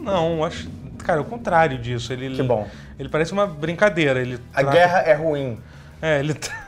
Não, 0.00 0.44
acho. 0.44 0.68
Cara, 0.98 1.18
é 1.18 1.22
o 1.22 1.24
contrário 1.24 1.78
disso. 1.78 2.12
Ele, 2.12 2.34
Que 2.34 2.42
bom. 2.42 2.66
Ele 2.98 3.08
parece 3.08 3.32
uma 3.32 3.46
brincadeira. 3.46 4.20
Ele 4.20 4.38
A 4.54 4.60
trata- 4.60 4.72
guerra 4.76 4.98
é 5.00 5.14
ruim. 5.14 5.58
É, 6.00 6.18
ele, 6.20 6.34
tra- 6.34 6.63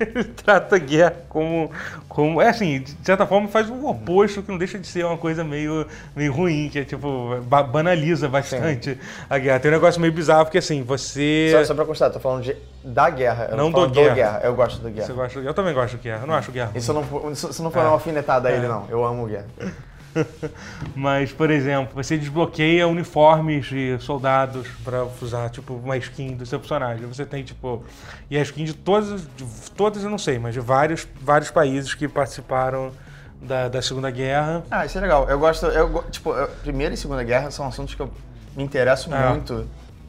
ele 0.00 0.24
trata 0.24 0.76
a 0.76 0.78
guerra 0.78 1.14
como, 1.28 1.70
como. 2.08 2.40
É 2.42 2.48
assim, 2.48 2.80
de 2.80 2.94
certa 3.04 3.26
forma 3.26 3.48
faz 3.48 3.68
o 3.70 3.86
oposto, 3.86 4.42
que 4.42 4.50
não 4.50 4.58
deixa 4.58 4.78
de 4.78 4.86
ser 4.86 5.04
uma 5.04 5.16
coisa 5.16 5.42
meio, 5.44 5.86
meio 6.14 6.32
ruim, 6.32 6.68
que 6.70 6.78
é 6.80 6.84
tipo, 6.84 7.38
ba- 7.42 7.62
banaliza 7.62 8.28
bastante 8.28 8.98
a 9.28 9.38
guerra. 9.38 9.58
Tem 9.60 9.70
um 9.70 9.74
negócio 9.74 10.00
meio 10.00 10.12
bizarro, 10.12 10.44
porque 10.44 10.58
assim, 10.58 10.82
você. 10.82 11.50
Só, 11.52 11.64
só 11.64 11.74
pra 11.74 11.84
constar, 11.84 12.10
tô 12.10 12.20
falando 12.20 12.42
de, 12.42 12.56
da 12.84 13.08
guerra. 13.10 13.48
Eu 13.50 13.56
Não 13.56 13.70
não, 13.70 13.80
do 13.80 13.86
do 13.88 13.92
guerra. 13.94 14.14
guerra. 14.14 14.40
Eu 14.44 14.54
gosto 14.54 14.80
do 14.80 14.90
guerra. 14.90 15.06
Você 15.06 15.12
gosta, 15.12 15.38
eu 15.40 15.54
também 15.54 15.74
gosto 15.74 15.96
de 15.96 16.02
guerra. 16.02 16.22
Eu 16.22 16.26
não 16.26 16.34
acho 16.34 16.52
guerra. 16.52 16.70
Isso 16.74 16.92
ruim. 16.92 17.06
não, 17.24 17.32
isso, 17.32 17.50
isso 17.50 17.62
não 17.62 17.70
foi 17.70 17.82
É. 17.82 17.84
uma 17.84 17.92
alfinetada 17.92 18.48
a 18.48 18.52
ele, 18.52 18.66
É. 18.66 18.68
não. 18.68 18.86
Eu 18.88 19.04
amo 19.04 19.26
guerra. 19.26 19.46
Mas, 20.94 21.32
por 21.32 21.50
exemplo, 21.50 21.94
você 21.94 22.16
desbloqueia 22.16 22.86
uniformes 22.88 23.66
de 23.66 23.96
soldados 24.00 24.66
pra 24.84 25.04
usar, 25.20 25.50
tipo, 25.50 25.74
uma 25.74 25.96
skin 25.96 26.34
do 26.36 26.46
seu 26.46 26.58
personagem. 26.58 27.06
Você 27.06 27.24
tem, 27.24 27.42
tipo. 27.44 27.84
E 28.30 28.36
a 28.38 28.42
skin 28.42 28.64
de 28.64 28.74
todas, 28.74 29.22
de 29.36 29.70
todas 29.76 30.02
eu 30.04 30.10
não 30.10 30.18
sei, 30.18 30.38
mas 30.38 30.54
de 30.54 30.60
vários, 30.60 31.06
vários 31.20 31.50
países 31.50 31.94
que 31.94 32.08
participaram 32.08 32.92
da, 33.40 33.68
da 33.68 33.82
Segunda 33.82 34.10
Guerra. 34.10 34.62
Ah, 34.70 34.86
isso 34.86 34.96
é 34.98 35.00
legal. 35.00 35.28
Eu 35.28 35.38
gosto. 35.38 35.66
Eu, 35.66 36.02
tipo, 36.10 36.32
eu- 36.32 36.48
Primeira 36.62 36.94
e 36.94 36.96
Segunda 36.96 37.22
Guerra 37.22 37.50
são 37.50 37.66
assuntos 37.66 37.94
que 37.94 38.00
eu 38.02 38.10
me 38.56 38.62
interesso 38.64 39.12
É. 39.14 39.28
muito. 39.30 39.66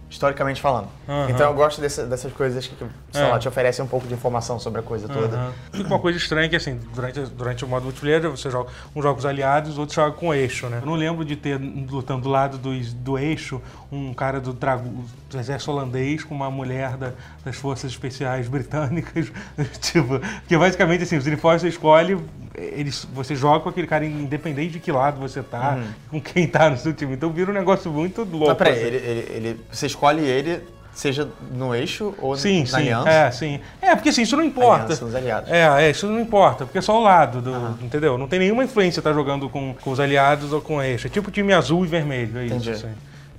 Historicamente 0.10 0.62
falando. 0.62 0.88
Aham. 1.08 1.30
Então 1.30 1.48
eu 1.50 1.54
gosto 1.54 1.82
dessa- 1.82 2.06
dessas 2.06 2.32
coisas 2.32 2.66
que, 2.66 2.76
sei 3.12 3.22
É. 3.22 3.28
lá, 3.28 3.38
te 3.40 3.48
oferecem 3.48 3.84
um 3.84 3.88
pouco 3.88 4.08
de 4.08 4.14
informação 4.14 4.58
sobre 4.60 4.80
a 4.80 4.84
coisa 4.84 5.08
toda. 5.08 5.52
Fica 5.72 5.88
uma 5.88 6.00
coisa 6.00 6.18
estranha 6.18 6.48
que, 6.48 6.56
assim, 6.56 6.80
durante, 6.94 7.20
durante 7.22 7.66
o 7.66 7.68
modo 7.68 7.84
multiplayer, 7.84 8.22
você 8.30 8.50
joga 8.50 8.70
uns 8.96 9.04
jogos 9.04 9.26
aliados, 9.26 9.78
outros 9.78 9.96
jogam 9.96 10.18
com 10.18 10.34
eixo, 10.34 10.68
né? 10.68 10.80
Eu 10.82 10.86
não 10.86 10.96
lembro 10.96 11.26
de 11.26 11.36
ter, 11.36 11.60
lutando 11.60 12.22
do 12.22 12.30
lado 12.30 12.58
do, 12.58 12.78
do 12.96 13.18
eixo, 13.20 13.62
um 13.92 14.14
cara 14.14 14.40
do, 14.40 14.54
drago, 14.54 15.04
do 15.30 15.38
exército 15.40 15.72
holandês 15.72 16.24
com 16.24 16.34
uma 16.34 16.50
mulher 16.50 16.96
da- 16.96 17.12
das 17.44 17.56
forças 17.58 17.92
especiais 17.92 18.48
britânicas. 18.48 19.32
tipo, 19.82 20.20
que 20.48 20.58
basicamente, 20.58 21.04
assim, 21.04 21.18
os 21.18 21.26
uniformes 21.26 21.62
você 21.62 21.68
escolhe, 21.68 22.18
eles, 22.58 23.08
você 23.14 23.36
joga 23.36 23.60
com 23.60 23.70
aquele 23.70 23.88
cara 23.88 24.06
independente 24.06 24.72
de 24.74 24.80
que 24.80 24.92
lado 24.92 25.20
você 25.20 25.42
tá, 25.44 25.78
com 26.10 26.20
quem 26.20 26.48
tá 26.48 26.70
no 26.70 26.78
seu 26.78 26.94
time. 26.94 27.14
Então 27.14 27.30
vira 27.32 27.52
um 27.52 27.54
negócio 27.54 27.92
muito 27.92 28.22
louco. 28.22 28.38
Uhum. 28.38 28.48
Não, 28.48 28.56
peraí, 28.56 28.74
assim. 28.74 28.84
ele, 28.86 28.98
ele- 28.98 29.32
ele- 29.48 29.60
você 29.72 29.86
escolhe 29.86 30.24
ele, 30.26 30.62
seja 30.94 31.28
no 31.54 31.76
eixo 31.76 32.16
ou 32.20 32.36
Sim, 32.36 32.62
na 32.62 32.66
sim. 32.66 32.76
aliança? 32.78 33.10
É, 33.10 33.32
sim. 33.32 33.60
É, 33.82 33.96
porque 33.96 34.10
assim, 34.10 34.24
isso 34.24 34.36
não 34.36 34.44
importa. 34.44 34.86
Aliança, 34.86 35.06
os 35.06 35.14
aliados. 35.16 35.52
É, 35.52 35.86
é, 35.86 35.90
isso 35.92 36.08
não 36.08 36.20
importa, 36.20 36.66
porque 36.66 36.80
é 36.80 36.82
só 36.82 37.00
o 37.00 37.04
lado, 37.04 37.40
do, 37.42 37.78
entendeu? 37.86 38.18
Não 38.18 38.28
tem 38.28 38.40
nenhuma 38.40 38.64
influência 38.64 39.00
estar 39.00 39.14
jogando 39.14 39.48
com, 39.48 39.76
com 39.80 39.92
os 39.92 40.00
aliados 40.00 40.52
ou 40.52 40.60
com 40.60 40.82
eixo. 40.82 41.06
É 41.06 41.10
tipo 41.10 41.30
time 41.30 41.54
azul 41.54 41.86
e 41.86 41.88
vermelho, 41.88 42.40
é 42.40 42.46
isso. 42.46 42.56
Entendi. 42.56 42.72
assim. 42.72 42.90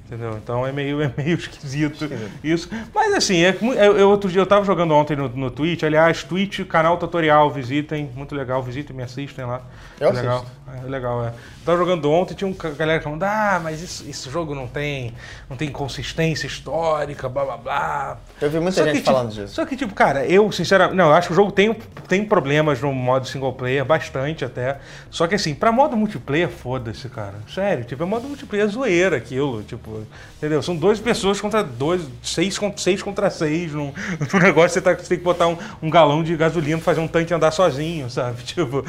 Entendeu? 0.09 0.39
Então 0.43 0.67
é 0.67 0.73
meio, 0.73 1.01
é 1.05 1.13
meio 1.15 1.37
esquisito 1.37 2.09
isso. 2.43 2.71
Mas 2.95 3.13
assim, 3.13 3.45
é, 3.45 3.55
eu, 3.61 4.09
outro 4.09 4.31
dia 4.31 4.41
eu 4.41 4.47
tava 4.47 4.65
jogando 4.65 4.95
ontem 4.95 5.15
no, 5.15 5.29
no 5.29 5.51
Twitch, 5.51 5.83
aliás, 5.83 6.25
Twitch, 6.25 6.65
canal 6.67 6.97
tutorial, 6.97 7.51
visitem, 7.51 8.11
muito 8.17 8.35
legal, 8.35 8.63
visitem, 8.63 8.97
me 8.97 9.03
assistem 9.03 9.45
lá. 9.45 9.63
Eu 10.01 10.09
é 10.09 10.13
legal, 10.13 10.39
assisto. 10.39 10.57
É 10.85 10.89
legal, 10.89 11.25
é. 11.25 11.33
Tava 11.65 11.77
jogando 11.79 12.11
ontem, 12.11 12.35
tinha 12.35 12.49
um 12.49 12.55
galera 12.77 13.01
falando, 13.01 13.23
ah, 13.23 13.61
mas 13.63 13.83
isso- 13.83 14.05
esse 14.09 14.31
jogo 14.31 14.55
não 14.55 14.67
tem, 14.67 15.13
não 15.49 15.57
tem 15.57 15.69
consistência 15.71 16.47
histórica, 16.47 17.29
blá 17.29 17.45
blá 17.45 17.57
blá. 17.57 18.19
Eu 18.41 18.51
vi 18.51 18.59
muita 18.59 18.77
Só 18.79 18.85
gente 18.85 18.93
que, 18.93 18.99
tipo, 19.01 19.13
falando 19.13 19.33
disso. 19.33 19.55
Só 19.55 19.67
que, 19.67 19.77
tipo, 19.77 19.95
cara, 19.95 20.25
eu, 20.27 20.51
sinceramente. 20.53 20.97
Não, 20.97 21.07
eu 21.09 21.15
acho 21.15 21.29
que 21.29 21.33
o 21.33 21.37
jogo 21.37 21.53
tem, 21.53 21.75
tem 22.09 22.25
problemas 22.25 22.81
no 22.81 22.93
modo 22.93 23.27
single 23.27 23.53
player, 23.53 23.85
bastante 23.85 24.45
até. 24.45 24.79
Só 25.11 25.27
que, 25.27 25.35
assim, 25.35 25.55
pra 25.55 25.71
modo 25.71 25.97
multiplayer, 25.97 26.49
foda-se, 26.49 27.09
cara. 27.09 27.35
Sério, 27.53 27.85
tipo, 27.85 28.03
é 28.03 28.07
modo 28.07 28.27
multiplayer 28.29 28.67
zoeira 28.69 29.17
aquilo. 29.17 29.63
Tipo, 29.63 30.03
entendeu? 30.39 30.63
São 30.63 30.75
duas 30.77 30.99
pessoas 31.01 31.41
contra 31.41 31.63
dois, 31.63 32.03
seis 32.23 32.59
contra 32.59 32.79
seis, 32.79 33.03
contra 33.03 33.29
seis 33.31 33.73
num, 33.73 33.93
num 34.33 34.41
negócio 34.41 34.71
você, 34.71 34.81
tá, 34.81 34.95
você 34.95 35.09
tem 35.09 35.19
que 35.19 35.25
botar 35.25 35.47
um, 35.49 35.57
um 35.83 35.91
galão 35.91 36.23
de 36.23 36.37
gasolina 36.37 36.77
pra 36.79 36.85
fazer 36.85 37.01
um 37.01 37.09
tanque 37.09 37.33
andar 37.35 37.51
sozinho, 37.51 38.09
sabe? 38.09 38.39
Tipo, 38.59 38.85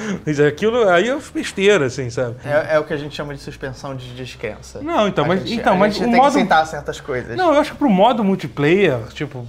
aquilo 0.47 0.87
aí 0.89 1.09
é 1.09 1.17
besteira, 1.33 1.68
assim, 1.71 2.09
sabe? 2.09 2.35
É, 2.45 2.75
é 2.75 2.79
o 2.79 2.83
que 2.83 2.93
a 2.93 2.97
gente 2.97 3.15
chama 3.15 3.33
de 3.33 3.39
suspensão 3.41 3.95
de 3.95 4.13
descrença. 4.15 4.81
Não, 4.81 5.07
então, 5.07 5.25
A 5.25 5.27
mas, 5.27 5.39
gente- 5.41 5.53
então, 5.59 5.73
a 5.73 5.77
mas 5.77 5.93
gente 5.95 6.07
o 6.07 6.09
tem 6.11 6.15
modo. 6.19 6.33
que 6.33 6.39
sentar 6.39 6.65
certas 6.67 6.99
coisas. 6.99 7.35
Não, 7.37 7.53
eu 7.53 7.59
acho 7.59 7.71
que 7.71 7.77
pro 7.77 7.89
modo 7.89 8.23
multiplayer, 8.23 8.97
tipo, 9.13 9.45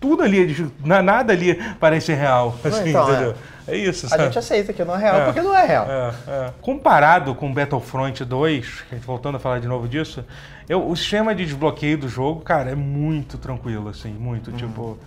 tudo 0.00 0.22
ali, 0.22 0.54
é 0.84 1.02
nada 1.02 1.32
ali 1.32 1.58
parece 1.80 2.12
real. 2.12 2.56
Assim, 2.64 2.90
então, 2.90 3.10
entendeu? 3.10 3.34
É, 3.66 3.76
isso, 3.76 4.04
A 4.06 4.08
sabe? 4.10 4.24
gente 4.24 4.38
aceita 4.38 4.72
que 4.74 4.84
não 4.84 4.94
é 4.94 4.98
real 4.98 5.16
É. 5.20 5.24
porque 5.24 5.40
não 5.40 5.56
é 5.56 5.66
real. 5.66 5.86
É, 5.88 6.12
é. 6.28 6.50
Comparado 6.60 7.34
com 7.34 7.52
Battlefront 7.52 8.22
2, 8.24 8.84
a 8.90 8.94
gente 8.94 9.06
voltando 9.06 9.36
a 9.36 9.38
falar 9.38 9.58
de 9.60 9.66
novo 9.66 9.88
disso, 9.88 10.22
eu, 10.68 10.86
o 10.86 10.94
sistema 10.94 11.34
de 11.34 11.46
desbloqueio 11.46 11.96
do 11.96 12.06
jogo, 12.08 12.40
cara, 12.42 12.70
é 12.70 12.74
muito 12.74 13.38
tranquilo, 13.38 13.88
assim, 13.88 14.10
muito. 14.12 14.50
Uhum. 14.50 14.56
Tipo, 14.58 14.98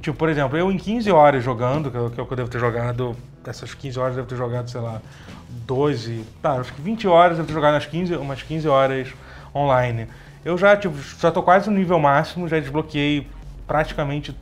tipo, 0.00 0.16
por 0.16 0.28
exemplo, 0.28 0.56
eu 0.56 0.70
em 0.70 0.76
15 0.76 1.10
horas 1.10 1.42
jogando, 1.42 1.90
que 1.90 1.96
é 1.96 2.00
o 2.00 2.26
que 2.26 2.32
eu 2.32 2.36
devo 2.36 2.48
ter 2.48 2.58
jogado, 2.58 3.16
essas 3.46 3.74
15 3.74 3.98
horas 3.98 4.16
eu 4.16 4.24
devo 4.24 4.28
ter 4.28 4.36
jogado, 4.36 4.70
sei 4.70 4.80
lá, 4.80 5.00
12, 5.66 6.24
tá, 6.42 6.52
acho 6.52 6.72
que 6.72 6.80
20 6.80 7.08
horas 7.08 7.32
eu 7.32 7.36
devo 7.38 7.48
ter 7.48 7.54
jogado 7.54 7.74
umas 7.74 7.86
15, 7.86 8.16
umas 8.16 8.42
15 8.42 8.68
horas 8.68 9.08
online. 9.54 10.06
Eu 10.44 10.56
já, 10.56 10.76
tipo, 10.76 10.96
já 11.20 11.30
tô 11.30 11.42
quase 11.42 11.68
no 11.68 11.76
nível 11.76 11.98
máximo, 11.98 12.48
já 12.48 12.58
desbloqueei 12.58 13.26
praticamente 13.66 14.34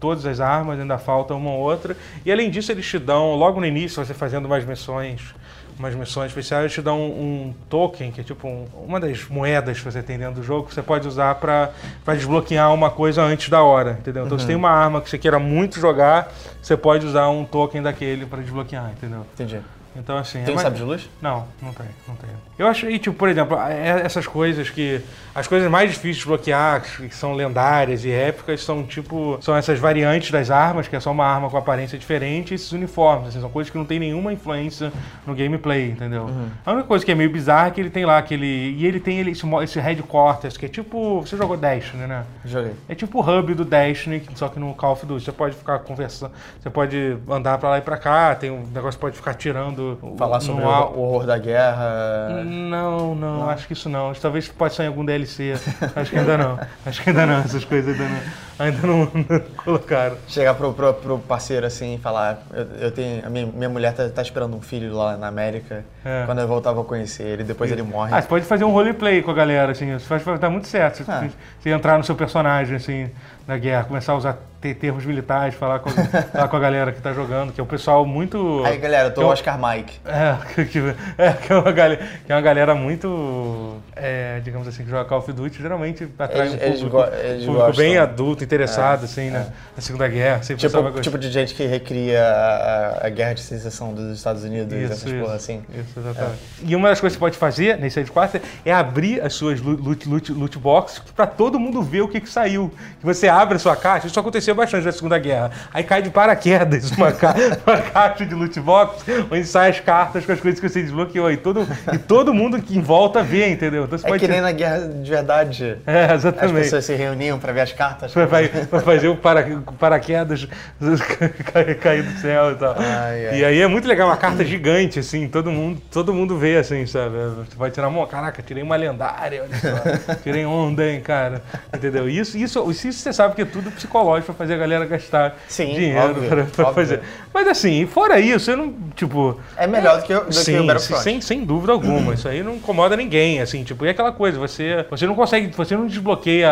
todas 0.00 0.26
as 0.26 0.40
armas, 0.40 0.80
ainda 0.80 0.98
falta 0.98 1.34
uma 1.34 1.50
ou 1.50 1.60
outra. 1.60 1.96
E 2.24 2.32
além 2.32 2.50
disso, 2.50 2.72
eles 2.72 2.84
te 2.84 2.98
dão, 2.98 3.36
logo 3.36 3.60
no 3.60 3.66
início, 3.66 4.04
você 4.04 4.12
fazendo 4.12 4.46
umas 4.46 4.64
missões, 4.64 5.34
umas 5.82 5.94
missões 5.96 6.28
especiais, 6.28 6.72
te 6.72 6.80
dão 6.80 7.00
um, 7.00 7.48
um 7.48 7.54
token, 7.68 8.12
que 8.12 8.20
é 8.20 8.24
tipo 8.24 8.46
um- 8.46 8.66
uma 8.86 9.00
das 9.00 9.26
moedas 9.28 9.78
que 9.78 9.84
você 9.84 10.00
tem 10.00 10.16
dentro 10.16 10.36
do 10.36 10.42
jogo, 10.44 10.68
que 10.68 10.74
você 10.74 10.82
pode 10.82 11.08
usar 11.08 11.34
pra 11.36 11.70
pra 12.04 12.14
desbloquear 12.14 12.72
uma 12.72 12.88
coisa 12.90 13.20
antes 13.22 13.48
da 13.48 13.62
hora, 13.62 13.96
entendeu? 14.00 14.24
Então, 14.26 14.38
se 14.38 14.46
tem 14.46 14.54
uma 14.54 14.70
arma 14.70 15.00
que 15.00 15.10
você 15.10 15.18
queira 15.18 15.38
muito 15.40 15.80
jogar, 15.80 16.32
você 16.62 16.76
pode 16.76 17.04
usar 17.04 17.28
um 17.28 17.44
token 17.44 17.82
daquele 17.82 18.26
pra 18.26 18.40
desbloquear, 18.40 18.90
entendeu? 18.92 19.26
Entendi. 19.34 19.60
Então, 19.96 20.16
assim... 20.16 20.38
é 20.40 20.44
Tem 20.44 20.52
um 20.52 20.54
mais- 20.56 20.62
sabre 20.62 20.78
de 20.78 20.84
luz? 20.84 21.10
não, 21.20 21.46
não 21.60 21.72
tem, 21.72 21.86
não 22.08 22.14
tem. 22.14 22.30
Eu 22.58 22.66
achei, 22.68 22.98
tipo, 22.98 23.16
por 23.16 23.28
exemplo, 23.28 23.56
é- 23.58 24.02
essas 24.04 24.26
coisas 24.26 24.68
que. 24.70 25.00
As 25.34 25.48
coisas 25.48 25.70
mais 25.70 25.90
difíceis 25.90 26.18
de 26.18 26.26
bloquear, 26.26 26.82
que 26.82 27.14
são 27.14 27.32
lendárias 27.32 28.04
e 28.04 28.10
épicas, 28.10 28.62
são 28.62 28.82
tipo. 28.82 29.38
São 29.40 29.56
essas 29.56 29.78
variantes 29.78 30.30
das 30.30 30.50
armas, 30.50 30.86
que 30.86 30.94
é 30.94 31.00
só 31.00 31.10
uma 31.10 31.24
arma 31.24 31.48
com 31.48 31.56
aparência 31.56 31.96
diferente, 31.98 32.50
e 32.52 32.54
esses 32.54 32.70
uniformes, 32.72 33.28
assim, 33.28 33.40
são 33.40 33.48
coisas 33.48 33.70
que 33.70 33.78
não 33.78 33.84
tem 33.86 33.98
nenhuma 33.98 34.30
influência 34.32 34.92
no 35.26 35.34
gameplay, 35.34 35.90
entendeu? 35.90 36.30
A 36.66 36.72
única 36.72 36.86
coisa 36.86 37.02
que 37.04 37.10
é 37.10 37.14
meio 37.14 37.30
bizarra 37.30 37.68
é 37.68 37.70
que 37.70 37.80
ele 37.80 37.88
tem 37.90 38.04
lá 38.04 38.18
aquele. 38.18 38.46
E 38.76 38.86
ele 38.86 39.00
tem 39.00 39.18
ele, 39.18 39.30
esse, 39.30 39.46
esse 39.64 39.80
headquarters, 39.80 40.58
que 40.58 40.66
é 40.66 40.68
tipo. 40.68 41.22
Você 41.22 41.34
jogou 41.38 41.56
Destiny, 41.56 42.06
né? 42.06 42.24
Joguei. 42.44 42.72
É 42.86 42.94
tipo 42.94 43.18
o 43.18 43.38
hub 43.38 43.54
do 43.54 43.64
Destiny, 43.64 44.22
só 44.34 44.48
que 44.48 44.60
no 44.60 44.74
Call 44.74 44.92
of 44.92 45.06
Duty. 45.06 45.24
Você 45.24 45.32
pode 45.32 45.56
ficar 45.56 45.78
conversando, 45.78 46.32
você 46.60 46.68
pode 46.68 47.16
andar 47.30 47.56
pra 47.56 47.70
lá 47.70 47.78
e 47.78 47.82
pra 47.82 47.96
cá, 47.96 48.34
tem 48.34 48.50
um 48.50 48.66
negócio 48.66 48.98
que 48.98 49.00
pode 49.00 49.16
ficar 49.16 49.32
tirando. 49.32 49.98
Falar 50.18 50.40
sobre 50.40 50.62
o 50.62 50.68
o 50.68 51.00
horror 51.00 51.24
da 51.24 51.38
guerra. 51.38 52.42
Não, 52.52 53.14
não, 53.14 53.48
acho 53.48 53.66
que 53.66 53.72
isso 53.72 53.88
não. 53.88 54.12
Talvez 54.14 54.46
pode 54.48 54.74
sair 54.74 54.86
em 54.86 54.88
algum 54.88 55.04
DLC. 55.04 55.54
acho 55.96 56.10
que 56.10 56.18
ainda 56.18 56.36
não. 56.36 56.58
Acho 56.84 57.02
que 57.02 57.10
ainda 57.10 57.26
não, 57.26 57.38
essas 57.40 57.64
coisas 57.64 57.98
ainda 57.98 58.08
não, 58.12 58.20
ainda 58.66 58.86
não, 58.86 58.98
não 58.98 59.40
colocaram. 59.56 60.16
Chegar 60.28 60.54
pro, 60.54 60.72
pro, 60.74 60.92
pro 60.94 61.18
parceiro 61.20 61.64
assim 61.66 61.94
e 61.94 61.98
falar, 61.98 62.42
eu, 62.52 62.66
eu 62.86 62.90
tenho. 62.90 63.24
A 63.26 63.30
minha, 63.30 63.46
minha 63.46 63.68
mulher 63.68 63.94
tá, 63.94 64.08
tá 64.08 64.20
esperando 64.22 64.56
um 64.56 64.60
filho 64.60 64.94
lá 64.94 65.16
na 65.16 65.28
América. 65.28 65.84
É. 66.04 66.24
Quando 66.26 66.40
eu 66.40 66.46
voltar, 66.48 66.70
eu 66.70 66.74
vou 66.74 66.84
conhecer 66.84 67.22
ele, 67.24 67.44
depois 67.44 67.70
ele 67.72 67.82
morre. 67.82 68.14
Ah, 68.14 68.20
você 68.20 68.28
pode 68.28 68.44
fazer 68.44 68.64
um 68.64 68.70
roleplay 68.70 69.22
com 69.22 69.30
a 69.30 69.34
galera, 69.34 69.72
assim. 69.72 69.94
Isso 69.96 70.06
faz, 70.06 70.22
dar 70.38 70.50
muito 70.50 70.66
certo. 70.68 71.02
Você, 71.04 71.10
Ah. 71.10 71.28
você 71.58 71.70
entrar 71.70 71.96
no 71.96 72.04
seu 72.04 72.14
personagem, 72.14 72.76
assim, 72.76 73.10
na 73.46 73.58
guerra, 73.58 73.84
começar 73.84 74.12
a 74.12 74.16
usar 74.16 74.38
te- 74.60 74.74
termos 74.74 75.04
militares, 75.04 75.54
falar 75.56 75.80
com, 75.80 75.90
falar 76.32 76.48
com 76.48 76.56
a 76.56 76.60
galera 76.60 76.92
que 76.92 77.00
tá 77.00 77.12
jogando, 77.12 77.52
que 77.52 77.60
é 77.60 77.64
um 77.64 77.66
pessoal 77.66 78.06
muito. 78.06 78.62
Aí 78.64 78.78
galera, 78.78 79.08
eu 79.08 79.14
tô 79.14 79.20
que 79.22 79.26
é 79.26 79.30
Oscar 79.30 79.58
Mike. 79.60 79.98
É, 80.06 80.64
que, 80.64 80.78
é, 81.18 81.32
que 81.32 81.52
é 81.52 81.56
uma 81.56 81.72
galera, 81.72 82.00
que 82.24 82.30
é 82.32 82.34
uma 82.34 82.40
galera 82.40 82.74
muito, 82.74 83.76
é, 83.96 84.40
digamos 84.44 84.68
assim, 84.68 84.84
que 84.84 84.90
joga 84.90 85.04
Call 85.04 85.18
of 85.18 85.32
Duty, 85.32 85.60
geralmente 85.60 86.08
atrai 86.18 86.48
Eles- 86.48 86.82
um 86.82 86.88
público, 86.88 87.14
eles 87.16 87.44
público 87.46 87.76
bem 87.76 87.94
gostam. 87.94 88.02
adulto, 88.02 88.44
interessado, 88.44 89.04
assim, 89.04 89.30
né, 89.30 89.46
na 89.76 89.82
Segunda 89.82 90.06
Guerra. 90.08 90.42
Sempre 90.42 90.68
vai 90.68 90.82
Tipo, 90.82 91.00
tipo 91.00 91.18
de 91.18 91.30
gente 91.30 91.54
que 91.54 91.66
recria 91.66 92.22
a, 92.22 93.06
a 93.06 93.08
guerra 93.10 93.34
de 93.34 93.40
secessão 93.40 93.92
dos 93.92 94.16
Estados 94.16 94.44
Unidos, 94.44 94.72
essas 94.72 95.12
porra 95.12 95.34
assim. 95.34 95.62
Isso, 95.74 95.98
exatamente. 95.98 96.38
E 96.62 96.76
uma 96.76 96.88
das 96.88 97.00
coisas 97.00 97.16
que 97.16 97.18
você 97.20 97.26
pode 97.26 97.36
fazer 97.38 97.76
nesse 97.78 97.98
headquarter 97.98 98.40
é 98.64 98.72
abrir 98.72 99.20
as 99.20 99.32
suas 99.34 99.60
lu- 99.60 99.76
loot, 99.82 100.08
loot, 100.08 100.32
loot 100.32 100.58
boxes 100.58 101.00
pra 101.16 101.26
todo 101.26 101.58
mundo 101.58 101.82
ver 101.82 102.02
o 102.02 102.08
que, 102.08 102.20
que 102.20 102.28
saiu. 102.28 102.70
Que 103.00 103.04
você 103.06 103.28
abre 103.32 103.56
a 103.56 103.58
sua 103.58 103.76
caixa, 103.76 104.06
isso 104.06 104.18
aconteceu 104.18 104.54
bastante 104.54 104.84
na 104.84 104.92
Segunda 104.92 105.18
Guerra. 105.18 105.50
Aí 105.72 105.82
cai 105.84 106.02
de 106.02 106.10
paraquedas 106.10 106.90
uma, 106.92 107.12
ca 107.12 107.34
uma 107.66 107.78
caixa 107.78 108.26
de 108.26 108.34
loot 108.34 108.58
box, 108.60 109.04
onde 109.30 109.44
saem 109.44 109.70
as 109.70 109.80
cartas 109.80 110.24
com 110.24 110.32
as 110.32 110.40
coisas 110.40 110.60
que 110.60 110.68
você 110.68 110.82
desbloqueou. 110.82 111.30
E 111.30 111.36
todo, 111.36 111.66
e 111.92 111.98
todo 111.98 112.32
mundo 112.34 112.60
que 112.60 112.76
em 112.76 112.80
volta 112.82 113.22
vê, 113.22 113.48
entendeu? 113.48 113.84
Então 113.84 114.14
É 114.14 114.18
que 114.18 114.28
nem 114.28 114.40
na 114.40 114.52
guerra 114.52 114.80
de 114.88 115.10
verdade. 115.10 115.78
É, 115.86 116.04
As 116.04 116.24
exatamente. 116.24 116.54
pessoas 116.54 116.84
se 116.84 116.94
reuniam 116.94 117.38
pra 117.38 117.52
ver 117.52 117.60
as 117.62 117.72
cartas. 117.72 118.12
Vai 118.14 118.48
fazer 118.82 119.08
o 119.08 119.16
para, 119.16 119.44
paraquedas 119.78 120.46
cair, 121.80 122.02
do 122.02 122.18
céu 122.20 122.52
e 122.52 122.54
tal. 122.56 122.74
Ai, 122.78 123.28
ai. 123.28 123.38
E 123.38 123.44
aí 123.44 123.60
é 123.60 123.66
muito 123.66 123.86
legal, 123.86 124.08
uma 124.08 124.16
carta 124.16 124.44
gigante, 124.44 124.98
assim, 124.98 125.28
todo 125.28 125.50
mundo, 125.50 125.80
todo 125.90 126.12
mundo 126.12 126.36
vê, 126.36 126.56
assim, 126.56 126.86
sabe? 126.86 127.16
Você 127.38 127.56
vai 127.56 127.70
tirar 127.70 127.88
uma, 127.88 128.06
caraca, 128.06 128.42
tirei 128.42 128.62
uma 128.62 128.76
lendária, 128.76 129.42
olha 129.42 129.56
só. 129.58 130.14
Tirei 130.22 130.44
onda, 130.44 130.84
hein, 130.86 131.00
cara. 131.00 131.42
Entendeu? 131.74 132.08
Isso, 132.08 132.36
isso, 132.36 132.70
isso 132.70 132.92
você 132.92 133.12
sabe 133.12 133.21
que 133.30 133.42
é 133.42 133.44
tudo 133.44 133.70
psicológico 133.70 134.26
pra 134.26 134.34
fazer 134.34 134.54
a 134.54 134.58
galera 134.58 134.84
gastar 134.84 135.36
Sim, 135.48 135.74
dinheiro 135.74 136.10
óbvio. 136.10 136.46
fazer. 136.74 137.00
Mas 137.32 137.46
assim, 137.48 137.86
fora 137.86 138.20
isso, 138.20 138.50
eu 138.50 138.56
não, 138.56 138.74
tipo. 138.94 139.40
É 139.56 139.66
melhor 139.66 140.00
do 140.00 140.06
que, 140.06 140.14
do 140.14 140.20
que 140.22 140.28
o 140.30 140.32
Sim, 140.32 140.66
Battlefront. 140.66 141.02
sem, 141.02 141.20
sem 141.20 141.44
dúvida 141.44 141.72
alguma. 141.72 142.14
Isso 142.14 142.28
aí 142.28 142.42
não 142.42 142.54
incomoda 142.54 142.96
ninguém, 142.96 143.40
assim, 143.40 143.64
tipo, 143.64 143.84
e 143.86 143.88
aquela 143.88 144.12
coisa, 144.12 144.38
você, 144.38 144.84
você 144.90 145.06
não 145.06 145.14
consegue, 145.14 145.54
você 145.56 145.76
não 145.76 145.86
desbloqueia 145.86 146.50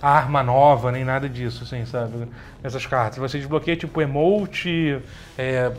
a 0.00 0.10
arma 0.10 0.42
nova, 0.42 0.92
nem 0.92 1.04
nada 1.04 1.28
disso, 1.28 1.64
assim, 1.64 1.84
sabe? 1.84 2.28
Essas 2.62 2.86
cartas. 2.86 3.18
Você 3.18 3.38
desbloqueia, 3.38 3.76
tipo, 3.76 4.00
emote, 4.00 4.98
é, 5.36 5.70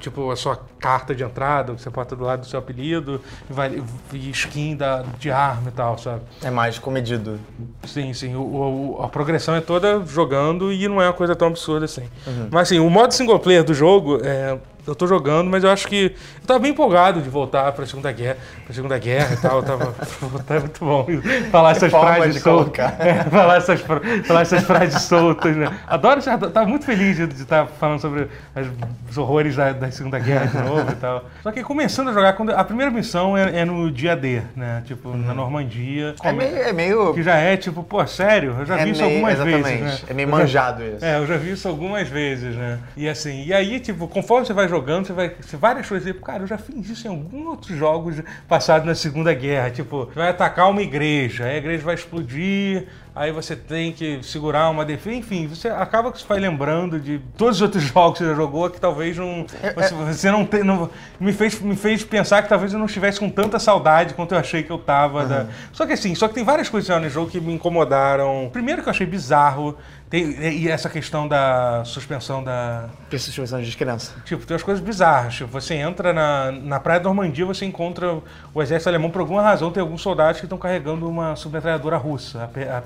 tipo, 0.00 0.30
a 0.30 0.36
sua 0.36 0.58
carta 0.78 1.14
de 1.14 1.22
entrada, 1.24 1.74
que 1.74 1.80
você 1.82 1.90
bota 1.90 2.14
do 2.16 2.24
lado 2.24 2.40
do 2.40 2.46
seu 2.46 2.58
apelido, 2.58 3.20
e, 3.48 3.52
vai, 3.52 3.82
e 4.12 4.30
skin 4.30 4.76
da, 4.76 5.04
de 5.18 5.30
arma 5.30 5.68
e 5.68 5.72
tal, 5.72 5.96
sabe? 5.98 6.22
É 6.42 6.50
mais 6.50 6.78
comedido. 6.78 7.38
Sim, 7.84 8.12
sim. 8.12 8.34
O, 8.34 8.96
o- 8.98 9.02
a 9.02 9.08
progressão 9.08 9.54
é 9.54 9.60
toda 9.60 10.00
jogando 10.06 10.72
e 10.72 10.86
não 10.88 11.00
é 11.00 11.06
uma 11.06 11.12
coisa 11.12 11.34
tão 11.36 11.48
absurda 11.48 11.84
assim. 11.84 12.04
Mas 12.50 12.62
assim, 12.68 12.78
o 12.78 12.88
modo 12.90 13.12
single 13.12 13.38
player 13.38 13.62
do 13.64 13.74
jogo 13.74 14.18
é, 14.22 14.58
eu 14.88 14.94
tô 14.94 15.06
jogando, 15.06 15.50
mas 15.50 15.62
eu 15.64 15.70
acho 15.70 15.86
que 15.86 16.14
eu 16.40 16.46
tava 16.46 16.58
bem 16.60 16.70
empolgado 16.72 17.20
de 17.20 17.28
voltar 17.28 17.70
pra 17.72 17.84
Segunda 17.86 18.10
Guerra, 18.12 18.36
pra 18.64 18.74
Segunda 18.74 18.98
Guerra 18.98 19.34
e 19.34 19.36
tal. 19.36 19.56
Eu 19.58 19.62
tava, 19.62 19.94
tá 20.46 20.60
muito 20.60 20.84
bom 20.84 21.06
falar 21.50 21.72
essas 21.72 21.90
Forma 21.90 22.14
frases 22.14 22.42
soltas. 22.42 22.88
É, 22.98 23.24
falar, 23.24 23.56
essas, 23.56 23.80
falar 23.80 24.40
essas 24.42 24.62
frases 24.64 25.02
soltas, 25.02 25.56
né? 25.56 25.68
Adoro, 25.86 26.20
tava 26.22 26.66
muito 26.66 26.84
feliz 26.84 27.16
de 27.16 27.24
estar 27.42 27.66
falando 27.66 28.00
sobre 28.00 28.28
as- 28.54 28.66
os 29.10 29.18
horrores 29.18 29.56
da, 29.56 29.72
da 29.72 29.90
Segunda 29.90 30.18
Guerra 30.18 30.46
de 30.46 30.58
novo 30.68 30.90
e 30.90 30.94
tal. 30.96 31.24
Só 31.42 31.50
que 31.52 31.62
começando 31.62 32.08
a 32.10 32.12
jogar, 32.12 32.32
quando, 32.34 32.50
a 32.50 32.64
primeira 32.64 32.90
missão 32.90 33.36
é, 33.36 33.60
é 33.60 33.64
no 33.64 33.90
dia 33.90 34.16
D, 34.16 34.42
né? 34.56 34.82
Tipo, 34.86 35.16
na 35.16 35.32
Normandia. 35.34 36.14
É 36.22 36.32
meio. 36.32 36.56
É 36.56 36.72
meio, 36.72 37.14
Que 37.14 37.22
já 37.22 37.36
é 37.36 37.56
tipo, 37.56 37.82
pô, 37.82 38.04
sério? 38.06 38.56
Eu 38.58 38.66
já 38.66 38.78
é 38.78 38.84
vi 38.84 38.90
isso 38.90 39.00
meio- 39.02 39.12
algumas 39.14 39.34
exatamente. 39.34 39.62
vezes, 39.64 40.02
né? 40.02 40.08
É 40.10 40.14
meio 40.14 40.26
Eu 40.28 40.32
já- 40.32 40.38
manjado 40.38 40.84
isso. 40.84 41.04
é, 41.04 41.18
eu 41.18 41.26
já 41.26 41.36
vi 41.36 41.52
isso 41.52 41.68
algumas 41.68 42.08
vezes, 42.08 42.54
né? 42.56 42.78
E 42.96 43.08
assim, 43.08 43.44
e 43.44 43.52
aí, 43.52 43.80
tipo, 43.80 44.06
conforme 44.08 44.46
você 44.46 44.52
vai 44.52 44.68
jogando, 44.68 44.77
você 44.80 45.12
vai. 45.12 45.32
Você 45.40 45.56
várias 45.56 45.88
coisas, 45.88 46.06
tipo, 46.06 46.24
cara, 46.24 46.42
eu 46.42 46.46
já 46.46 46.58
fiz 46.58 46.88
isso 46.88 47.06
em 47.06 47.10
alguns 47.10 47.46
outros 47.46 47.76
jogos 47.76 48.16
passados 48.48 48.86
na 48.86 48.94
Segunda 48.94 49.32
Guerra. 49.34 49.70
Tipo, 49.70 50.04
você 50.06 50.14
vai 50.14 50.28
atacar 50.28 50.70
uma 50.70 50.82
igreja, 50.82 51.44
aí 51.44 51.54
a 51.54 51.58
igreja 51.58 51.84
vai 51.84 51.94
explodir, 51.94 52.86
aí 53.14 53.32
você 53.32 53.54
tem 53.56 53.92
que 53.92 54.20
segurar 54.22 54.70
uma 54.70 54.84
defesa. 54.84 55.16
Enfim, 55.16 55.46
você 55.46 55.68
acaba 55.68 56.10
que 56.12 56.18
você 56.20 56.26
vai 56.26 56.38
lembrando 56.38 56.98
de 57.00 57.20
todos 57.36 57.56
os 57.56 57.62
outros 57.62 57.82
jogos 57.88 58.18
que 58.18 58.24
você 58.24 58.30
já 58.30 58.36
jogou 58.36 58.68
que 58.70 58.80
talvez 58.80 59.16
não. 59.16 59.46
Você, 59.74 59.94
você 59.94 60.30
não 60.30 60.44
tem. 60.44 60.62
Não, 60.64 60.88
me, 61.18 61.32
fez, 61.32 61.60
me 61.60 61.76
fez 61.76 62.02
pensar 62.04 62.42
que 62.42 62.48
talvez 62.48 62.72
eu 62.72 62.78
não 62.78 62.86
estivesse 62.86 63.18
com 63.20 63.28
tanta 63.30 63.58
saudade 63.58 64.14
quanto 64.14 64.32
eu 64.34 64.38
achei 64.38 64.62
que 64.62 64.70
eu 64.70 64.78
tava. 64.78 65.24
da- 65.26 65.46
Só 65.72 65.86
que 65.86 65.92
assim, 65.92 66.14
só 66.14 66.28
que 66.28 66.34
tem 66.34 66.44
várias 66.44 66.68
coisas 66.68 67.00
no 67.02 67.08
jogo 67.08 67.30
que 67.30 67.40
me 67.40 67.52
incomodaram. 67.52 68.48
Primeiro 68.52 68.82
que 68.82 68.88
eu 68.88 68.92
achei 68.92 69.06
bizarro. 69.06 69.76
Tem, 70.10 70.30
e 70.40 70.68
essa 70.68 70.88
questão 70.88 71.28
da 71.28 71.82
suspensão 71.84 72.42
da. 72.42 72.88
Suspensão 73.12 73.58
de 73.60 73.66
descrença. 73.66 74.14
Tipo, 74.24 74.46
tem 74.46 74.54
umas 74.54 74.62
coisas 74.62 74.82
bizarras. 74.82 75.34
Tipo, 75.34 75.50
você 75.50 75.74
entra 75.74 76.12
na, 76.14 76.50
na 76.50 76.80
Praia 76.80 76.98
da 77.00 77.04
Normandia, 77.04 77.44
você 77.44 77.66
encontra 77.66 78.18
o 78.54 78.62
exército 78.62 78.88
alemão, 78.88 79.10
por 79.10 79.20
alguma 79.20 79.42
razão, 79.42 79.70
tem 79.70 79.82
alguns 79.82 80.00
soldados 80.00 80.40
que 80.40 80.46
estão 80.46 80.56
carregando 80.56 81.06
uma 81.08 81.36
submetralhadora 81.36 81.98
russa, 81.98 82.44
a, 82.44 82.46
P- 82.48 82.68
a, 82.68 82.82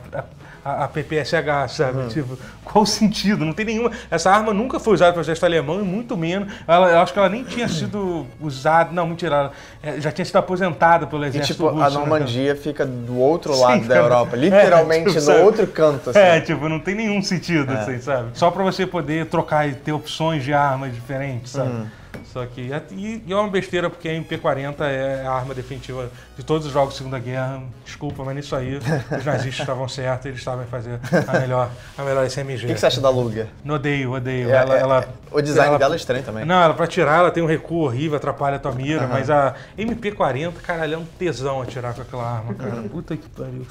a, 0.64 0.84
a 0.84 0.88
PPSH, 0.88 1.68
sabe? 1.76 2.08
Tipo, 2.08 2.38
qual 2.64 2.84
o 2.84 2.86
sentido? 2.86 3.44
Não 3.44 3.52
tem 3.52 3.66
nenhuma. 3.66 3.90
Essa 4.10 4.30
arma 4.30 4.52
nunca 4.54 4.78
foi 4.78 4.94
usada 4.94 5.12
pelo 5.12 5.22
exército 5.24 5.44
alemão 5.46 5.80
e 5.80 5.82
muito 5.84 6.16
menos. 6.16 6.52
Ela, 6.66 6.90
eu 6.90 6.98
acho 7.00 7.12
que 7.12 7.18
ela 7.18 7.28
nem 7.28 7.42
tinha 7.44 7.68
sido 7.68 8.26
usada. 8.40 8.90
Não, 8.92 9.06
mentira. 9.06 9.34
Ela 9.82 9.96
é, 9.96 10.00
já 10.00 10.12
tinha 10.12 10.24
sido 10.24 10.36
aposentada 10.36 11.06
pelo 11.06 11.24
E 11.24 11.28
exército 11.28 11.54
tipo, 11.54 11.68
russo. 11.68 11.82
a 11.84 11.90
né, 11.90 11.94
Normandia 11.96 12.54
fica 12.56 12.86
do 12.86 13.18
outro 13.18 13.54
Sim, 13.54 13.60
lado 13.60 13.84
da. 13.88 13.96
Europa. 13.96 14.36
É, 14.42 14.44
Literalmente 14.44 15.04
tipo, 15.08 15.14
no 15.14 15.20
sabe? 15.20 15.40
outro 15.40 15.66
canto, 15.66 16.10
assim. 16.10 16.18
É, 16.18 16.40
tipo, 16.40 16.68
não 16.68 16.78
tem 16.80 16.94
nenhum 16.94 17.22
sentido, 17.22 17.72
É. 17.72 17.80
assim, 17.80 18.00
sabe? 18.00 18.30
Só 18.34 18.50
pra 18.50 18.62
você 18.62 18.86
poder 18.86 19.26
trocar 19.26 19.68
e 19.68 19.74
ter 19.74 19.92
opções 19.92 20.42
de 20.44 20.52
armas 20.52 20.92
diferentes, 20.94 21.52
sabe? 21.52 21.70
Uhum. 21.70 21.86
Só 22.32 22.46
que. 22.46 22.70
E, 22.92 23.22
e 23.26 23.32
é 23.32 23.36
uma 23.36 23.48
besteira, 23.48 23.90
porque 23.90 24.08
a 24.08 24.12
MP40 24.12 24.80
é 24.80 25.26
a 25.26 25.32
arma 25.32 25.54
definitiva 25.54 26.10
de 26.36 26.42
todos 26.42 26.66
os 26.66 26.72
jogos 26.72 26.94
da 26.94 26.98
Segunda 26.98 27.18
Guerra. 27.18 27.62
Desculpa, 27.84 28.24
mas 28.24 28.34
nisso 28.36 28.56
aí 28.56 28.76
os 29.18 29.24
nazistas 29.24 29.60
estavam 29.60 29.86
certos, 29.88 30.26
eles 30.26 30.38
estavam 30.38 30.64
fazer 30.66 30.98
a 31.28 31.38
melhor, 31.40 31.70
a 31.98 32.02
melhor 32.02 32.24
SMG. 32.26 32.64
O 32.64 32.66
que, 32.68 32.74
que 32.74 32.80
você 32.80 32.86
acha 32.86 33.00
da 33.00 33.10
Luger? 33.10 33.48
Não 33.64 33.74
odeio, 33.74 34.12
odeio. 34.12 34.50
É, 34.50 34.54
ela, 34.56 34.76
é, 34.76 34.80
ela- 34.80 35.08
o 35.30 35.40
design 35.42 35.68
ela- 35.68 35.78
dela 35.78 35.94
é 35.94 35.96
estranho 35.96 36.24
também. 36.24 36.44
Não, 36.44 36.62
ela 36.62 36.74
pra 36.74 36.86
tirar, 36.86 37.18
ela 37.18 37.30
tem 37.30 37.42
um 37.42 37.46
recuo 37.46 37.84
horrível, 37.84 38.16
atrapalha 38.16 38.56
a 38.56 38.58
tua 38.58 38.72
mira, 38.72 39.00
Aham. 39.02 39.08
mas 39.12 39.28
a 39.28 39.54
MP40, 39.76 40.52
caralho, 40.62 40.94
é 40.94 40.98
um 40.98 41.04
tesão 41.04 41.60
atirar 41.60 41.92
com 41.94 42.02
aquela 42.02 42.24
arma, 42.24 42.54
cara. 42.54 42.82
Puta 42.90 43.16
que 43.16 43.28
pariu. 43.28 43.66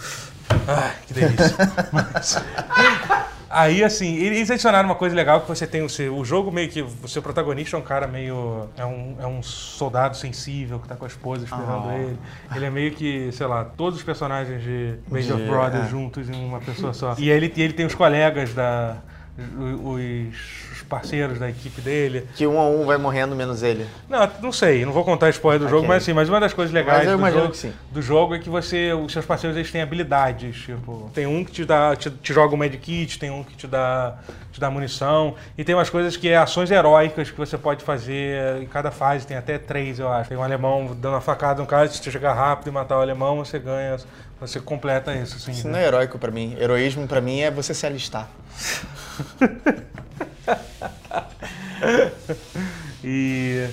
Ai, 0.67 0.93
que 1.08 1.13
delícia. 1.13 1.56
Mas- 1.91 2.38
Aí, 3.54 3.84
assim, 3.84 4.16
eles 4.16 4.50
adicionaram 4.50 4.88
uma 4.90 4.96
coisa 4.96 5.16
legal 5.16 5.42
que 5.42 5.48
você 5.48 5.68
tem 5.68 5.82
o 5.82 5.90
seu. 5.90 6.16
O 6.18 6.24
jogo 6.24 6.52
meio 6.52 6.70
que. 6.70 6.82
O 6.82 7.08
seu 7.08 7.22
protagonista 7.22 7.76
é 7.76 7.80
um 7.80 7.84
cara 7.84 8.08
meio. 8.08 8.70
É 8.78 8.86
um, 8.86 9.16
é 9.20 9.28
um 9.28 9.44
soldado 9.44 10.16
sensível 10.16 10.80
que 10.80 10.88
tá 10.88 10.96
com 10.96 11.06
a 11.06 11.08
esposa 11.08 11.44
esperando 11.46 11.90
Ah. 11.90 11.98
ele. 11.98 12.18
Ele 12.56 12.66
é 12.66 12.70
meio 12.70 12.92
que, 12.92 13.32
sei 13.32 13.46
lá, 13.48 13.64
todos 13.66 14.00
os 14.00 14.04
personagens 14.06 14.64
de 14.64 14.96
De- 15.08 15.34
of 15.34 15.44
Brothers 15.44 15.86
é. 15.86 15.90
juntos 15.90 16.30
em 16.30 16.46
uma 16.46 16.60
pessoa 16.60 16.94
só. 16.94 17.16
E 17.20 17.30
ele, 17.30 17.52
ele 17.58 17.74
tem 17.74 17.86
os 17.86 17.94
colegas 17.96 18.54
da. 18.54 18.98
Os 19.84 20.71
parceiros 20.91 21.39
da 21.39 21.49
equipe 21.49 21.80
dele. 21.80 22.27
Que 22.36 22.45
um 22.45 22.60
a 22.60 22.67
um 22.67 22.86
vai 22.86 22.97
morrendo 22.97 23.34
menos 23.34 23.63
ele. 23.63 23.88
Não, 24.10 24.30
não 24.41 24.51
sei, 24.51 24.84
não 24.84 24.91
vou 24.91 25.06
contar 25.06 25.30
spoiler 25.30 25.62
do 25.62 25.69
jogo, 25.69 25.84
Ok. 25.84 25.88
mas 25.88 26.04
assim, 26.04 26.12
mas 26.12 26.27
uma 26.27 26.39
das 26.41 26.51
coisas 26.51 26.73
legais 26.73 27.08
do, 27.08 27.32
jogo, 27.32 27.49
que 27.51 27.58
sim. 27.58 27.73
do 27.89 28.01
jogo 28.01 28.36
é 28.36 28.39
que 28.39 28.49
você, 28.49 28.91
os 28.91 29.13
seus 29.13 29.25
parceiros 29.25 29.56
eles 29.56 29.71
têm 29.71 29.82
habilidades, 29.82 30.58
tipo, 30.58 31.10
tem 31.13 31.25
um 31.25 31.45
que 31.45 31.51
te 31.54 31.63
dá, 31.63 31.95
te, 31.95 32.10
te 32.10 32.34
joga 32.34 32.54
um 32.54 32.58
medkit, 32.58 33.17
tem 33.17 33.32
um 33.32 33.41
que 33.41 33.56
te 33.56 33.67
dá, 33.67 34.17
te 34.51 34.60
dá 34.60 34.69
munição, 34.69 35.36
e 35.58 35.63
tem 35.63 35.73
umas 35.73 35.89
coisas 35.89 36.17
que 36.17 36.27
é 36.27 36.36
ações 36.36 36.69
heróicas 36.69 37.32
que 37.32 37.38
você 37.38 37.58
pode 37.58 37.86
fazer 37.86 38.62
em 38.62 38.65
cada 38.65 38.91
fase, 38.91 39.25
tem 39.25 39.38
até 39.38 39.58
três, 39.58 39.97
eu 39.97 40.12
acho. 40.12 40.27
Tem 40.27 40.38
um 40.38 40.43
alemão 40.43 40.88
dando 40.88 41.13
uma 41.13 41.21
facada 41.21 41.62
no 41.62 41.67
cara, 41.67 41.88
se 41.88 42.04
você 42.04 42.12
chegar 42.12 42.34
rápido 42.34 42.67
e 42.67 42.71
matar 42.71 42.97
o 42.97 43.01
alemão, 43.01 43.38
você 43.38 43.58
ganha, 43.58 43.95
você 44.41 44.60
completa 44.60 45.15
isso, 45.15 45.38
assim. 45.38 45.51
Isso 45.51 45.67
né? 45.67 45.73
não 45.73 45.80
é 45.80 45.88
heróico 45.88 46.19
pra 46.19 46.32
mim. 46.32 46.58
Heroísmo 46.60 47.08
pra 47.08 47.21
mim 47.21 47.39
é 47.39 47.49
você 47.49 47.73
se 47.73 47.86
alistar. 47.86 48.27
E, 53.04 53.68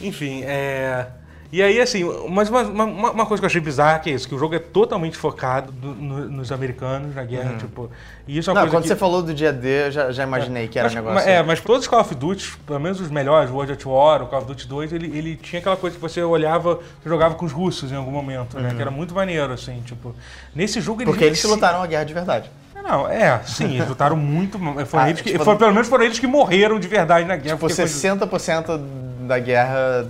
enfim, 0.00 0.42
é. 0.44 1.06
E 1.52 1.62
aí, 1.62 1.80
assim, 1.80 2.02
mas 2.28 2.50
uma, 2.50 2.62
uma, 2.62 2.84
uma 3.12 3.24
coisa 3.26 3.40
que 3.40 3.44
eu 3.44 3.46
achei 3.46 3.60
bizarra 3.60 4.00
que 4.00 4.10
é 4.10 4.14
isso, 4.14 4.28
que 4.28 4.34
o 4.34 4.38
jogo 4.38 4.54
é 4.54 4.58
totalmente 4.58 5.16
focado 5.16 5.72
no- 5.80 5.94
no- 5.94 6.28
nos 6.28 6.50
americanos, 6.52 7.14
na 7.14 7.24
guerra, 7.24 7.56
tipo. 7.56 7.88
E 8.26 8.36
isso 8.36 8.50
é 8.50 8.52
uma 8.52 8.62
Não, 8.62 8.68
quando 8.68 8.82
que... 8.82 8.88
você 8.88 8.96
falou 8.96 9.22
do 9.22 9.32
dia 9.32 9.52
D, 9.52 9.86
eu 9.86 9.90
já, 9.92 10.10
já 10.12 10.24
imaginei 10.24 10.66
que 10.68 10.78
era 10.78 10.88
um 10.88 10.92
Mas- 10.92 10.94
negócio. 10.96 11.14
mas- 11.14 11.26
É, 11.26 11.42
mas 11.42 11.60
todos 11.60 11.82
os 11.82 11.88
Call 11.88 12.00
of 12.00 12.14
Duty, 12.14 12.56
pelo 12.66 12.80
menos 12.80 13.00
os 13.00 13.08
melhores, 13.10 13.48
o 13.48 13.54
World 13.54 13.72
at 13.72 13.86
War, 13.86 14.22
o 14.24 14.26
Call 14.26 14.40
of 14.40 14.48
Duty 14.48 14.66
2, 14.66 14.92
ele, 14.92 15.16
ele 15.16 15.36
tinha 15.36 15.60
aquela 15.60 15.76
coisa 15.76 15.94
que 15.96 16.02
você 16.02 16.20
olhava, 16.20 16.80
você 17.02 17.08
jogava 17.08 17.36
com 17.36 17.46
os 17.46 17.52
russos 17.52 17.90
em 17.92 17.96
algum 17.96 18.10
momento, 18.10 18.58
né? 18.60 18.74
Que 18.74 18.82
era 18.82 18.90
muito 18.90 19.14
maneiro, 19.14 19.52
assim, 19.52 19.80
tipo. 19.86 20.14
Nesse 20.54 20.80
jogo 20.80 21.00
eles. 21.00 21.06
Uhum. 21.08 21.14
Porque 21.14 21.24
eles 21.24 21.38
se 21.38 21.46
lutaram 21.46 21.80
a 21.80 21.86
guerra 21.86 22.04
de 22.04 22.12
verdade. 22.12 22.50
Não, 22.88 23.08
é, 23.08 23.40
sim, 23.44 23.74
eles 23.74 23.88
lutaram 23.88 24.16
muito. 24.16 24.58
Foram 24.86 25.04
Ah, 25.04 25.08
eles 25.10 25.20
que, 25.20 25.32
tipo- 25.32 25.44
foi, 25.44 25.56
pelo 25.56 25.72
menos 25.72 25.88
foram 25.88 26.04
eles 26.04 26.18
que 26.18 26.26
morreram 26.26 26.78
de 26.78 26.86
verdade 26.86 27.26
na 27.26 27.34
guerra. 27.36 27.56
Tipo, 27.56 27.60
porque 27.68 27.74
foi- 27.74 27.84
60% 27.86 28.78
da 29.26 29.38
guerra 29.40 30.06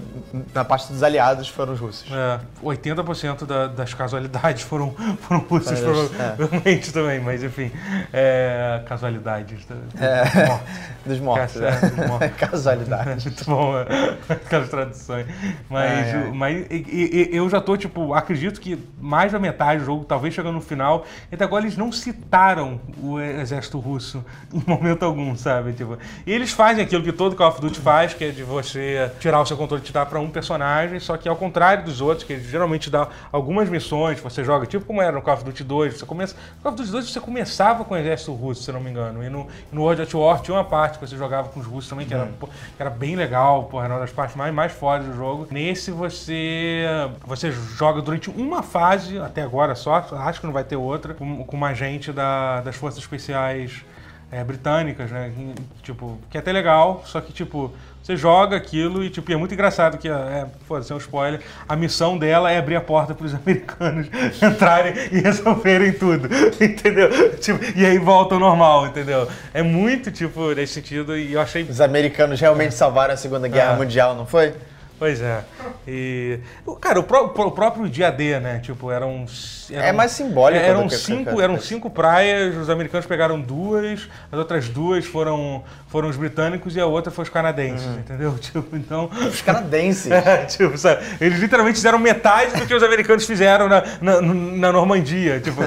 na 0.55 0.65
parte 0.65 0.93
dos 0.93 1.03
aliados 1.03 1.49
foram 1.49 1.73
os 1.75 1.81
russos. 1.81 2.11
É, 2.13 2.41
80% 2.63 3.45
da- 3.47 3.67
das 3.67 3.95
casualidades 3.95 4.63
foram, 4.63 4.93
foram 5.23 5.41
Parece, 5.41 5.83
provavelmente 5.83 6.93
também, 6.95 7.21
mas 7.21 7.43
enfim. 7.43 7.71
É, 8.13 8.83
casualidades. 8.87 9.65
da- 9.67 9.77
É. 10.07 10.47
mortes. 10.47 10.67
Dos 11.07 11.21
mortos, 11.21 11.57
É, 11.63 11.71
dos 11.71 11.93
né? 11.97 12.07
mortos. 12.09 12.31
Casualidade. 12.37 13.25
Muito 13.25 13.45
bom, 13.45 13.75
é, 13.79 13.85
aquelas 14.29 14.69
traduções. 14.69 15.27
Mas, 15.71 15.91
Ai, 15.93 16.11
ai. 16.13 16.29
o- 16.31 16.35
mas 16.35 16.67
e- 16.69 17.29
e- 17.33 17.37
eu 17.37 17.49
já 17.49 17.61
tô, 17.61 17.77
tipo, 17.77 18.13
acredito 18.13 18.61
que 18.61 18.77
mais 19.01 19.31
da 19.31 19.39
metade 19.39 19.79
do 19.81 19.87
jogo, 19.87 20.05
talvez 20.05 20.35
chegando 20.35 20.55
no 20.57 20.61
final, 20.61 21.07
até 21.33 21.45
agora 21.45 21.63
eles 21.65 21.77
não 21.77 21.93
citaram 21.93 22.81
o 23.01 23.21
exército 23.21 23.79
russo 23.79 24.25
em 24.53 24.61
momento 24.67 25.05
algum, 25.05 25.37
sabe? 25.37 25.73
Tipo, 25.75 25.97
e 26.27 26.33
eles 26.33 26.51
fazem 26.51 26.83
aquilo 26.85 27.05
que 27.05 27.13
todo 27.13 27.37
Call 27.37 27.51
of 27.51 27.61
Duty 27.61 27.79
faz, 27.79 28.13
que 28.13 28.25
é 28.25 28.31
de 28.31 28.43
você 28.43 29.09
tirar 29.21 29.41
o 29.41 29.47
seu 29.47 29.57
controle 29.57 29.83
e 29.83 29.87
te 29.87 29.93
dar 29.93 30.07
pra 30.07 30.19
um 30.19 30.26
personagem, 30.31 30.99
só 31.01 31.17
que 31.17 31.29
ao 31.29 31.37
contrário 31.37 31.85
dos 31.85 32.01
outros, 32.01 32.27
que 32.27 32.39
geralmente 32.39 32.91
dão 32.91 33.09
algumas 33.33 33.69
missões, 33.69 34.21
você 34.21 34.45
joga, 34.45 34.67
tipo 34.67 34.85
como 34.85 35.03
era 35.03 35.13
no 35.13 35.23
Call 35.23 35.35
of 35.35 35.45
Duty 35.45 35.65
2, 35.65 35.99
você 35.99 36.07
começa. 36.07 36.35
No 36.57 36.63
Call 36.63 36.73
of 36.73 36.81
Duty 36.81 36.93
2 36.93 37.11
você 37.11 37.21
começava 37.21 37.85
com 37.85 37.95
o 37.95 37.97
exército 37.97 38.33
russo, 38.33 38.63
se 38.63 38.73
não 38.73 38.81
me 38.81 38.91
engano. 38.91 39.23
E 39.23 39.29
no, 39.29 39.47
no 39.73 39.83
World 39.83 40.03
at 40.03 40.15
War 40.15 40.41
tinha 40.41 40.57
uma 40.57 40.65
parte 40.65 40.99
que 40.99 41.07
você 41.07 41.17
jogava 41.17 41.49
com 41.49 41.61
os 41.61 41.67
russos 41.67 41.89
também, 41.91 42.07
que 42.07 42.15
era, 42.15 42.27
pô, 42.39 42.47
que 42.47 42.81
era 42.81 42.91
bem 42.91 43.17
legal, 43.17 43.65
porra, 43.65 43.85
era 43.85 43.95
uma 43.95 44.01
das 44.01 44.13
partes 44.13 44.37
mais, 44.37 44.53
mais 44.53 44.73
fodas 44.73 45.07
do 45.07 45.15
jogo. 45.15 45.49
Nesse 45.51 45.91
você. 45.91 46.85
Você 47.27 47.51
joga 47.51 48.01
durante 48.03 48.31
uma 48.31 48.63
fase, 48.63 49.19
até 49.19 49.43
agora 49.43 49.75
só, 49.75 49.97
acho 49.97 50.41
que 50.41 50.47
não 50.47 50.53
vai 50.53 50.65
ter 50.65 50.77
outra, 50.77 51.15
com, 51.15 51.45
com 51.45 51.57
uma 51.57 51.75
gente 51.75 52.13
da, 52.13 52.61
das 52.61 52.77
Forças 52.77 53.01
Especiais 53.01 53.85
é, 54.31 54.43
britânicas, 54.43 55.11
né? 55.11 55.33
que, 55.35 55.55
Tipo, 55.83 56.19
que 56.31 56.37
é 56.37 56.41
até 56.41 56.53
legal, 56.53 57.03
só 57.07 57.21
que, 57.21 57.33
tipo, 57.33 57.73
você 58.03 58.17
joga 58.17 58.57
aquilo 58.57 59.03
e, 59.03 59.11
tipo, 59.11 59.31
e 59.31 59.35
é 59.35 59.37
muito 59.37 59.53
engraçado 59.55 59.99
que, 59.99 60.09
é, 60.09 60.47
foda-se, 60.67 60.93
é 60.93 60.95
um 60.95 60.99
spoiler, 60.99 61.41
a 61.69 61.75
missão 61.77 62.17
dela 62.17 62.51
é 62.51 62.59
abrir 62.59 62.77
a 62.77 62.81
porta 62.81 63.15
para 63.15 63.27
os 63.27 63.35
americanos 63.35 64.09
entrarem 64.43 64.95
e 65.13 65.21
resolverem 65.21 65.93
tudo, 65.93 66.29
entendeu? 66.63 67.37
Tipo, 67.39 67.59
e 67.77 67.85
aí 67.85 67.99
volta 67.99 68.35
ao 68.35 68.41
normal, 68.41 68.87
entendeu? 68.87 69.29
É 69.53 69.63
muito, 69.63 70.11
tipo, 70.11 70.53
nesse 70.53 70.75
sentido, 70.75 71.17
e 71.17 71.33
eu 71.33 71.41
achei 71.41 71.63
Os 71.65 71.81
americanos 71.81 72.41
realmente 72.41 72.75
salvaram 72.75 73.15
a 73.15 73.17
Segunda 73.17 73.49
Guerra 73.49 73.73
Ah. 73.73 73.77
Mundial, 73.77 74.15
não 74.15 74.27
foi? 74.27 74.55
Pois 74.99 75.21
é. 75.21 75.45
E. 75.87 76.39
Cara, 76.81 76.99
o, 77.01 77.03
pró- 77.03 77.25
o 77.27 77.51
próprio 77.51 77.87
dia 77.89 78.11
D, 78.11 78.41
né? 78.41 78.61
Tipo, 78.61 78.91
eram. 78.91 79.27
eram 79.71 79.85
É 79.87 79.93
mais 79.93 80.13
simbólico 80.13 80.65
Eram 80.65 80.85
do 80.85 80.89
que- 80.89 80.97
cinco, 80.97 81.31
que- 81.31 81.37
que- 81.37 81.43
eram 81.43 81.61
cinco 81.61 81.91
praias, 81.91 82.57
os 82.57 82.71
americanos 82.71 83.05
pegaram 83.07 83.39
duas, 83.39 84.09
as 84.33 84.39
outras 84.39 84.69
duas 84.71 85.05
foram, 85.05 85.63
foram 85.89 86.09
os 86.09 86.17
britânicos 86.17 86.75
e 86.77 86.81
a 86.81 86.87
outra 86.87 87.11
foi 87.13 87.25
os 87.25 87.29
canadenses, 87.29 87.87
Uhum. 87.87 87.99
entendeu? 87.99 88.35
Tipo, 88.41 88.75
então. 88.77 89.11
Os 89.29 89.43
canadenses. 89.43 90.11
É, 90.27 90.45
tipo, 90.47 90.77
sabe? 90.79 91.05
Eles 91.21 91.39
literalmente 91.39 91.77
fizeram 91.77 91.99
metade 91.99 92.59
do 92.59 92.67
que 92.67 92.75
os 92.75 92.83
americanos 92.83 93.27
fizeram 93.27 93.69
na, 93.69 93.83
na, 94.01 94.21
na 94.23 94.73
Normandia. 94.73 95.41
Tipo, 95.41 95.61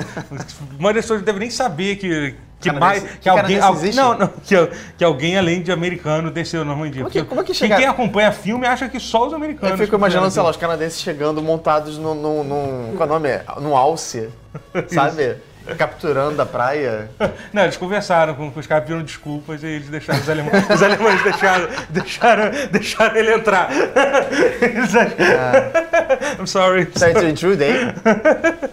uma 0.80 0.92
das 0.92 1.04
pessoas 1.04 1.20
não 1.20 1.26
deve 1.26 1.40
nem 1.40 1.50
saber 1.52 1.98
que, 1.98 2.34
Que, 2.60 2.72
mais, 2.74 3.02
que, 3.04 3.20
que 3.20 3.30
alguém, 3.30 3.58
al- 3.60 3.74
não, 3.96 4.18
não, 4.18 4.28
que, 4.28 4.70
que 4.98 5.04
alguém 5.04 5.38
além 5.38 5.62
de 5.62 5.72
americano 5.72 6.30
desceu 6.30 6.60
na 6.66 6.72
Normandia. 6.72 7.04
Como 7.04 7.12
que- 7.12 7.24
como 7.24 7.42
que 7.42 7.48
quem- 7.48 7.56
chega- 7.56 7.78
Quem 7.78 7.86
acompanha 7.86 8.32
filme 8.34 8.68
acha 8.68 8.90
que 8.90 9.00
só 9.00 9.28
os 9.28 9.34
americanos. 9.34 9.72
Eu 9.72 9.78
fico 9.78 9.90
que 9.92 9.96
imaginando, 9.96 10.30
sei 10.30 10.42
lá, 10.44 10.50
os 10.50 10.58
canadenses 10.58 11.02
chegando 11.02 11.42
montados 11.42 11.98
num. 11.98 12.14
num, 12.14 12.44
num 12.44 12.94
qual 12.98 13.08
é 13.08 13.12
o 13.12 13.14
nome? 13.16 13.30
Num 13.62 13.78
alce, 13.78 14.30
sabe? 14.92 15.38
Capturando 15.78 16.42
a 16.42 16.46
praia. 16.46 17.10
Não, 17.54 17.64
eles 17.64 17.78
conversaram 17.78 18.34
com, 18.36 18.52
os 18.56 18.68
caras, 18.68 18.84
pediram 18.86 19.04
desculpas 19.04 19.64
e 19.64 19.68
eles 19.68 19.90
deixaram 19.90 20.20
os 20.20 20.30
alemães. 20.30 20.70
os 20.70 20.84
alemães 20.84 21.24
deixaram, 21.24 21.68
deixaram, 21.90 22.52
deixaram 22.72 23.16
ele 23.16 23.34
entrar. 23.34 23.70
Ach- 23.70 25.10
I'm 26.40 26.48
sorry. 26.48 26.88
Sorry 26.96 27.14
to 27.14 27.28
intrude, 27.28 27.64
hein? 27.64 27.76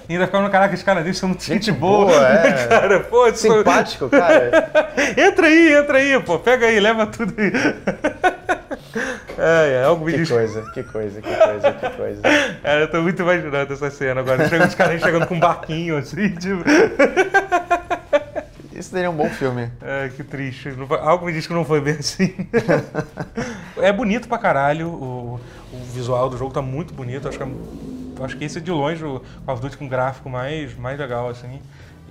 E 0.08 0.14
ainda 0.14 0.26
ficaram, 0.26 0.48
caraca, 0.50 0.74
os 0.74 0.82
canadenses 0.82 1.18
são 1.18 1.28
muito 1.28 1.44
gente, 1.44 1.66
Gente 1.66 1.78
boa. 1.78 2.06
boa, 2.06 2.26
é. 2.28 2.66
Cara, 2.68 3.00
pô, 3.00 3.32
Simpático, 3.34 4.08
cara. 4.08 4.70
entra 5.16 5.46
aí, 5.46 5.72
entra 5.74 5.98
aí, 5.98 6.20
pô. 6.20 6.38
Pega 6.38 6.66
aí, 6.66 6.78
leva 6.80 7.06
tudo 7.06 7.34
aí. 7.38 7.52
É, 9.38 9.72
é, 9.80 9.84
algo 9.84 10.04
me 10.04 10.12
Que 10.12 10.18
diz. 10.18 10.30
coisa, 10.30 10.62
que 10.72 10.82
coisa, 10.82 11.20
que 11.20 11.28
coisa, 11.36 11.72
que 11.72 11.90
coisa. 11.96 12.22
Cara, 12.62 12.80
eu 12.80 12.90
tô 12.90 13.02
muito 13.02 13.20
imaginando 13.22 13.72
essa 13.72 13.90
cena 13.90 14.20
agora. 14.20 14.48
Chega 14.48 14.66
os 14.66 14.74
caras 14.74 15.00
chegando 15.02 15.26
com 15.26 15.34
um 15.34 15.40
barquinho 15.40 15.96
assim, 15.96 16.30
tipo. 16.36 16.62
Isso 18.74 18.92
daria 18.92 19.10
um 19.10 19.16
bom 19.16 19.28
filme. 19.30 19.70
É, 19.82 20.10
que 20.14 20.22
triste. 20.22 20.68
Algo 21.00 21.26
me 21.26 21.32
diz 21.32 21.46
que 21.46 21.52
não 21.54 21.64
foi 21.64 21.80
bem 21.80 21.94
assim. 21.94 22.34
é 23.78 23.90
bonito 23.92 24.28
pra 24.28 24.38
caralho. 24.38 24.88
O, 24.88 25.40
o 25.72 25.78
visual 25.94 26.28
do 26.28 26.36
jogo 26.36 26.52
tá 26.52 26.60
muito 26.60 26.92
bonito. 26.92 27.26
Acho 27.28 27.38
que, 27.38 27.44
é- 27.44 28.24
acho 28.24 28.36
que 28.36 28.44
esse 28.44 28.58
é 28.58 28.60
de 28.60 28.70
longe 28.70 29.02
o 29.04 29.20
Call 29.46 29.54
of 29.54 29.62
Duty 29.62 29.76
com 29.78 29.88
gráfico 29.88 30.28
mais, 30.28 30.76
mais 30.76 30.98
legal, 30.98 31.28
assim. 31.30 31.60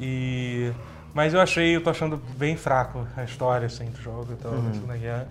E, 0.01 0.71
mas 1.13 1.33
eu 1.35 1.39
achei, 1.39 1.75
eu 1.75 1.81
tô 1.81 1.89
achando 1.91 2.19
bem 2.35 2.57
fraco 2.57 3.07
a 3.15 3.23
história 3.23 3.67
assim, 3.67 3.85
do 3.85 4.01
jogo 4.01 4.27
e 4.33 4.35
tal, 4.35 4.51
da 4.51 4.73
Segunda 4.73 4.97
Guerra. 4.97 5.27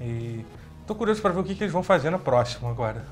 E 0.00 0.44
tô 0.88 0.94
curioso 0.96 1.20
pra 1.22 1.30
ver 1.30 1.40
o 1.40 1.44
que, 1.44 1.54
que 1.54 1.62
eles 1.62 1.72
vão 1.72 1.82
fazer 1.84 2.10
na 2.10 2.18
próxima 2.18 2.68
agora. 2.70 3.04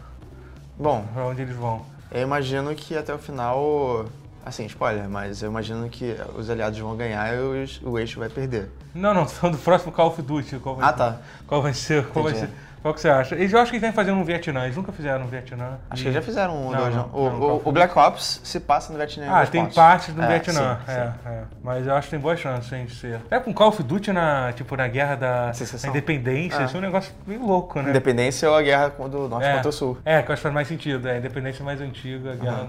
Bom, 0.79 1.05
Pra 1.15 1.25
onde 1.27 1.43
eles 1.43 1.55
vão. 1.57 1.83
eu 2.11 2.23
imagino 2.23 2.75
que 2.75 2.97
até 2.97 3.15
o 3.15 3.19
final. 3.19 4.07
Assim, 4.45 4.65
spoiler, 4.67 5.09
mas 5.09 5.43
eu 5.43 5.51
imagino 5.51 5.89
que 5.89 6.17
os 6.37 6.49
aliados 6.49 6.79
vão 6.79 6.97
ganhar 6.97 7.35
e 7.35 7.65
os- 7.65 7.81
o 7.83 7.99
eixo 7.99 8.21
vai 8.21 8.29
perder. 8.29 8.71
Não, 8.95 9.13
não, 9.13 9.25
tô 9.25 9.31
falando 9.33 9.57
do 9.57 9.63
próximo 9.63 9.91
Call 9.91 10.07
of 10.09 10.23
Duty. 10.23 10.59
Qual 10.61 10.77
vai 10.77 10.89
Ah, 10.89 10.93
tá. 10.93 11.17
Qual 11.49 11.61
vai 11.61 11.75
ser? 11.75 12.07
Qual 12.09 12.25
vai 12.25 12.35
ser? 12.35 12.49
Qual 12.83 12.95
que 12.95 13.01
você 13.01 13.09
acha? 13.09 13.35
Eles, 13.35 13.53
eu 13.53 13.59
acho 13.59 13.71
que 13.71 13.77
eles 13.77 13.83
vêm 13.83 13.93
fazendo 13.93 14.17
no 14.17 14.25
Vietnã. 14.25 14.65
Eles 14.65 14.77
nunca 14.77 14.93
fizeram 14.93 15.21
no 15.21 15.27
Vietnã. 15.27 15.79
Acho 15.91 16.03
E- 16.03 16.07
que 16.07 16.13
já 16.13 16.23
fizeram 16.23 16.55
um 16.57 16.71
Não, 16.71 16.79
dois, 16.79 16.95
não, 16.95 17.09
não. 17.09 17.31
não, 17.31 17.41
O, 17.41 17.57
o- 17.57 17.63
o 17.65 17.73
Black 17.73 17.99
Ops 17.99 18.41
se 18.45 18.61
passa 18.61 18.93
no 18.93 18.99
Vietnã. 18.99 19.27
Ah, 19.29 19.45
tem 19.47 19.67
partes 19.67 20.15
do 20.15 20.23
É, 20.23 20.27
Vietnã, 20.29 20.79
sim, 20.87 20.93
é, 20.93 20.95
sim. 20.95 21.29
é. 21.29 21.43
Mas 21.65 21.87
eu 21.87 21.95
acho 21.97 22.07
que 22.07 22.11
tem 22.13 22.21
boa 22.21 22.37
chance 22.37 22.73
hein, 22.75 22.85
de 22.85 22.95
ser. 22.95 23.21
É 23.31 23.41
com 23.41 23.53
Call 23.53 23.69
of 23.71 23.83
Duty 23.83 24.13
na, 24.13 24.53
tipo, 24.53 24.77
na 24.77 24.87
guerra 24.87 25.17
da 25.17 25.53
independência, 25.89 26.59
É. 26.63 26.65
isso 26.65 26.77
é 26.77 26.79
um 26.79 26.83
negócio 26.83 27.13
meio 27.27 27.45
louco, 27.45 27.81
né? 27.81 27.91
Independência 27.91 28.49
ou 28.49 28.57
a 28.57 28.63
guerra 28.63 28.89
do 28.91 29.29
norte 29.29 29.47
é. 29.47 29.55
contra 29.55 29.69
o 29.69 29.73
sul. 29.73 29.99
É, 30.05 30.23
que 30.23 30.31
eu 30.31 30.33
acho 30.33 30.41
que 30.41 30.43
faz 30.45 30.55
mais 30.55 30.69
sentido. 30.69 31.09
É, 31.09 31.13
a 31.13 31.19
independência 31.19 31.65
mais 31.65 31.81
antiga, 31.81 32.33
a 32.33 32.37
guerra, 32.37 32.67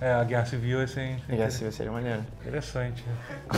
é, 0.00 0.12
a 0.12 0.24
guerra 0.24 0.44
civil, 0.46 0.80
assim. 0.80 1.16
A 1.28 1.34
guerra 1.34 1.50
civil 1.50 1.72
seria 1.72 1.90
maneiro. 1.92 2.24
Interessante. 2.40 3.04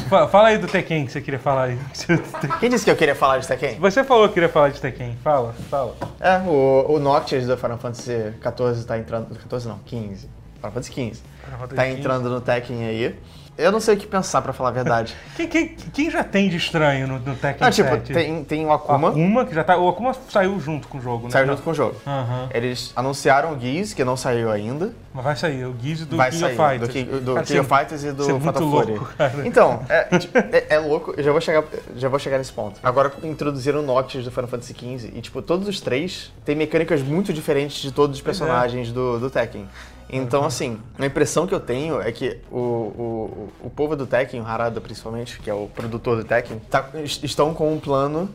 Fa- 0.09 0.27
Fala 0.29 0.49
aí 0.49 0.59
do 0.59 0.67
Tekken 0.67 1.07
que 1.07 1.13
você 1.13 1.21
queria 1.21 1.39
falar 1.41 1.65
aí. 1.65 1.79
Quem 2.61 2.71
disse 2.71 2.85
que 2.85 2.91
eu 2.91 2.97
queria 2.97 3.15
falar 3.15 3.39
de 3.39 3.47
Tekken? 3.49 3.79
Você 3.79 4.03
falou 4.05 4.29
que 4.29 4.35
queria 4.35 4.49
falar 4.49 4.71
de 4.71 4.81
Tekken. 4.81 5.17
Fala, 5.23 5.53
fala. 5.69 5.95
É, 6.19 6.39
o, 6.39 6.95
o 6.95 6.99
Noctis 6.99 7.47
do 7.47 7.57
Final 7.57 7.79
Fantasy 7.79 8.13
XIV 8.43 8.85
tá 8.87 8.99
entrando. 8.99 9.35
14 9.39 9.69
não, 9.69 9.79
15. 9.81 10.29
Final 10.57 10.73
Fantasy 10.73 10.91
15. 10.93 11.23
Final 11.45 11.59
Fantasy 11.61 11.77
Tá 11.77 11.85
15. 11.85 11.99
entrando 11.99 12.31
no 12.31 12.41
Tekken 12.41 12.85
aí. 12.87 13.19
Eu 13.61 13.71
não 13.73 13.81
sei 13.81 13.95
o 13.95 13.99
que 13.99 14.07
pensar, 14.07 14.41
pra 14.43 14.53
falar 14.53 14.71
a 14.71 14.73
verdade. 14.73 15.15
Quem, 15.37 15.49
quem, 15.49 15.69
quem 15.93 16.11
já 16.11 16.23
tem 16.25 16.49
de 16.49 16.57
estranho 16.57 17.07
no, 17.07 17.19
no 17.19 17.35
Tekken 17.35 17.61
Não, 17.61 17.71
tipo, 17.71 17.89
7? 17.89 18.13
tem, 18.13 18.45
tem 18.45 18.65
o 18.65 18.69
O 18.69 18.73
Akuma, 18.73 19.09
Akuma, 19.11 19.45
que 19.45 19.55
já 19.55 19.65
tá. 19.65 19.77
O 19.77 19.89
Akuma 19.89 20.15
saiu 20.29 20.59
junto 20.61 20.87
com 20.89 20.99
o 20.99 21.01
jogo, 21.01 21.25
né? 21.27 21.31
saiu 21.31 21.47
junto 21.47 21.63
com 21.63 21.71
o 21.71 21.75
jogo. 21.75 21.97
Aham. 22.07 22.49
Eles 22.53 22.93
anunciaram 22.97 23.53
o 23.55 23.59
Geese, 23.61 23.95
que 23.95 24.05
não 24.05 24.17
saiu 24.17 24.51
ainda. 24.51 24.93
Mas 25.13 25.25
vai 25.25 25.37
sair, 25.37 25.65
o 25.65 25.75
Giz 25.81 26.07
do 26.07 26.17
vai 26.17 26.31
King 26.31 26.41
sair, 26.41 26.53
of 26.53 26.57
Fighters. 26.71 26.89
do, 26.89 26.93
King, 26.93 27.21
do 27.25 27.35
Cara, 27.35 27.47
King 27.47 27.59
of 27.61 27.69
você- 27.69 27.77
Fighters 27.79 28.05
e 28.05 28.13
do 28.13 28.23
é 28.25 28.33
muito 28.33 28.45
Fatal 28.45 28.71
Fury. 28.71 28.93
louco, 28.93 29.13
cara. 29.19 29.33
Então, 29.45 29.83
é, 29.89 30.19
tipo, 30.19 30.39
é- 30.39 30.67
é 30.69 30.79
louco, 30.79 31.15
eu 31.17 31.23
já 31.25 31.33
vou, 31.33 31.41
chegar, 31.41 31.65
já 31.97 32.09
vou 32.09 32.19
chegar 32.19 32.39
nesse 32.39 32.53
ponto. 32.53 32.79
Agora 32.83 33.13
introduziram 33.25 33.81
o 33.81 33.83
Noctis 33.83 34.25
do 34.25 34.31
Final 34.31 34.47
Fantasy 34.49 34.73
XV 34.73 35.13
e, 35.15 35.21
tipo, 35.21 35.43
todos 35.43 35.67
os 35.67 35.81
três 35.81 36.33
têm 36.45 36.55
mecânicas 36.55 37.03
muito 37.03 37.33
diferentes 37.33 37.83
de 37.83 37.91
todos 37.91 38.17
os 38.17 38.23
é. 38.23 38.25
personagens 38.25 38.93
do, 38.93 39.19
do 39.19 39.29
Tekken. 39.29 39.67
Então, 40.13 40.45
assim, 40.45 40.79
a 40.99 41.07
impressão 41.07 41.47
que 41.47 41.55
eu 41.55 41.61
tenho 41.61 42.01
é 42.01 42.11
que 42.11 42.39
o, 42.51 42.57
o, 42.59 43.49
o 43.65 43.71
povo 43.71 43.95
do 43.95 44.07
Tekken, 44.07 44.41
o 44.41 44.47
Harada 44.47 44.81
principalmente, 44.81 45.39
que 45.41 45.49
é 45.49 45.55
o 45.55 45.69
produtor 45.69 46.17
do 46.17 46.25
Tekken, 46.25 46.59
tá- 46.71 46.89
est- 46.95 47.23
estão 47.25 47.55
com 47.55 47.73
um 47.73 47.79
plano 47.79 48.29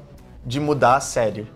de 0.45 0.59
mudar 0.59 0.95
a 0.95 1.01
série. 1.01 1.47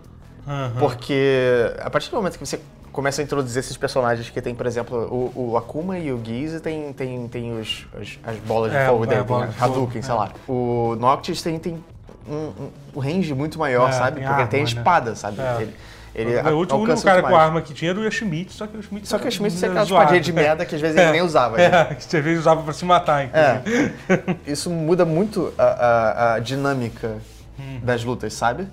Aham. 0.46 0.72
Porque 0.78 1.72
a 1.80 1.88
partir 1.90 2.10
do 2.10 2.16
momento 2.16 2.38
que 2.38 2.44
você 2.46 2.60
começa 2.92 3.22
a 3.22 3.24
introduzir 3.24 3.60
esses 3.60 3.76
personagens 3.76 4.28
que 4.30 4.42
tem, 4.42 4.54
por 4.54 4.66
exemplo, 4.66 4.98
o, 5.34 5.50
o 5.52 5.56
Akuma 5.56 5.98
e 5.98 6.12
o 6.12 6.20
Giz 6.22 6.60
tem, 6.60 6.92
tem, 6.92 7.28
tem 7.28 7.58
os, 7.58 7.86
os- 7.98 8.18
as 8.24 8.36
bolas 8.38 8.72
de 8.72 8.76
É, 8.76 8.86
fogo 8.88 9.04
é, 9.04 9.06
dele, 9.06 9.22
bola 9.22 9.46
de 9.46 9.62
Hadouken, 9.62 10.02
fogo, 10.02 10.04
sei 10.04 10.14
é. 10.14 10.18
lá. 10.18 10.30
O 10.48 10.96
Noctis 10.98 11.40
tem, 11.40 11.58
tem 11.58 11.82
um, 12.28 12.34
um, 12.34 12.70
um 12.96 13.00
range 13.00 13.32
muito 13.32 13.58
maior, 13.58 13.88
É, 13.88 13.92
sabe? 13.92 14.20
Porque 14.20 14.40
ele 14.40 14.48
tem 14.48 14.60
arma, 14.60 14.74
né? 14.74 14.78
espada, 14.80 15.14
sabe? 15.14 15.40
É. 15.40 15.62
Ele, 15.62 15.74
ele 16.14 16.36
o 16.40 16.56
último 16.56 17.02
cara 17.02 17.22
com 17.22 17.34
a 17.36 17.42
arma 17.42 17.62
que 17.62 17.72
tinha 17.72 17.90
era 17.92 18.00
o 18.00 18.04
Yoshimitsu, 18.04 18.56
só 18.56 18.66
que 18.66 18.76
o 18.76 18.80
Yoshimitsu 18.80 19.08
Só 19.10 19.18
que 19.18 19.28
o 19.28 19.30
Schmidt 19.30 19.56
era 19.64 19.72
aquela 19.72 19.84
espadinha 19.84 20.20
de 20.20 20.32
merda 20.32 20.66
que 20.66 20.74
às 20.74 20.80
vezes 20.80 20.96
ele 21.00 21.12
nem 21.12 21.22
usava. 21.22 21.56
né? 21.56 21.64
É, 21.90 21.94
que 21.94 22.16
às 22.16 22.24
vezes 22.24 22.40
usava 22.40 22.62
pra 22.62 22.72
se 22.72 22.84
matar, 22.84 23.24
inclusive. 23.26 23.94
É. 24.08 24.50
Isso 24.50 24.68
muda 24.70 25.04
muito 25.04 25.52
a, 25.56 25.64
a- 25.64 26.34
a 26.34 26.38
dinâmica 26.40 27.18
Hum. 27.58 27.80
das 27.82 28.02
lutas, 28.02 28.32
sabe? 28.32 28.66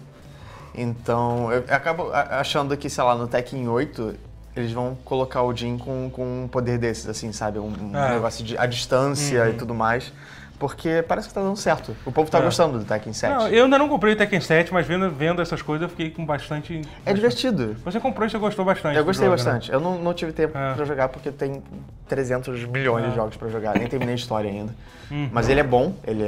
Então, 0.73 1.51
eu 1.51 1.63
acabo 1.69 2.09
achando 2.13 2.75
que, 2.77 2.89
sei 2.89 3.03
lá, 3.03 3.15
no 3.15 3.27
Tekken 3.27 3.67
8, 3.67 4.15
eles 4.55 4.71
vão 4.71 4.97
colocar 5.03 5.41
o 5.43 5.53
Jin 5.55 5.77
com, 5.77 6.09
com 6.11 6.43
um 6.43 6.47
poder 6.47 6.77
desses, 6.77 7.07
assim, 7.07 7.31
sabe? 7.31 7.59
Um, 7.59 7.73
É. 7.93 8.11
negócio 8.13 8.43
de 8.43 8.57
a 8.57 8.65
distância 8.65 9.49
e 9.49 9.53
tudo 9.53 9.73
mais. 9.73 10.11
Porque 10.59 11.03
parece 11.07 11.27
que 11.27 11.33
tá 11.35 11.41
dando 11.41 11.55
certo. 11.55 11.95
O 12.05 12.11
povo 12.11 12.31
tá. 12.31 12.39
É. 12.39 12.41
gostando 12.41 12.79
do 12.79 12.85
Tekken 12.85 13.13
7. 13.13 13.31
Não, 13.31 13.47
eu 13.47 13.65
ainda 13.65 13.77
não 13.77 13.87
comprei 13.87 14.13
o 14.13 14.15
Tekken 14.15 14.41
7, 14.41 14.73
mas 14.73 14.87
vendo, 14.87 15.09
vendo 15.11 15.39
essas 15.41 15.61
coisas 15.61 15.83
eu 15.83 15.89
fiquei 15.89 16.09
com 16.09 16.25
bastante... 16.25 16.81
É 17.05 17.13
divertido. 17.13 17.75
Você 17.85 17.99
comprou 17.99 18.25
e 18.25 18.29
você 18.31 18.37
gostou 18.39 18.65
bastante 18.65 18.97
Eu 18.97 19.05
gostei 19.05 19.27
jogo, 19.27 19.37
né? 19.37 19.43
bastante. 19.43 19.71
Eu 19.71 19.79
não, 19.79 19.99
não 19.99 20.13
tive 20.15 20.31
tempo 20.31 20.57
É. 20.57 20.73
pra 20.73 20.83
jogar 20.85 21.09
porque 21.09 21.31
tem 21.31 21.61
300 22.07 22.63
milhões 22.65 23.05
É. 23.05 23.09
de 23.09 23.15
jogos 23.15 23.37
pra 23.37 23.49
jogar. 23.49 23.77
Nem 23.77 23.87
terminei 23.87 24.13
a 24.13 24.17
história 24.17 24.49
ainda. 24.49 24.73
Uhum. 25.11 25.29
Mas 25.31 25.47
ele 25.47 25.59
é 25.59 25.63
bom. 25.63 25.93
Ele 26.05 26.23
é, 26.23 26.27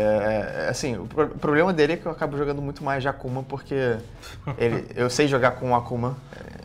é- 0.66 0.70
assim, 0.70 0.96
o, 0.98 1.06
pro- 1.06 1.28
problema 1.30 1.74
dele 1.74 1.94
é 1.94 1.98
que 1.98 2.06
eu 2.06 2.12
acabo 2.12 2.38
jogando 2.38 2.62
muito 2.62 2.84
mais 2.84 3.02
de 3.02 3.10
Akuma 3.10 3.42
porque 3.44 3.98
ele, 4.58 4.86
eu 4.96 5.10
sei 5.10 5.28
jogar 5.28 5.52
com 5.52 5.72
o 5.72 5.76
Akuma 5.76 6.16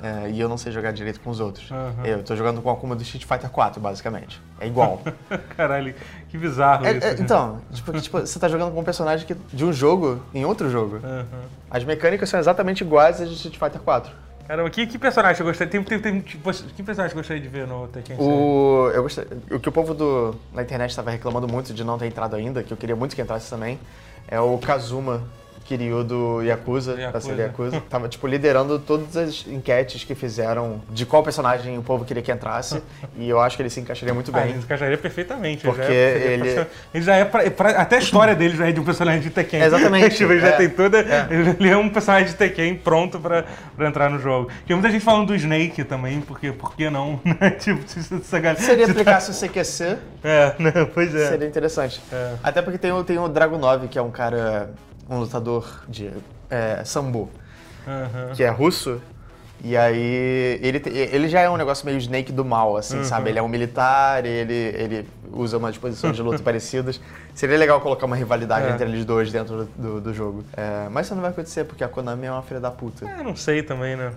é, 0.02 0.28
e 0.30 0.38
eu 0.38 0.48
não 0.48 0.58
sei 0.58 0.70
jogar 0.70 0.92
direito 0.92 1.18
com 1.20 1.30
os 1.30 1.40
outros. 1.40 1.70
Uhum. 1.70 2.04
Eu 2.04 2.22
tô 2.22 2.36
jogando 2.36 2.60
com 2.60 2.68
o 2.68 2.72
Akuma 2.72 2.94
do 2.94 3.02
Street 3.02 3.24
Fighter 3.24 3.48
4, 3.50 3.80
basicamente. 3.80 4.40
É 4.60 4.66
igual. 4.66 5.00
Caralho, 5.56 5.94
que 6.28 6.38
bizarro 6.38 6.86
É- 6.86 6.92
isso. 6.92 7.06
é- 7.06 7.12
então, 7.18 7.60
tipo, 7.72 8.00
tipo, 8.00 8.20
você 8.20 8.38
tá 8.38 8.48
jogando 8.48 8.72
com 8.72 8.80
um 8.80 8.84
personagem 8.84 9.26
que, 9.26 9.34
de 9.52 9.64
um 9.64 9.72
jogo 9.72 10.20
em 10.32 10.44
outro 10.44 10.70
jogo. 10.70 11.00
Aham. 11.02 11.26
As 11.70 11.84
mecânicas 11.84 12.28
são 12.28 12.38
exatamente 12.38 12.82
iguais 12.82 13.20
às 13.20 13.28
de 13.28 13.34
Street 13.34 13.58
Fighter 13.58 13.80
4. 13.80 14.12
Caramba, 14.46 14.68
que, 14.68 14.86
que 14.86 14.98
personagem 14.98 15.36
você 15.36 15.42
gostaria? 15.42 15.70
Tem, 15.70 15.82
tem, 15.82 15.98
tem, 15.98 16.20
tipo, 16.20 16.52
que 16.52 16.82
personagem 16.82 17.10
você 17.10 17.16
gostaria 17.16 17.42
de 17.42 17.48
ver 17.48 17.66
no 17.66 17.88
Tekken 17.88 18.16
7? 18.16 18.28
O, 18.28 18.90
eu 18.92 19.02
gostei, 19.02 19.24
o 19.50 19.58
que 19.58 19.68
o 19.68 19.72
povo 19.72 19.94
do, 19.94 20.34
na 20.52 20.62
internet 20.62 20.90
estava 20.90 21.10
reclamando 21.10 21.48
muito 21.48 21.72
de 21.72 21.82
não 21.82 21.98
ter 21.98 22.06
entrado 22.06 22.36
ainda, 22.36 22.62
que 22.62 22.70
eu 22.70 22.76
queria 22.76 22.94
muito 22.94 23.16
que 23.16 23.22
entrasse 23.22 23.48
também, 23.48 23.78
é 24.28 24.38
o 24.38 24.58
Kazuma 24.58 25.22
Kiryu 25.64 26.04
do 26.04 26.42
Yakuza, 26.42 26.94
da 26.94 27.02
Yakuza. 27.02 27.26
série 27.28 27.42
Yakuza. 27.42 27.82
Tava, 27.88 28.08
tipo, 28.08 28.26
liderando 28.26 28.78
todas 28.78 29.16
as 29.16 29.46
enquetes 29.46 30.04
que 30.04 30.14
fizeram 30.14 30.80
de 30.90 31.06
qual 31.06 31.22
personagem 31.22 31.78
o 31.78 31.82
povo 31.82 32.04
queria 32.04 32.22
que 32.22 32.30
entrasse, 32.30 32.82
e 33.16 33.28
eu 33.28 33.40
acho 33.40 33.56
que 33.56 33.62
ele 33.62 33.70
se 33.70 33.80
encaixaria 33.80 34.12
muito 34.14 34.30
Ah, 34.34 34.40
bem. 34.40 34.50
ele 34.50 34.58
encaixaria 34.58 34.98
perfeitamente. 34.98 35.64
Porque 35.64 35.82
já 35.82 35.92
é, 35.92 36.32
ele- 36.34 36.66
Ele 36.94 37.04
já 37.04 37.16
é. 37.16 37.24
Pra, 37.24 37.50
pra- 37.50 37.70
até 37.80 37.96
a 37.96 37.98
história 37.98 38.34
dele 38.34 38.56
já 38.56 38.68
é 38.68 38.72
de 38.72 38.80
um 38.80 38.84
personagem 38.84 39.20
de 39.20 39.30
Tekken. 39.30 39.62
Exatamente, 39.62 40.16
Tipo, 40.16 40.32
ele 40.32 40.40
já 40.40 40.48
é. 40.48 40.52
tem 40.52 40.68
toda. 40.68 40.98
É. 41.00 41.26
Ele 41.30 41.68
é 41.70 41.76
um 41.76 41.88
personagem 41.88 42.28
de 42.28 42.34
Tekken 42.34 42.76
pronto 42.76 43.18
pra, 43.18 43.44
pra 43.76 43.88
entrar 43.88 44.10
no 44.10 44.18
jogo. 44.18 44.50
Tem 44.66 44.76
muita 44.76 44.90
gente 44.90 45.02
falando 45.04 45.28
do 45.28 45.34
Snake 45.34 45.82
também, 45.84 46.20
porque 46.20 46.52
por 46.52 46.74
que 46.76 46.88
não? 46.90 47.20
Né? 47.24 47.50
Tipo, 47.50 47.80
se, 47.88 48.02
se 48.02 48.14
essa 48.14 48.38
galera. 48.38 48.60
Se 48.62 48.70
ele 48.70 48.84
aplicasse 48.84 49.30
o 49.30 49.34
CQC, 49.48 49.96
É, 50.22 50.54
né? 50.58 50.72
Pois 50.92 51.14
é. 51.14 51.28
seria 51.30 51.48
interessante. 51.48 52.00
É. 52.12 52.34
Até 52.42 52.60
porque 52.62 52.78
tem 52.78 52.92
o, 52.92 53.02
tem 53.02 53.18
o 53.18 53.28
Dragunov, 53.28 53.88
que 53.88 53.98
é 53.98 54.02
um 54.02 54.10
cara, 54.10 54.70
um 55.08 55.18
lutador 55.20 55.84
de 55.88 56.10
é, 56.50 56.82
sambo, 56.84 57.30
Aham. 57.86 58.32
que 58.34 58.42
é 58.42 58.48
russo, 58.50 59.00
E 59.62 59.76
aí, 59.78 60.58
ele, 60.62 60.82
ele 60.86 61.26
já 61.28 61.40
é 61.40 61.48
um 61.48 61.56
negócio 61.56 61.86
meio 61.86 61.96
Snake 61.96 62.30
do 62.32 62.44
mal, 62.44 62.76
assim, 62.76 62.98
Uhum. 62.98 63.04
sabe? 63.04 63.30
Ele 63.30 63.38
é 63.38 63.42
um 63.42 63.48
militar, 63.48 64.26
ele, 64.26 64.52
ele 64.52 65.08
usa 65.34 65.58
umas 65.58 65.76
posições 65.76 66.16
de 66.16 66.22
luta 66.22 66.38
parecidas. 66.42 67.00
Seria 67.34 67.58
legal 67.58 67.80
colocar 67.80 68.06
uma 68.06 68.16
rivalidade 68.16 68.66
É. 68.66 68.70
entre 68.70 68.86
eles 68.86 69.04
dois 69.04 69.30
dentro 69.32 69.68
do, 69.76 70.00
do, 70.00 70.14
jogo. 70.14 70.44
É, 70.56 70.88
mas 70.90 71.06
isso 71.06 71.14
não 71.14 71.22
vai 71.22 71.30
acontecer, 71.32 71.64
porque 71.64 71.82
a 71.82 71.88
Konami 71.88 72.26
é 72.26 72.30
uma 72.32 72.42
filha 72.42 72.60
da 72.60 72.70
puta. 72.70 73.08
É, 73.08 73.22
não 73.22 73.34
sei 73.34 73.62
também, 73.62 73.96
né? 73.96 74.12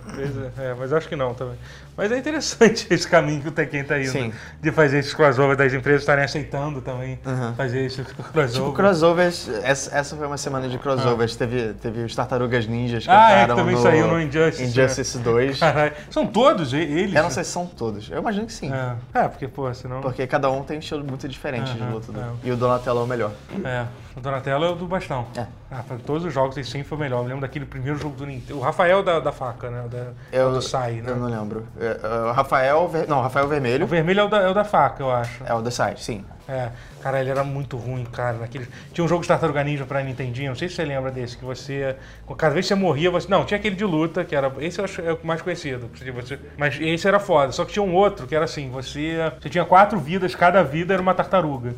É, 0.57 0.65
é, 0.69 0.75
mas 0.77 0.93
acho 0.93 1.07
que 1.09 1.15
não 1.15 1.33
também. 1.33 1.55
Mas 1.95 2.11
é 2.11 2.17
interessante 2.17 2.85
esse 2.93 3.07
caminho 3.07 3.41
que 3.41 3.47
o 3.47 3.51
Tekken 3.51 3.83
tá 3.83 3.99
indo. 3.99 4.11
Sim. 4.11 4.31
De 4.61 4.71
fazer 4.71 4.99
esses 4.99 5.13
crossovers 5.13 5.57
das 5.57 5.73
empresas 5.73 6.01
estarem 6.03 6.23
aceitando 6.23 6.79
também 6.81 7.19
Uhum. 7.25 7.53
fazer 7.55 7.85
esse 7.85 8.03
crossover. 8.31 8.49
Tipo, 8.49 8.73
crossovers, 8.73 9.49
essa, 9.63 9.95
essa 9.97 10.15
foi 10.15 10.27
uma 10.27 10.37
semana 10.37 10.69
de 10.69 10.77
crossovers. 10.77 11.35
Teve, 11.35 11.73
teve 11.73 12.03
os 12.03 12.15
Tartarugas 12.15 12.67
Ninjas 12.67 13.03
que 13.05 13.09
Ah, 13.09 13.31
é, 13.31 13.47
que 13.47 13.55
também 13.55 13.75
no 13.75 13.81
saiu 13.81 14.07
no 14.07 14.21
Injustice, 14.21 14.63
Injustice 14.63 15.17
2. 15.17 15.59
Caralho. 15.59 15.93
São 16.11 16.27
todos 16.27 16.71
eles? 16.73 17.15
Eu 17.15 17.23
não 17.23 17.31
sei 17.31 17.43
se 17.43 17.49
são 17.51 17.65
todos. 17.65 18.09
Eu 18.11 18.19
imagino 18.19 18.45
que 18.45 18.53
sim. 18.53 18.71
É, 18.71 18.95
é 19.19 19.27
porque, 19.27 19.47
pô, 19.47 19.73
senão. 19.73 20.01
Porque 20.01 20.27
cada 20.27 20.51
um 20.51 20.61
tem 20.63 20.77
um 20.77 20.79
estilo 20.79 21.03
muito 21.07 21.27
diferente 21.27 21.73
de 21.73 21.83
luta. 21.83 22.11
do- 22.11 22.19
é. 22.19 22.23
E 22.43 22.51
o 22.51 22.57
Donatello 22.57 22.99
é 22.99 23.03
o 23.03 23.07
melhor. 23.07 23.31
É, 23.63 23.85
o 24.15 24.19
Donatello 24.21 24.65
é 24.65 24.69
o 24.69 24.75
do 24.75 24.85
bastão. 24.87 25.25
É. 25.35 25.45
Ah, 25.71 25.83
todos 26.05 26.23
os 26.25 26.33
jogos 26.33 26.57
esse 26.57 26.69
sim 26.71 26.83
foi 26.83 26.97
o 26.97 27.01
melhor. 27.01 27.17
Eu 27.19 27.23
me 27.23 27.29
lembro 27.29 27.41
daquele 27.41 27.65
primeiro 27.65 27.97
jogo 27.97 28.15
do 28.15 28.25
Nintendo. 28.25 28.59
O 28.59 28.61
Rafael 28.61 29.01
da, 29.03 29.19
da 29.19 29.31
faca, 29.31 29.69
né? 29.69 29.83
O 29.85 29.89
da, 29.89 30.07
Eu, 30.31 30.49
o 30.49 30.53
do 30.53 30.61
Sai, 30.61 30.95
né? 31.01 31.11
eu 31.11 31.15
não 31.17 31.27
lembro. 31.27 31.67
É, 31.79 31.99
é, 32.03 32.29
o 32.29 32.31
Rafael. 32.31 32.87
Ver- 32.87 33.07
Não, 33.07 33.21
Rafael 33.21 33.45
O 33.45 33.49
Vermelho. 33.49 33.85
vermelho 33.87 34.19
é 34.21 34.23
o, 34.23 34.27
da, 34.29 34.37
é 34.41 34.47
o 34.49 34.53
da 34.53 34.63
faca, 34.63 35.01
eu 35.03 35.11
acho. 35.11 35.43
É 35.45 35.53
o 35.53 35.61
The 35.61 35.71
Side, 35.71 36.03
sim. 36.03 36.25
É, 36.47 36.71
cara, 37.01 37.19
ele 37.19 37.29
era 37.29 37.43
muito 37.43 37.75
ruim, 37.75 38.05
cara. 38.05 38.37
Naquele... 38.37 38.67
Tinha 38.93 39.03
um 39.03 39.07
jogo 39.07 39.21
de 39.21 39.27
Tartaruga 39.27 39.63
Ninja 39.63 39.85
pra 39.85 40.01
Nintendinho, 40.01 40.49
não 40.49 40.55
sei 40.55 40.69
se 40.69 40.75
você 40.75 40.85
lembra 40.85 41.11
desse, 41.11 41.37
que 41.37 41.43
você. 41.43 41.95
Cada 42.37 42.53
vez 42.53 42.65
que 42.65 42.73
você 42.73 42.75
morria, 42.75 43.11
você. 43.11 43.27
Não, 43.29 43.43
tinha 43.43 43.57
aquele 43.57 43.75
de 43.75 43.83
luta, 43.83 44.23
que 44.23 44.35
era. 44.35 44.51
Esse 44.59 44.79
eu 44.79 44.85
acho 44.85 45.01
é 45.01 45.13
o 45.13 45.19
mais 45.23 45.41
conhecido. 45.41 45.89
Você... 46.15 46.39
Mas 46.57 46.79
esse 46.79 47.07
era 47.07 47.19
foda. 47.19 47.51
Só 47.51 47.65
que 47.65 47.73
tinha 47.73 47.83
um 47.83 47.93
outro 47.93 48.25
que 48.25 48.35
era 48.35 48.45
assim: 48.45 48.69
você. 48.69 49.17
Você 49.41 49.49
tinha 49.49 49.65
quatro 49.65 49.99
vidas, 49.99 50.33
cada 50.35 50.63
vida 50.63 50.93
era 50.93 51.01
uma 51.01 51.13
tartaruga. 51.13 51.75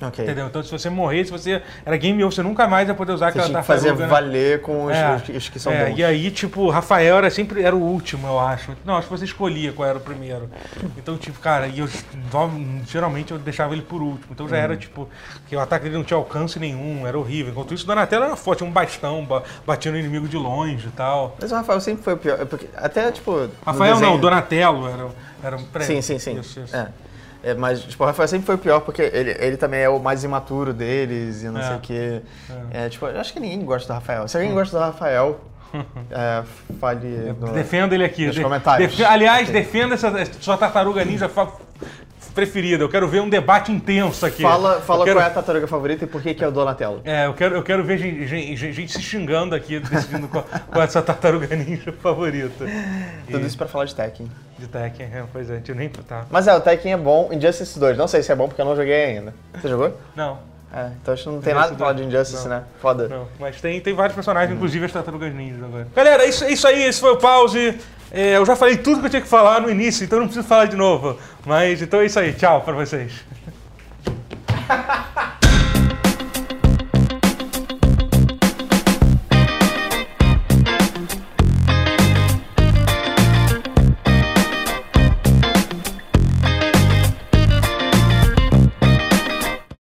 Ok. 0.00 0.24
Entendeu? 0.24 0.46
Então 0.46 0.62
se 0.62 0.70
você 0.70 0.90
morresse, 0.90 1.30
você. 1.30 1.62
Era 1.84 1.96
game 1.96 2.22
over, 2.22 2.34
você 2.34 2.42
nunca 2.42 2.68
mais 2.68 2.86
ia 2.86 2.94
poder 2.94 3.12
usar 3.12 3.26
Você 3.32 3.38
aquela 3.38 3.46
tinha 3.46 3.60
que 3.60 3.66
fazer 3.66 3.88
tartaruga. 3.88 4.14
né? 4.14 4.20
valer 4.28 4.60
com 4.60 4.84
os, 4.84 4.92
É, 4.94 5.16
os- 5.16 5.28
os 5.36 5.48
que 5.48 5.58
são 5.58 5.72
é, 5.72 5.86
bons. 5.90 5.98
E 5.98 6.04
aí, 6.04 6.30
tipo, 6.30 6.60
o 6.62 6.70
Rafael 6.70 7.16
era 7.16 7.30
sempre 7.30 7.62
era 7.62 7.74
o 7.74 7.80
último, 7.80 8.26
eu 8.26 8.38
acho. 8.38 8.72
Não, 8.84 8.96
acho 8.96 9.08
que 9.08 9.16
você 9.16 9.24
escolhia 9.24 9.72
qual 9.72 9.88
era 9.88 9.96
o 9.96 10.00
primeiro. 10.00 10.50
Então, 10.98 11.16
tipo, 11.16 11.38
cara, 11.40 11.66
e 11.66 11.78
eu 11.78 11.88
geralmente 12.86 13.32
eu 13.32 13.38
deixava 13.38 13.72
ele 13.72 13.82
por 13.82 14.02
último. 14.02 14.28
Então 14.32 14.48
já 14.48 14.56
Uhum. 14.56 14.62
era, 14.62 14.76
tipo, 14.76 15.08
que 15.48 15.56
o 15.56 15.60
ataque 15.60 15.84
dele 15.84 15.96
não 15.96 16.04
tinha 16.04 16.16
alcance 16.18 16.58
nenhum, 16.58 17.06
era 17.06 17.18
horrível. 17.18 17.52
Enquanto 17.52 17.72
isso, 17.74 17.84
o 17.84 17.86
Donatello 17.86 18.24
era 18.24 18.36
forte, 18.36 18.64
um 18.64 18.70
bastão, 18.70 19.24
ba- 19.24 19.42
batia 19.66 19.90
no 19.90 19.98
inimigo 19.98 20.28
de 20.28 20.36
longe 20.36 20.88
e 20.88 20.90
tal. 20.90 21.36
Mas 21.40 21.50
o 21.52 21.54
Rafael 21.54 21.80
sempre 21.80 22.02
foi 22.02 22.14
o 22.14 22.16
pior. 22.16 22.40
é 22.40 22.44
Porque 22.44 22.68
até, 22.76 23.10
tipo. 23.10 23.48
Rafael 23.64 23.94
não, 23.94 24.00
desenho- 24.00 24.18
o 24.18 24.20
Donatello 24.20 24.88
era, 24.88 25.06
era 25.42 25.56
um 25.56 25.64
pré. 25.64 25.84
Sim, 25.84 26.02
sim, 26.02 26.18
sim. 26.18 26.38
Isso, 26.38 26.60
isso. 26.60 26.76
É. 26.76 26.88
É, 27.46 27.54
mas, 27.54 27.80
tipo, 27.82 28.02
o 28.02 28.06
Rafael 28.06 28.26
sempre 28.26 28.44
foi 28.44 28.56
o 28.56 28.58
pior, 28.58 28.80
porque 28.80 29.02
ele, 29.02 29.36
ele 29.38 29.56
também 29.56 29.80
é 29.80 29.88
o 29.88 30.00
mais 30.00 30.24
imaturo 30.24 30.72
deles 30.72 31.42
e 31.44 31.46
não 31.48 31.60
É. 31.60 31.62
sei 31.68 31.76
o 31.76 31.80
quê. 31.80 32.22
É, 32.72 32.88
tipo, 32.88 33.06
eu 33.06 33.20
acho 33.20 33.32
que 33.32 33.38
ninguém 33.38 33.64
gosta 33.64 33.86
do 33.86 33.94
Rafael. 33.94 34.26
Se 34.26 34.36
alguém 34.36 34.52
gosta 34.52 34.76
do 34.76 34.82
Rafael, 34.82 35.38
é, 36.10 36.42
fale 36.80 37.34
no... 37.38 37.52
Defenda 37.52 37.94
ele 37.94 38.04
aqui. 38.04 38.26
Nos 38.26 38.34
De- 38.34 38.42
comentários. 38.42 38.90
defe- 38.90 39.04
Aliás, 39.04 39.48
defenda 39.48 39.94
essa 39.94 40.10
sua 40.40 40.56
tartaruga 40.56 41.04
ninja 41.04 41.28
preferida. 42.36 42.84
Eu 42.84 42.88
quero 42.88 43.08
ver 43.08 43.20
um 43.20 43.28
debate 43.28 43.72
intenso 43.72 44.24
aqui. 44.24 44.42
Fala, 44.42 44.80
fala 44.82 45.04
quero- 45.04 45.16
qual 45.16 45.24
é 45.26 45.28
a 45.28 45.32
tartaruga 45.32 45.66
favorita 45.66 46.04
e 46.04 46.06
por 46.06 46.22
que, 46.22 46.34
que 46.34 46.44
é 46.44 46.46
o 46.46 46.52
Donatello. 46.52 47.00
É, 47.04 47.26
eu 47.26 47.34
quero, 47.34 47.56
eu 47.56 47.62
quero 47.62 47.82
ver 47.82 47.98
gente, 47.98 48.26
gente- 48.28 48.72
gente 48.72 48.92
se 48.92 49.02
xingando 49.02 49.54
aqui, 49.54 49.80
decidindo 49.80 50.28
qual, 50.28 50.44
qual 50.68 50.82
é 50.82 50.84
a 50.84 50.88
sua 50.88 51.02
tartaruga 51.02 51.56
ninja 51.56 51.90
favorita. 51.92 52.64
Tudo 53.28 53.42
E- 53.42 53.46
isso 53.46 53.56
pra 53.56 53.66
falar 53.66 53.86
de 53.86 53.94
Tekken. 53.94 54.30
De 54.58 54.68
Tekken, 54.68 55.06
é, 55.06 55.24
pois 55.32 55.48
é, 55.50 55.54
a 55.54 55.56
gente 55.56 55.74
nem 55.74 55.88
tá. 55.88 56.26
Mas 56.30 56.46
é, 56.46 56.54
o 56.54 56.60
Tekken 56.60 56.92
é 56.92 56.96
bom. 56.96 57.30
Injustice 57.32 57.78
2, 57.78 57.96
não 57.96 58.06
sei 58.06 58.22
se 58.22 58.30
é 58.30 58.34
bom 58.36 58.46
porque 58.46 58.60
eu 58.60 58.64
não 58.66 58.76
joguei 58.76 59.04
ainda. 59.06 59.34
Você 59.60 59.68
jogou? 59.68 59.98
Não, 60.14 60.38
É, 60.74 60.90
então 61.00 61.14
acho 61.14 61.22
que 61.22 61.28
não 61.30 61.40
tem 61.40 61.54
nada 61.54 61.68
pra 61.68 61.76
falar 61.78 61.92
de 61.94 62.04
Injustice, 62.04 62.42
Não. 62.48 62.56
né? 62.56 62.62
Foda. 62.82 63.08
não. 63.08 63.28
Mas 63.40 63.60
tem, 63.60 63.80
tem 63.80 63.94
vários 63.94 64.14
personagens, 64.14 64.54
inclusive 64.54 64.84
as 64.84 64.92
tartarugas 64.92 65.32
ninjas 65.34 65.62
agora. 65.62 65.86
Galera, 65.94 66.24
é 66.24 66.28
isso, 66.28 66.44
é 66.44 66.50
isso 66.52 66.66
aí, 66.66 66.82
esse 66.82 67.00
foi 67.00 67.12
o 67.12 67.16
pause. 67.16 67.78
É, 68.10 68.36
eu 68.36 68.46
já 68.46 68.56
falei 68.56 68.76
tudo 68.76 69.00
que 69.00 69.06
eu 69.06 69.10
tinha 69.10 69.22
que 69.22 69.28
falar 69.28 69.60
no 69.60 69.70
início, 69.70 70.04
então 70.04 70.18
não 70.18 70.26
preciso 70.26 70.46
falar 70.46 70.66
de 70.66 70.76
novo. 70.76 71.18
Mas 71.44 71.82
então 71.82 72.00
é 72.00 72.06
isso 72.06 72.18
aí, 72.18 72.32
tchau 72.32 72.60
pra 72.62 72.74
vocês. 72.74 73.12